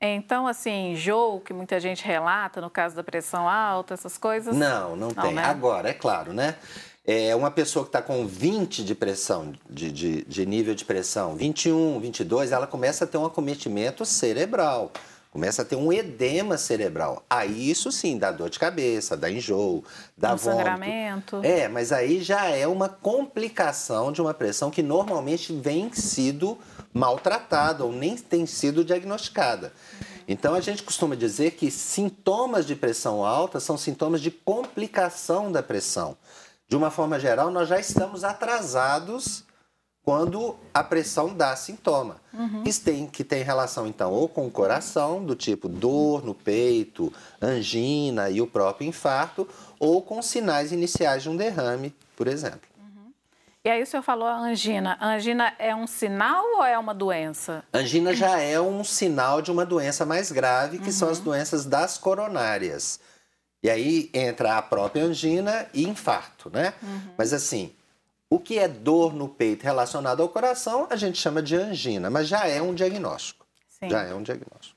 Então, 0.00 0.46
assim, 0.46 0.92
enjoo, 0.92 1.40
que 1.40 1.52
muita 1.52 1.80
gente 1.80 2.04
relata 2.04 2.60
no 2.60 2.68
caso 2.68 2.94
da 2.94 3.02
pressão 3.02 3.48
alta, 3.48 3.94
essas 3.94 4.18
coisas? 4.18 4.54
Não, 4.54 4.96
não, 4.96 5.08
não 5.08 5.14
tem. 5.14 5.34
Né? 5.34 5.44
Agora, 5.44 5.88
é 5.88 5.94
claro, 5.94 6.32
né? 6.32 6.56
É 7.04 7.34
uma 7.34 7.50
pessoa 7.50 7.84
que 7.84 7.88
está 7.88 8.02
com 8.02 8.26
20 8.26 8.84
de 8.84 8.94
pressão, 8.94 9.52
de, 9.68 9.90
de, 9.90 10.24
de 10.24 10.44
nível 10.44 10.74
de 10.74 10.84
pressão, 10.84 11.34
21, 11.36 11.98
22, 12.00 12.52
ela 12.52 12.66
começa 12.66 13.04
a 13.04 13.08
ter 13.08 13.16
um 13.16 13.24
acometimento 13.24 14.04
cerebral 14.04 14.92
começa 15.38 15.62
a 15.62 15.64
ter 15.64 15.76
um 15.76 15.92
edema 15.92 16.58
cerebral. 16.58 17.24
Aí 17.30 17.70
isso 17.70 17.92
sim 17.92 18.18
dá 18.18 18.32
dor 18.32 18.50
de 18.50 18.58
cabeça, 18.58 19.16
dá 19.16 19.30
enjoo, 19.30 19.84
dá 20.16 20.34
um 20.34 20.36
vômito. 20.36 20.58
sangramento. 20.58 21.40
É, 21.44 21.68
mas 21.68 21.92
aí 21.92 22.20
já 22.20 22.46
é 22.46 22.66
uma 22.66 22.88
complicação 22.88 24.10
de 24.10 24.20
uma 24.20 24.34
pressão 24.34 24.68
que 24.68 24.82
normalmente 24.82 25.52
vem 25.52 25.92
sido 25.92 26.58
maltratada 26.92 27.84
ou 27.84 27.92
nem 27.92 28.16
tem 28.16 28.46
sido 28.46 28.84
diagnosticada. 28.84 29.72
Então 30.26 30.54
a 30.54 30.60
gente 30.60 30.82
costuma 30.82 31.14
dizer 31.14 31.52
que 31.52 31.70
sintomas 31.70 32.66
de 32.66 32.74
pressão 32.74 33.24
alta 33.24 33.60
são 33.60 33.78
sintomas 33.78 34.20
de 34.20 34.32
complicação 34.32 35.52
da 35.52 35.62
pressão. 35.62 36.16
De 36.68 36.74
uma 36.74 36.90
forma 36.90 37.16
geral, 37.20 37.48
nós 37.48 37.68
já 37.68 37.78
estamos 37.78 38.24
atrasados 38.24 39.44
quando 40.08 40.56
a 40.72 40.82
pressão 40.82 41.34
dá 41.34 41.54
sintoma. 41.54 42.16
Uhum. 42.32 42.62
Que, 42.62 42.72
tem, 42.72 43.06
que 43.06 43.22
tem 43.22 43.42
relação, 43.42 43.86
então, 43.86 44.10
ou 44.10 44.26
com 44.26 44.46
o 44.46 44.50
coração, 44.50 45.22
do 45.22 45.36
tipo 45.36 45.68
dor 45.68 46.24
no 46.24 46.34
peito, 46.34 47.12
angina 47.42 48.30
e 48.30 48.40
o 48.40 48.46
próprio 48.46 48.88
infarto, 48.88 49.46
ou 49.78 50.00
com 50.00 50.22
sinais 50.22 50.72
iniciais 50.72 51.24
de 51.24 51.28
um 51.28 51.36
derrame, 51.36 51.94
por 52.16 52.26
exemplo. 52.26 52.62
Uhum. 52.78 53.12
E 53.62 53.68
aí 53.68 53.82
o 53.82 53.86
senhor 53.86 54.02
falou 54.02 54.26
a 54.26 54.38
angina. 54.38 54.96
A 54.98 55.08
angina 55.08 55.52
é 55.58 55.76
um 55.76 55.86
sinal 55.86 56.42
ou 56.56 56.64
é 56.64 56.78
uma 56.78 56.94
doença? 56.94 57.62
Angina 57.74 58.14
já 58.14 58.40
é 58.40 58.58
um 58.58 58.82
sinal 58.82 59.42
de 59.42 59.52
uma 59.52 59.66
doença 59.66 60.06
mais 60.06 60.32
grave, 60.32 60.78
que 60.78 60.86
uhum. 60.86 60.92
são 60.92 61.10
as 61.10 61.18
uhum. 61.18 61.24
doenças 61.24 61.66
das 61.66 61.98
coronárias. 61.98 62.98
E 63.62 63.68
aí 63.68 64.08
entra 64.14 64.56
a 64.56 64.62
própria 64.62 65.04
angina 65.04 65.66
e 65.74 65.86
infarto, 65.86 66.48
né? 66.48 66.72
Uhum. 66.82 67.00
Mas 67.18 67.34
assim, 67.34 67.74
o 68.30 68.38
que 68.38 68.58
é 68.58 68.68
dor 68.68 69.14
no 69.14 69.28
peito 69.28 69.62
relacionado 69.62 70.22
ao 70.22 70.28
coração, 70.28 70.86
a 70.90 70.96
gente 70.96 71.18
chama 71.18 71.42
de 71.42 71.56
angina, 71.56 72.10
mas 72.10 72.28
já 72.28 72.46
é 72.46 72.60
um 72.60 72.74
diagnóstico. 72.74 73.46
Sim. 73.68 73.88
Já 73.88 74.02
é 74.02 74.14
um 74.14 74.22
diagnóstico. 74.22 74.76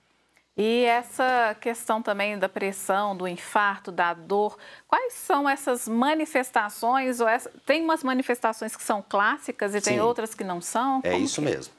E 0.56 0.84
essa 0.84 1.56
questão 1.60 2.02
também 2.02 2.38
da 2.38 2.48
pressão, 2.50 3.16
do 3.16 3.28
infarto, 3.28 3.92
da 3.92 4.14
dor, 4.14 4.58
quais 4.88 5.14
são 5.14 5.50
essas 5.50 5.88
manifestações? 5.88 7.20
Ou 7.20 7.28
essa... 7.28 7.50
Tem 7.66 7.82
umas 7.82 8.04
manifestações 8.04 8.76
que 8.76 8.84
são 8.84 9.02
clássicas 9.02 9.74
e 9.74 9.80
Sim. 9.80 9.92
tem 9.92 10.02
outras 10.02 10.36
que 10.36 10.44
não 10.44 10.62
são? 10.62 11.00
É 11.04 11.12
Como 11.12 11.24
isso 11.24 11.42
que... 11.42 11.48
mesmo. 11.48 11.74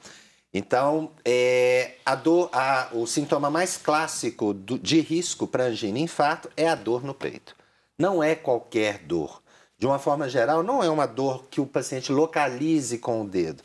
Então, 0.53 1.11
é, 1.23 1.95
a 2.05 2.13
dor, 2.13 2.49
a, 2.51 2.89
o 2.93 3.07
sintoma 3.07 3.49
mais 3.49 3.77
clássico 3.77 4.53
do, 4.53 4.77
de 4.77 4.99
risco 5.01 5.47
para 5.47 5.65
angina 5.65 5.97
e 5.97 6.01
infarto 6.03 6.49
é 6.55 6.67
a 6.67 6.75
dor 6.75 7.03
no 7.03 7.13
peito. 7.13 7.55
Não 7.97 8.23
é 8.23 8.35
qualquer 8.35 8.99
dor 8.99 9.42
de 9.83 9.87
uma 9.87 9.99
forma 9.99 10.29
geral, 10.29 10.63
não 10.63 10.81
é 10.81 10.89
uma 10.89 11.05
dor 11.05 11.43
que 11.51 11.59
o 11.59 11.65
paciente 11.65 12.09
localize 12.09 12.97
com 12.99 13.21
o 13.21 13.27
dedo. 13.27 13.61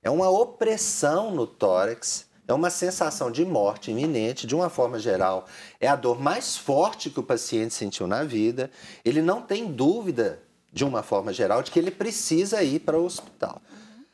É 0.00 0.08
uma 0.08 0.30
opressão 0.30 1.34
no 1.34 1.44
tórax, 1.44 2.24
é 2.46 2.54
uma 2.54 2.70
sensação 2.70 3.32
de 3.32 3.44
morte 3.44 3.90
iminente, 3.90 4.46
de 4.46 4.54
uma 4.54 4.70
forma 4.70 4.96
geral. 4.96 5.44
É 5.80 5.88
a 5.88 5.96
dor 5.96 6.22
mais 6.22 6.56
forte 6.56 7.10
que 7.10 7.18
o 7.18 7.22
paciente 7.24 7.74
sentiu 7.74 8.06
na 8.06 8.22
vida. 8.22 8.70
Ele 9.04 9.20
não 9.20 9.42
tem 9.42 9.66
dúvida, 9.66 10.38
de 10.72 10.84
uma 10.84 11.02
forma 11.02 11.32
geral, 11.32 11.64
de 11.64 11.72
que 11.72 11.80
ele 11.80 11.90
precisa 11.90 12.62
ir 12.62 12.78
para 12.78 12.96
o 12.96 13.04
hospital. 13.04 13.60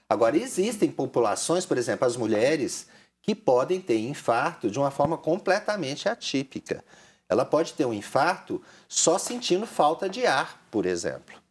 Agora, 0.08 0.38
existem 0.38 0.90
populações, 0.90 1.66
por 1.66 1.76
exemplo, 1.76 2.06
as 2.06 2.16
mulheres, 2.16 2.86
que 3.20 3.34
podem 3.34 3.78
ter 3.78 3.98
infarto 3.98 4.70
de 4.70 4.78
uma 4.78 4.90
forma 4.90 5.18
completamente 5.18 6.08
atípica. 6.08 6.82
Ela 7.28 7.44
pode 7.44 7.74
ter 7.74 7.84
um 7.84 7.92
infarto 7.92 8.62
só 8.88 9.18
sentindo 9.18 9.66
falta 9.66 10.08
de 10.08 10.24
ar, 10.24 10.66
por 10.70 10.86
exemplo 10.86 11.41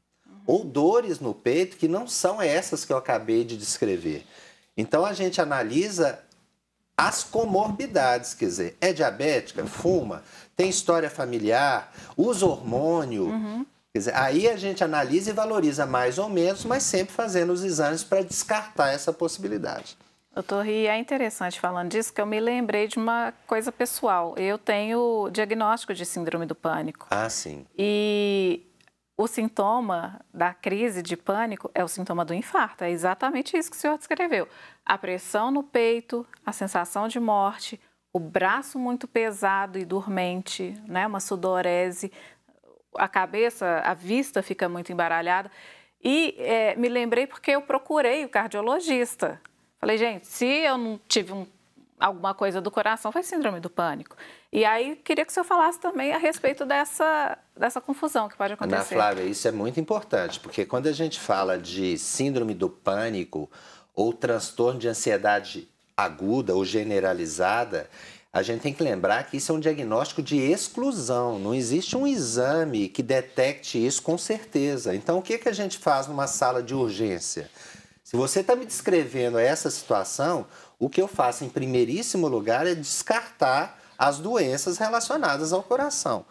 ou 0.52 0.66
dores 0.66 1.22
no 1.22 1.34
peito 1.34 1.78
que 1.78 1.88
não 1.88 2.06
são 2.06 2.42
essas 2.42 2.84
que 2.84 2.92
eu 2.92 2.98
acabei 2.98 3.46
de 3.46 3.56
descrever. 3.56 4.26
Então 4.76 5.06
a 5.06 5.14
gente 5.14 5.40
analisa 5.40 6.20
as 6.98 7.24
comorbidades, 7.24 8.34
quer 8.34 8.48
dizer, 8.48 8.78
é 8.82 8.92
diabética, 8.92 9.66
fuma, 9.66 10.22
tem 10.54 10.70
história 10.70 11.10
familiar, 11.10 11.94
usa 12.18 12.46
hormônio. 12.46 13.28
Uhum. 13.28 13.66
Quer 13.94 14.00
dizer, 14.00 14.16
aí 14.16 14.50
a 14.50 14.58
gente 14.58 14.84
analisa 14.84 15.30
e 15.30 15.34
valoriza 15.34 15.86
mais 15.86 16.18
ou 16.18 16.28
menos, 16.28 16.66
mas 16.66 16.84
sempre 16.84 17.14
fazendo 17.14 17.54
os 17.54 17.64
exames 17.64 18.04
para 18.04 18.22
descartar 18.22 18.90
essa 18.90 19.14
possibilidade. 19.14 19.98
Doutor 20.34 20.66
Ri, 20.66 20.88
é 20.88 20.98
interessante 20.98 21.62
falando 21.62 21.92
disso, 21.92 22.14
que 22.14 22.20
eu 22.20 22.26
me 22.26 22.40
lembrei 22.42 22.90
de 22.90 22.98
uma 22.98 23.34
coisa 23.48 23.72
pessoal. 23.72 24.34
Eu 24.38 24.58
tenho 24.58 25.30
diagnóstico 25.32 25.94
de 25.94 26.06
síndrome 26.06 26.46
do 26.46 26.56
pânico. 26.56 27.08
Ah, 27.10 27.30
sim. 27.30 27.66
E 27.78 28.62
o 29.22 29.28
sintoma 29.28 30.20
da 30.34 30.52
crise 30.52 31.04
de 31.04 31.16
pânico 31.16 31.70
é 31.76 31.84
o 31.84 31.88
sintoma 31.88 32.26
do 32.26 32.34
infarto. 32.34 32.84
É 32.84 32.90
exatamente 32.90 33.56
isso 33.56 33.70
que 33.70 33.78
o 33.78 33.80
senhor 33.80 33.96
descreveu. 33.96 34.48
A 34.84 34.98
pressão 34.98 35.52
no 35.52 35.62
peito, 35.62 36.26
a 36.44 36.52
sensação 36.52 37.08
de 37.08 37.20
morte, 37.20 37.80
o 38.12 38.20
braço 38.20 38.80
muito 38.80 39.08
pesado 39.08 39.78
e 39.78 39.86
dormente, 39.86 40.74
né? 40.88 41.06
uma 41.06 41.20
sudorese, 41.20 42.12
a 42.98 43.08
cabeça, 43.08 43.84
a 43.86 43.94
vista 43.94 44.42
fica 44.42 44.68
muito 44.68 44.92
embaralhada. 44.92 45.52
E 46.04 46.34
é, 46.40 46.76
me 46.76 46.90
lembrei 46.90 47.28
porque 47.28 47.52
eu 47.52 47.62
procurei 47.62 48.26
o 48.26 48.30
cardiologista. 48.30 49.40
Falei, 49.80 50.00
gente, 50.00 50.26
se 50.26 50.48
eu 50.48 50.80
não 50.80 51.00
tive 51.08 51.32
um 51.32 51.46
alguma 52.02 52.34
coisa 52.34 52.60
do 52.60 52.72
coração, 52.72 53.12
foi 53.12 53.22
síndrome 53.22 53.60
do 53.60 53.70
pânico. 53.70 54.18
E 54.52 54.66
aí, 54.66 54.96
queria 54.96 55.24
que 55.24 55.32
o 55.32 55.34
senhor 55.34 55.46
falasse 55.46 55.80
também 55.80 56.12
a 56.12 56.18
respeito 56.18 56.66
dessa, 56.66 57.38
dessa 57.56 57.80
confusão 57.80 58.28
que 58.28 58.36
pode 58.36 58.54
acontecer. 58.54 58.96
Ana 58.96 59.04
Flávia, 59.04 59.24
isso 59.24 59.48
é 59.48 59.52
muito 59.52 59.80
importante, 59.80 60.40
porque 60.40 60.66
quando 60.66 60.88
a 60.88 60.92
gente 60.92 61.20
fala 61.20 61.58
de 61.58 61.98
síndrome 61.98 62.54
do 62.54 62.70
pânico 62.70 63.50
ou 63.96 64.12
transtorno 64.12 64.80
de 64.80 64.88
ansiedade 64.88 65.70
aguda 65.96 66.56
ou 66.56 66.66
generalizada, 66.66 67.88
a 68.34 68.42
gente 68.42 68.62
tem 68.62 68.74
que 68.74 68.82
lembrar 68.82 69.26
que 69.26 69.38
isso 69.38 69.52
é 69.52 69.56
um 69.56 69.60
diagnóstico 69.60 70.24
de 70.24 70.38
exclusão. 70.38 71.38
Não 71.38 71.54
existe 71.54 71.98
um 71.98 72.08
exame 72.08 72.88
que 72.88 73.04
detecte 73.04 73.86
isso 73.86 74.02
com 74.02 74.18
certeza. 74.18 74.96
Então, 74.96 75.20
o 75.20 75.22
que, 75.22 75.38
que 75.38 75.50
a 75.50 75.54
gente 75.54 75.78
faz 75.78 76.08
numa 76.08 76.28
sala 76.28 76.64
de 76.64 76.74
urgência? 76.74 77.50
Se 78.12 78.18
você 78.18 78.42
está 78.42 78.58
me 78.58 78.66
descrevendo 78.66 79.40
essa 79.40 79.72
situação, 79.72 80.46
o 80.78 80.90
que 80.90 81.02
eu 81.02 81.08
faço 81.08 81.46
em 81.46 81.50
primeiríssimo 81.50 82.28
lugar 82.28 82.68
é 82.68 82.76
descartar 82.76 83.80
as 83.98 84.20
doenças 84.20 84.78
relacionadas 84.78 85.54
ao 85.54 85.64
coração. 85.64 86.26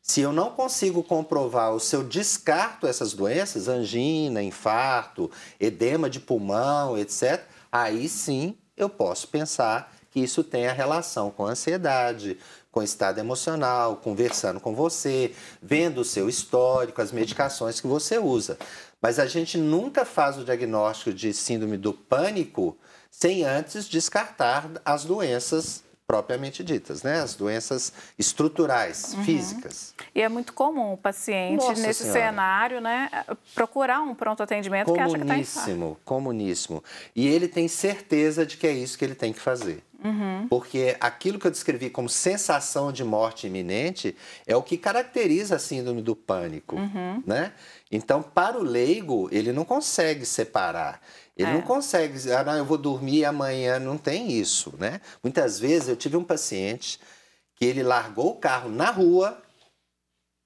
Se 0.00 0.22
eu 0.22 0.32
não 0.32 0.52
consigo 0.52 1.02
comprovar 1.02 1.74
o 1.74 1.78
seu 1.78 2.02
descarto 2.02 2.86
essas 2.86 3.12
doenças, 3.12 3.68
angina, 3.68 4.42
infarto, 4.42 5.30
edema 5.60 6.08
de 6.08 6.20
pulmão, 6.20 6.96
etc., 6.96 7.42
aí 7.70 8.08
sim 8.08 8.56
eu 8.74 8.88
posso 8.88 9.28
pensar 9.28 9.94
que 10.16 10.20
isso 10.20 10.42
tenha 10.42 10.72
relação 10.72 11.30
com 11.30 11.44
ansiedade, 11.44 12.38
com 12.72 12.82
estado 12.82 13.18
emocional, 13.18 13.96
conversando 13.96 14.58
com 14.58 14.74
você, 14.74 15.34
vendo 15.60 16.00
o 16.00 16.04
seu 16.06 16.26
histórico, 16.26 17.02
as 17.02 17.12
medicações 17.12 17.82
que 17.82 17.86
você 17.86 18.16
usa. 18.16 18.56
Mas 18.98 19.18
a 19.18 19.26
gente 19.26 19.58
nunca 19.58 20.06
faz 20.06 20.38
o 20.38 20.44
diagnóstico 20.44 21.12
de 21.12 21.34
síndrome 21.34 21.76
do 21.76 21.92
pânico 21.92 22.78
sem 23.10 23.44
antes 23.44 23.86
descartar 23.86 24.70
as 24.86 25.04
doenças 25.04 25.84
propriamente 26.06 26.62
ditas, 26.62 27.02
né? 27.02 27.20
As 27.20 27.34
doenças 27.34 27.92
estruturais, 28.18 29.12
uhum. 29.12 29.24
físicas. 29.24 29.94
E 30.14 30.22
é 30.22 30.28
muito 30.28 30.52
comum 30.52 30.92
o 30.92 30.96
paciente, 30.96 31.56
Nossa 31.66 31.82
nesse 31.82 32.04
senhora. 32.04 32.20
cenário, 32.20 32.80
né, 32.80 33.10
procurar 33.54 34.00
um 34.00 34.14
pronto 34.14 34.42
atendimento 34.42 34.92
que 34.92 34.98
acha 34.98 35.14
que 35.14 35.22
está 35.22 35.34
Comuníssimo, 35.34 35.98
comuníssimo. 36.04 36.84
E 37.14 37.26
ele 37.26 37.48
tem 37.48 37.66
certeza 37.68 38.46
de 38.46 38.56
que 38.56 38.66
é 38.66 38.72
isso 38.72 38.96
que 38.96 39.04
ele 39.04 39.16
tem 39.16 39.32
que 39.32 39.40
fazer. 39.40 39.82
Uhum. 40.06 40.46
Porque 40.48 40.96
aquilo 41.00 41.38
que 41.38 41.46
eu 41.46 41.50
descrevi 41.50 41.90
como 41.90 42.08
sensação 42.08 42.92
de 42.92 43.02
morte 43.02 43.48
iminente 43.48 44.16
é 44.46 44.54
o 44.54 44.62
que 44.62 44.76
caracteriza 44.76 45.56
a 45.56 45.58
síndrome 45.58 46.00
do 46.00 46.14
pânico, 46.14 46.76
uhum. 46.76 47.22
né? 47.26 47.52
Então, 47.90 48.22
para 48.22 48.58
o 48.58 48.62
leigo, 48.62 49.28
ele 49.32 49.52
não 49.52 49.64
consegue 49.64 50.24
separar. 50.24 51.00
Ele 51.36 51.50
é. 51.50 51.52
não 51.52 51.62
consegue 51.62 52.12
dizer, 52.12 52.36
ah, 52.36 52.44
não, 52.44 52.56
eu 52.56 52.64
vou 52.64 52.78
dormir 52.78 53.24
amanhã, 53.24 53.78
não 53.78 53.98
tem 53.98 54.30
isso, 54.30 54.72
né? 54.78 55.00
Muitas 55.22 55.58
vezes 55.58 55.88
eu 55.88 55.96
tive 55.96 56.16
um 56.16 56.24
paciente 56.24 57.00
que 57.56 57.64
ele 57.64 57.82
largou 57.82 58.30
o 58.30 58.36
carro 58.36 58.70
na 58.70 58.90
rua 58.90 59.42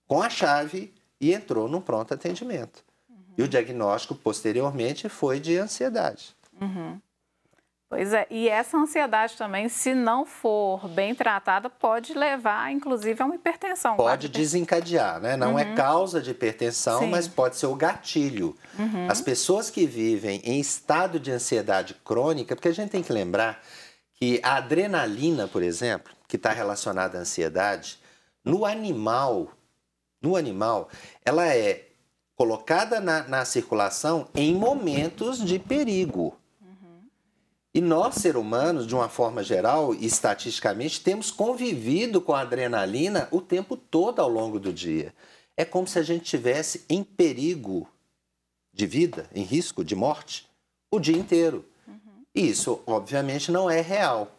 com 0.06 0.22
a 0.22 0.30
chave 0.30 0.92
e 1.20 1.34
entrou 1.34 1.68
num 1.68 1.80
pronto 1.80 2.14
atendimento. 2.14 2.82
Uhum. 3.08 3.34
E 3.36 3.42
o 3.42 3.48
diagnóstico 3.48 4.14
posteriormente 4.14 5.08
foi 5.08 5.38
de 5.38 5.56
ansiedade. 5.58 6.34
Uhum. 6.60 7.00
Pois 7.90 8.12
é, 8.12 8.24
e 8.30 8.48
essa 8.48 8.78
ansiedade 8.78 9.36
também, 9.36 9.68
se 9.68 9.92
não 9.94 10.24
for 10.24 10.86
bem 10.86 11.12
tratada, 11.12 11.68
pode 11.68 12.14
levar, 12.14 12.70
inclusive, 12.70 13.20
a 13.20 13.26
uma 13.26 13.34
hipertensão. 13.34 13.96
Pode 13.96 14.28
desencadear, 14.28 15.20
né? 15.20 15.36
Não 15.36 15.58
é 15.58 15.64
uhum. 15.64 15.72
é 15.72 15.74
causa 15.74 16.22
de 16.22 16.30
hipertensão, 16.30 17.00
Sim. 17.00 17.10
mas 17.10 17.26
pode 17.26 17.56
ser 17.56 17.66
o 17.66 17.74
gatilho. 17.74 18.56
Uhum. 18.78 19.08
As 19.10 19.20
pessoas 19.20 19.70
que 19.70 19.86
vivem 19.86 20.40
em 20.44 20.60
estado 20.60 21.18
de 21.18 21.32
ansiedade 21.32 21.94
crônica, 22.04 22.54
porque 22.54 22.68
a 22.68 22.72
gente 22.72 22.90
tem 22.90 23.02
que 23.02 23.12
lembrar 23.12 23.60
que 24.14 24.38
a 24.40 24.58
adrenalina, 24.58 25.48
por 25.48 25.60
exemplo, 25.60 26.12
que 26.28 26.36
está 26.36 26.52
relacionada 26.52 27.18
à 27.18 27.22
ansiedade, 27.22 27.98
no 28.44 28.64
animal, 28.64 29.48
no 30.22 30.36
animal, 30.36 30.88
ela 31.24 31.44
é 31.48 31.88
colocada 32.36 33.00
na, 33.00 33.24
na 33.24 33.44
circulação 33.44 34.28
em 34.32 34.54
momentos 34.54 35.44
de 35.44 35.58
perigo. 35.58 36.39
E 37.72 37.80
nós, 37.80 38.16
seres 38.16 38.40
humanos, 38.40 38.86
de 38.86 38.94
uma 38.94 39.08
forma 39.08 39.44
geral 39.44 39.94
e 39.94 40.04
estatisticamente, 40.04 41.00
temos 41.00 41.30
convivido 41.30 42.20
com 42.20 42.34
a 42.34 42.40
adrenalina 42.40 43.28
o 43.30 43.40
tempo 43.40 43.76
todo 43.76 44.20
ao 44.20 44.28
longo 44.28 44.58
do 44.58 44.72
dia. 44.72 45.14
É 45.56 45.64
como 45.64 45.86
se 45.86 45.98
a 45.98 46.02
gente 46.02 46.24
tivesse 46.24 46.84
em 46.88 47.04
perigo 47.04 47.88
de 48.72 48.86
vida, 48.86 49.28
em 49.32 49.42
risco 49.42 49.84
de 49.84 49.94
morte, 49.94 50.48
o 50.90 50.98
dia 50.98 51.16
inteiro. 51.16 51.64
Uhum. 51.86 52.24
Isso, 52.34 52.80
obviamente, 52.86 53.52
não 53.52 53.70
é 53.70 53.80
real. 53.80 54.32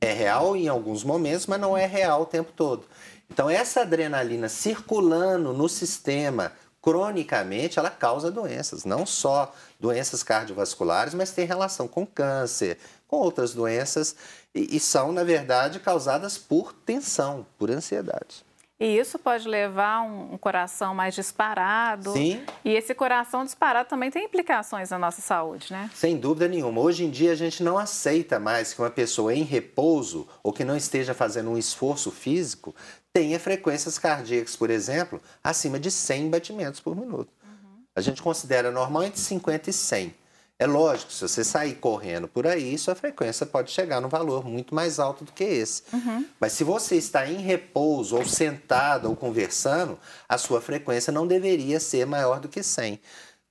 É 0.00 0.12
real 0.12 0.56
em 0.56 0.68
alguns 0.68 1.04
momentos, 1.04 1.46
mas 1.46 1.60
não 1.60 1.76
é 1.76 1.84
real 1.84 2.22
o 2.22 2.26
tempo 2.26 2.52
todo. 2.52 2.86
Então, 3.30 3.50
essa 3.50 3.82
adrenalina 3.82 4.48
circulando 4.48 5.52
no 5.52 5.68
sistema 5.68 6.52
cronicamente, 6.88 7.78
ela 7.78 7.90
causa 7.90 8.30
doenças, 8.30 8.86
não 8.86 9.04
só 9.04 9.52
doenças 9.78 10.22
cardiovasculares, 10.22 11.12
mas 11.12 11.30
tem 11.30 11.44
relação 11.44 11.86
com 11.86 12.06
câncer, 12.06 12.78
com 13.06 13.16
outras 13.16 13.52
doenças, 13.52 14.16
e, 14.54 14.74
e 14.76 14.80
são, 14.80 15.12
na 15.12 15.22
verdade, 15.22 15.80
causadas 15.80 16.38
por 16.38 16.72
tensão, 16.72 17.46
por 17.58 17.70
ansiedade. 17.70 18.42
E 18.80 18.96
isso 18.96 19.18
pode 19.18 19.48
levar 19.48 20.02
um, 20.02 20.34
um 20.34 20.38
coração 20.38 20.94
mais 20.94 21.12
disparado. 21.12 22.12
Sim. 22.12 22.40
E 22.64 22.70
esse 22.70 22.94
coração 22.94 23.44
disparado 23.44 23.88
também 23.88 24.08
tem 24.08 24.24
implicações 24.24 24.90
na 24.90 24.98
nossa 24.98 25.20
saúde, 25.20 25.72
né? 25.72 25.90
Sem 25.92 26.16
dúvida 26.16 26.46
nenhuma. 26.46 26.80
Hoje 26.80 27.04
em 27.04 27.10
dia 27.10 27.32
a 27.32 27.34
gente 27.34 27.60
não 27.60 27.76
aceita 27.76 28.38
mais 28.38 28.72
que 28.72 28.80
uma 28.80 28.90
pessoa 28.90 29.34
em 29.34 29.42
repouso 29.42 30.28
ou 30.44 30.52
que 30.52 30.64
não 30.64 30.76
esteja 30.76 31.12
fazendo 31.12 31.50
um 31.50 31.58
esforço 31.58 32.12
físico 32.12 32.72
tenha 33.12 33.38
frequências 33.40 33.98
cardíacas, 33.98 34.56
por 34.56 34.70
exemplo, 34.70 35.20
acima 35.42 35.78
de 35.78 35.90
100 35.90 36.30
batimentos 36.30 36.80
por 36.80 36.96
minuto. 36.96 37.32
Uhum. 37.42 37.82
A 37.94 38.00
gente 38.00 38.22
considera 38.22 38.70
normal 38.70 39.04
entre 39.04 39.20
50 39.20 39.70
e 39.70 39.72
100. 39.72 40.14
É 40.60 40.66
lógico, 40.66 41.12
se 41.12 41.20
você 41.20 41.44
sair 41.44 41.76
correndo 41.76 42.26
por 42.26 42.44
aí, 42.44 42.76
sua 42.76 42.96
frequência 42.96 43.46
pode 43.46 43.70
chegar 43.70 44.00
num 44.00 44.08
valor 44.08 44.44
muito 44.44 44.74
mais 44.74 44.98
alto 44.98 45.24
do 45.24 45.30
que 45.30 45.44
esse. 45.44 45.84
Uhum. 45.92 46.26
Mas 46.40 46.52
se 46.52 46.64
você 46.64 46.96
está 46.96 47.28
em 47.28 47.36
repouso, 47.36 48.16
ou 48.16 48.26
sentado, 48.26 49.08
ou 49.08 49.14
conversando, 49.14 49.96
a 50.28 50.36
sua 50.36 50.60
frequência 50.60 51.12
não 51.12 51.28
deveria 51.28 51.78
ser 51.78 52.06
maior 52.06 52.40
do 52.40 52.48
que 52.48 52.60
100. 52.60 53.00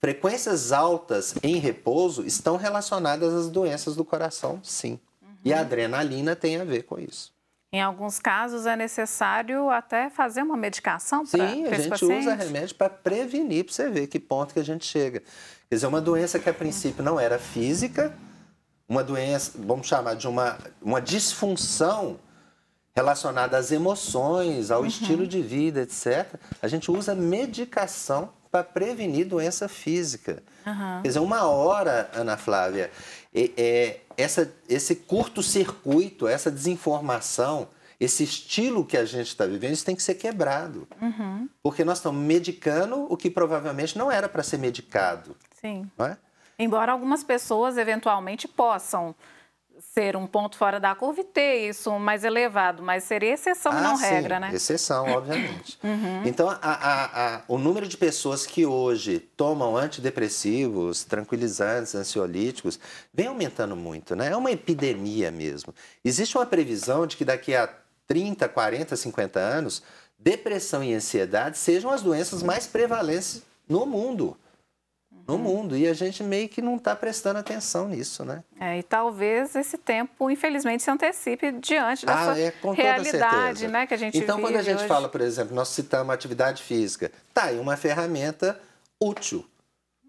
Frequências 0.01 0.73
altas 0.73 1.33
em 1.41 1.55
repouso 1.55 2.25
estão 2.25 2.57
relacionadas 2.57 3.33
às 3.33 3.49
doenças 3.49 3.95
do 3.95 4.03
coração, 4.03 4.59
sim. 4.61 4.99
Uhum. 5.21 5.29
E 5.45 5.53
a 5.53 5.61
adrenalina 5.61 6.35
tem 6.35 6.57
a 6.57 6.65
ver 6.65 6.83
com 6.83 6.99
isso. 6.99 7.31
Em 7.71 7.81
alguns 7.81 8.17
casos 8.17 8.65
é 8.65 8.75
necessário 8.75 9.69
até 9.69 10.09
fazer 10.09 10.41
uma 10.41 10.55
medicação 10.55 11.25
para 11.25 11.49
Sim, 11.49 11.65
a 11.67 11.75
gente 11.75 11.89
paciente? 11.89 12.19
usa 12.19 12.33
remédio 12.33 12.75
para 12.75 12.89
prevenir, 12.89 13.65
para 13.65 13.73
você 13.73 13.89
ver 13.89 14.07
que 14.07 14.19
ponto 14.19 14.53
que 14.53 14.59
a 14.59 14.63
gente 14.63 14.85
chega. 14.85 15.19
Quer 15.69 15.75
dizer, 15.75 15.87
uma 15.87 15.99
doença 15.99 16.39
que 16.39 16.49
a 16.49 16.53
princípio 16.53 17.03
não 17.03 17.19
era 17.19 17.37
física, 17.37 18.13
uma 18.87 19.03
doença, 19.03 19.51
vamos 19.55 19.85
chamar 19.85 20.15
de 20.15 20.27
uma, 20.29 20.57
uma 20.81 21.01
disfunção 21.01 22.17
relacionada 22.95 23.57
às 23.57 23.71
emoções, 23.71 24.71
ao 24.71 24.81
uhum. 24.81 24.87
estilo 24.87 25.27
de 25.27 25.41
vida, 25.41 25.81
etc. 25.81 26.35
A 26.61 26.67
gente 26.69 26.89
usa 26.89 27.13
medicação 27.13 28.31
para 28.49 28.63
prevenir 28.63 29.27
doença 29.27 29.67
física. 29.67 30.41
Uhum. 30.65 31.01
Quer 31.01 31.07
dizer, 31.09 31.19
uma 31.19 31.43
hora, 31.43 32.09
Ana 32.13 32.37
Flávia, 32.37 32.89
é, 33.35 33.51
é, 33.57 33.99
essa, 34.17 34.51
esse 34.67 34.95
curto-circuito, 34.95 36.27
essa 36.27 36.49
desinformação, 36.49 37.69
esse 37.99 38.23
estilo 38.23 38.83
que 38.83 38.97
a 38.97 39.05
gente 39.05 39.27
está 39.27 39.45
vivendo, 39.45 39.73
isso 39.73 39.85
tem 39.85 39.95
que 39.95 40.03
ser 40.03 40.15
quebrado. 40.15 40.87
Uhum. 40.99 41.47
Porque 41.61 41.83
nós 41.83 41.99
estamos 41.99 42.19
medicando 42.21 43.05
o 43.11 43.15
que 43.15 43.29
provavelmente 43.29 43.97
não 43.97 44.11
era 44.11 44.27
para 44.27 44.43
ser 44.43 44.57
medicado. 44.57 45.35
Sim. 45.61 45.89
É? 45.99 46.17
Embora 46.59 46.91
algumas 46.91 47.23
pessoas 47.23 47.77
eventualmente 47.77 48.47
possam 48.47 49.15
ser 49.97 50.15
um 50.15 50.27
ponto 50.27 50.55
fora 50.55 50.79
da 50.79 50.93
curva 50.93 51.21
e 51.21 51.23
ter 51.23 51.67
isso 51.67 51.91
mais 51.97 52.23
elevado, 52.23 52.83
mas 52.83 53.03
seria 53.03 53.33
exceção 53.33 53.71
ah, 53.71 53.79
e 53.79 53.81
não 53.81 53.97
sim, 53.97 54.05
regra, 54.05 54.39
né? 54.39 54.51
Exceção, 54.53 55.07
obviamente. 55.07 55.79
Uhum. 55.87 56.23
Então, 56.25 56.49
a, 56.49 56.57
a, 56.61 57.35
a, 57.35 57.41
o 57.47 57.57
número 57.57 57.87
de 57.87 57.95
pessoas 57.95 58.45
que 58.45 58.65
hoje 58.65 59.19
tomam 59.19 59.77
antidepressivos, 59.77 61.03
tranquilizantes, 61.03 61.95
ansiolíticos, 61.95 62.79
vem 63.13 63.27
aumentando 63.27 63.75
muito, 63.75 64.15
né? 64.15 64.27
É 64.27 64.35
uma 64.35 64.51
epidemia 64.51 65.31
mesmo. 65.31 65.73
Existe 66.03 66.37
uma 66.37 66.45
previsão 66.45 67.07
de 67.07 67.15
que 67.15 67.23
daqui 67.23 67.55
a 67.55 67.69
30, 68.05 68.49
40, 68.49 68.95
50 68.95 69.39
anos, 69.39 69.81
depressão 70.19 70.83
e 70.83 70.93
ansiedade 70.93 71.57
sejam 71.57 71.89
as 71.89 72.01
doenças 72.01 72.43
mais 72.43 72.67
prevalentes 72.67 73.43
no 73.67 73.85
mundo 73.85 74.37
no 75.27 75.33
uhum. 75.33 75.39
mundo. 75.39 75.75
E 75.75 75.87
a 75.87 75.93
gente 75.93 76.23
meio 76.23 76.47
que 76.47 76.61
não 76.61 76.77
está 76.77 76.95
prestando 76.95 77.37
atenção 77.37 77.89
nisso, 77.89 78.23
né? 78.23 78.43
É, 78.59 78.79
e 78.79 78.83
talvez 78.83 79.55
esse 79.55 79.77
tempo, 79.77 80.31
infelizmente, 80.31 80.81
se 80.81 80.89
antecipe 80.89 81.51
diante 81.51 82.05
dessa 82.05 82.31
ah, 82.31 82.39
é, 82.39 82.53
realidade 82.73 83.67
né, 83.67 83.85
que 83.85 83.93
a 83.93 83.97
gente 83.97 84.17
Então, 84.17 84.39
quando 84.39 84.55
a 84.55 84.61
gente 84.61 84.79
hoje. 84.79 84.87
fala, 84.87 85.09
por 85.09 85.19
exemplo, 85.19 85.53
nós 85.53 85.67
citamos 85.67 86.13
atividade 86.13 86.63
física, 86.63 87.11
tá 87.33 87.45
aí 87.45 87.59
uma 87.59 87.75
ferramenta 87.75 88.59
útil, 88.99 89.45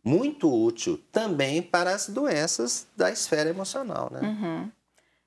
muito 0.05 0.51
útil 0.51 1.01
também 1.11 1.61
para 1.61 1.91
as 1.91 2.09
doenças 2.09 2.87
da 2.97 3.11
esfera 3.11 3.51
emocional, 3.51 4.09
né? 4.13 4.21
Uhum. 4.23 4.71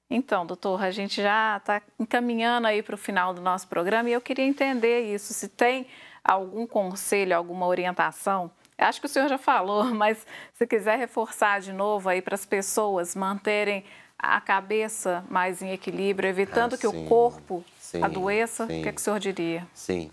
Então, 0.09 0.45
doutor, 0.45 0.81
a 0.83 0.91
gente 0.91 1.21
já 1.21 1.57
está 1.57 1.81
encaminhando 1.97 2.67
aí 2.67 2.83
para 2.83 2.95
o 2.95 2.97
final 2.97 3.33
do 3.33 3.41
nosso 3.41 3.67
programa 3.67 4.09
e 4.09 4.13
eu 4.13 4.19
queria 4.19 4.43
entender 4.45 5.13
isso, 5.13 5.33
se 5.33 5.47
tem 5.47 5.87
algum 6.23 6.67
conselho, 6.67 7.35
alguma 7.35 7.65
orientação 7.65 8.51
Acho 8.77 8.99
que 8.99 9.05
o 9.05 9.09
senhor 9.09 9.27
já 9.27 9.37
falou, 9.37 9.85
mas 9.93 10.25
se 10.53 10.65
quiser 10.65 10.97
reforçar 10.97 11.61
de 11.61 11.71
novo 11.71 12.09
aí 12.09 12.21
para 12.21 12.35
as 12.35 12.45
pessoas 12.45 13.15
manterem 13.15 13.83
a 14.17 14.39
cabeça 14.39 15.25
mais 15.29 15.61
em 15.61 15.71
equilíbrio, 15.71 16.29
evitando 16.29 16.75
ah, 16.75 16.77
que 16.77 16.85
o 16.85 17.05
corpo 17.07 17.65
sim, 17.79 18.03
adoeça, 18.03 18.67
sim. 18.67 18.79
o 18.79 18.83
que, 18.83 18.89
é 18.89 18.91
que 18.91 19.01
o 19.01 19.03
senhor 19.03 19.19
diria? 19.19 19.67
Sim. 19.73 20.11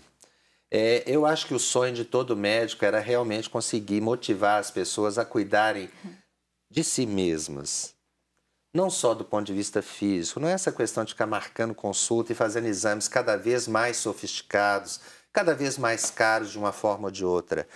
É, 0.71 1.03
eu 1.07 1.25
acho 1.25 1.47
que 1.47 1.53
o 1.53 1.59
sonho 1.59 1.93
de 1.93 2.05
todo 2.05 2.35
médico 2.35 2.85
era 2.85 2.99
realmente 2.99 3.49
conseguir 3.49 4.01
motivar 4.01 4.59
as 4.59 4.69
pessoas 4.69 5.17
a 5.17 5.25
cuidarem 5.25 5.89
de 6.69 6.83
si 6.83 7.05
mesmas. 7.05 7.95
Não 8.71 8.89
só 8.89 9.15
do 9.15 9.25
ponto 9.25 9.47
de 9.47 9.53
vista 9.53 9.81
físico, 9.81 10.39
não 10.39 10.47
é 10.47 10.51
essa 10.51 10.71
questão 10.71 11.03
de 11.03 11.13
ficar 11.13 11.25
marcando 11.25 11.73
consulta 11.73 12.31
e 12.31 12.35
fazendo 12.35 12.67
exames 12.67 13.07
cada 13.07 13.35
vez 13.35 13.67
mais 13.67 13.97
sofisticados, 13.97 15.01
cada 15.33 15.55
vez 15.55 15.75
mais 15.77 16.11
caros 16.11 16.51
de 16.51 16.59
uma 16.59 16.71
forma 16.71 17.07
ou 17.07 17.11
de 17.11 17.25
outra. 17.25 17.67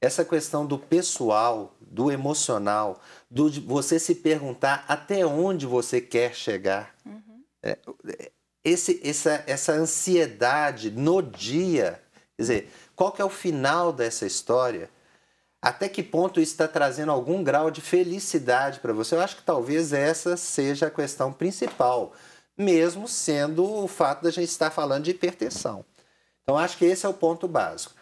Essa 0.00 0.24
questão 0.24 0.66
do 0.66 0.78
pessoal, 0.78 1.74
do 1.80 2.10
emocional, 2.10 3.00
do 3.30 3.50
de 3.50 3.60
você 3.60 3.98
se 3.98 4.14
perguntar 4.16 4.84
até 4.86 5.24
onde 5.24 5.66
você 5.66 6.00
quer 6.00 6.34
chegar. 6.34 6.94
Uhum. 7.06 7.42
É, 7.62 7.78
esse, 8.64 9.00
essa, 9.04 9.44
essa 9.46 9.72
ansiedade 9.72 10.90
no 10.90 11.22
dia, 11.22 12.02
quer 12.36 12.42
dizer, 12.42 12.72
qual 12.96 13.12
que 13.12 13.20
é 13.20 13.24
o 13.24 13.30
final 13.30 13.92
dessa 13.92 14.26
história? 14.26 14.90
Até 15.60 15.88
que 15.88 16.02
ponto 16.02 16.40
isso 16.40 16.52
está 16.52 16.68
trazendo 16.68 17.10
algum 17.10 17.42
grau 17.42 17.70
de 17.70 17.80
felicidade 17.80 18.80
para 18.80 18.92
você? 18.92 19.14
Eu 19.14 19.20
acho 19.20 19.36
que 19.36 19.42
talvez 19.42 19.92
essa 19.92 20.36
seja 20.36 20.88
a 20.88 20.90
questão 20.90 21.32
principal, 21.32 22.12
mesmo 22.56 23.08
sendo 23.08 23.64
o 23.64 23.88
fato 23.88 24.22
da 24.22 24.30
gente 24.30 24.50
estar 24.50 24.70
falando 24.70 25.04
de 25.04 25.12
hipertensão. 25.12 25.84
Então, 26.42 26.58
acho 26.58 26.76
que 26.76 26.84
esse 26.84 27.06
é 27.06 27.08
o 27.08 27.14
ponto 27.14 27.48
básico. 27.48 27.94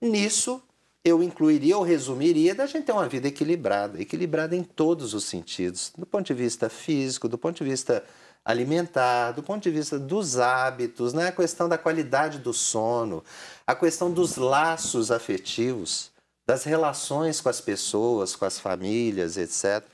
Nisso, 0.00 0.62
eu 1.04 1.22
incluiria 1.22 1.76
ou 1.76 1.82
resumiria 1.82 2.54
da 2.54 2.66
gente 2.66 2.84
ter 2.84 2.92
uma 2.92 3.08
vida 3.08 3.26
equilibrada, 3.26 4.00
equilibrada 4.00 4.54
em 4.54 4.62
todos 4.62 5.14
os 5.14 5.24
sentidos, 5.24 5.92
do 5.96 6.06
ponto 6.06 6.26
de 6.26 6.34
vista 6.34 6.68
físico, 6.68 7.28
do 7.28 7.36
ponto 7.36 7.62
de 7.62 7.68
vista 7.68 8.04
alimentar, 8.44 9.32
do 9.32 9.42
ponto 9.42 9.62
de 9.62 9.70
vista 9.70 9.98
dos 9.98 10.38
hábitos, 10.38 11.12
né? 11.12 11.28
a 11.28 11.32
questão 11.32 11.68
da 11.68 11.78
qualidade 11.78 12.38
do 12.38 12.52
sono, 12.52 13.24
a 13.66 13.74
questão 13.74 14.10
dos 14.10 14.36
laços 14.36 15.10
afetivos, 15.10 16.10
das 16.46 16.64
relações 16.64 17.40
com 17.40 17.48
as 17.48 17.60
pessoas, 17.60 18.34
com 18.34 18.44
as 18.44 18.58
famílias, 18.58 19.36
etc. 19.36 19.84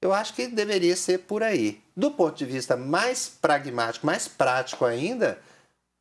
Eu 0.00 0.12
acho 0.12 0.34
que 0.34 0.48
deveria 0.48 0.96
ser 0.96 1.18
por 1.18 1.42
aí. 1.42 1.80
Do 1.96 2.10
ponto 2.10 2.36
de 2.36 2.44
vista 2.44 2.76
mais 2.76 3.28
pragmático, 3.28 4.04
mais 4.04 4.26
prático 4.26 4.84
ainda, 4.84 5.40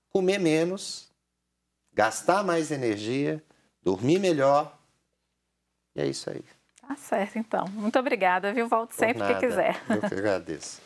comer 0.10 0.40
menos, 0.40 1.08
gastar 1.94 2.44
mais 2.44 2.72
energia, 2.72 3.44
dormir 3.84 4.20
melhor. 4.20 4.78
E 5.96 6.02
é 6.02 6.08
isso 6.08 6.30
aí. 6.30 6.44
Tá 6.88 6.96
certo, 6.96 7.38
então. 7.38 7.66
Muito 7.70 7.98
obrigada, 7.98 8.54
viu? 8.54 8.68
Volto 8.68 8.94
sempre 8.94 9.26
que 9.26 9.36
quiser. 9.36 9.82
Eu 9.90 10.00
que 10.02 10.14
agradeço. 10.14 10.82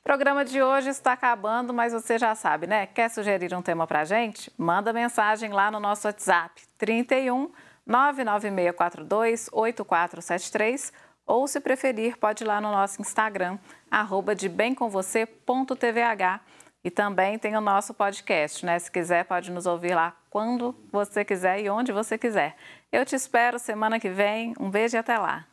O 0.00 0.02
programa 0.04 0.44
de 0.44 0.62
hoje 0.62 0.90
está 0.90 1.12
acabando, 1.12 1.72
mas 1.72 1.92
você 1.92 2.18
já 2.18 2.34
sabe, 2.34 2.66
né? 2.66 2.86
Quer 2.86 3.08
sugerir 3.08 3.54
um 3.54 3.62
tema 3.62 3.86
para 3.86 4.04
gente? 4.04 4.52
Manda 4.58 4.92
mensagem 4.92 5.50
lá 5.50 5.70
no 5.70 5.80
nosso 5.80 6.06
WhatsApp, 6.06 6.62
31 6.76 7.50
99642 7.86 9.48
8473 9.52 10.92
ou, 11.26 11.46
se 11.46 11.60
preferir, 11.60 12.18
pode 12.18 12.42
ir 12.44 12.46
lá 12.46 12.60
no 12.60 12.70
nosso 12.70 13.00
Instagram, 13.00 13.58
arroba 13.90 14.34
de 14.34 14.48
bemcomvocê.tvh 14.48 16.40
e 16.84 16.90
também 16.90 17.38
tem 17.38 17.56
o 17.56 17.60
nosso 17.60 17.94
podcast, 17.94 18.64
né? 18.66 18.78
Se 18.78 18.90
quiser, 18.90 19.24
pode 19.24 19.50
nos 19.50 19.66
ouvir 19.66 19.94
lá 19.94 20.16
quando 20.30 20.74
você 20.90 21.24
quiser 21.24 21.60
e 21.60 21.70
onde 21.70 21.92
você 21.92 22.18
quiser. 22.18 22.56
Eu 22.90 23.04
te 23.04 23.14
espero 23.14 23.58
semana 23.58 24.00
que 24.00 24.10
vem. 24.10 24.54
Um 24.58 24.70
beijo 24.70 24.96
e 24.96 24.98
até 24.98 25.16
lá. 25.18 25.46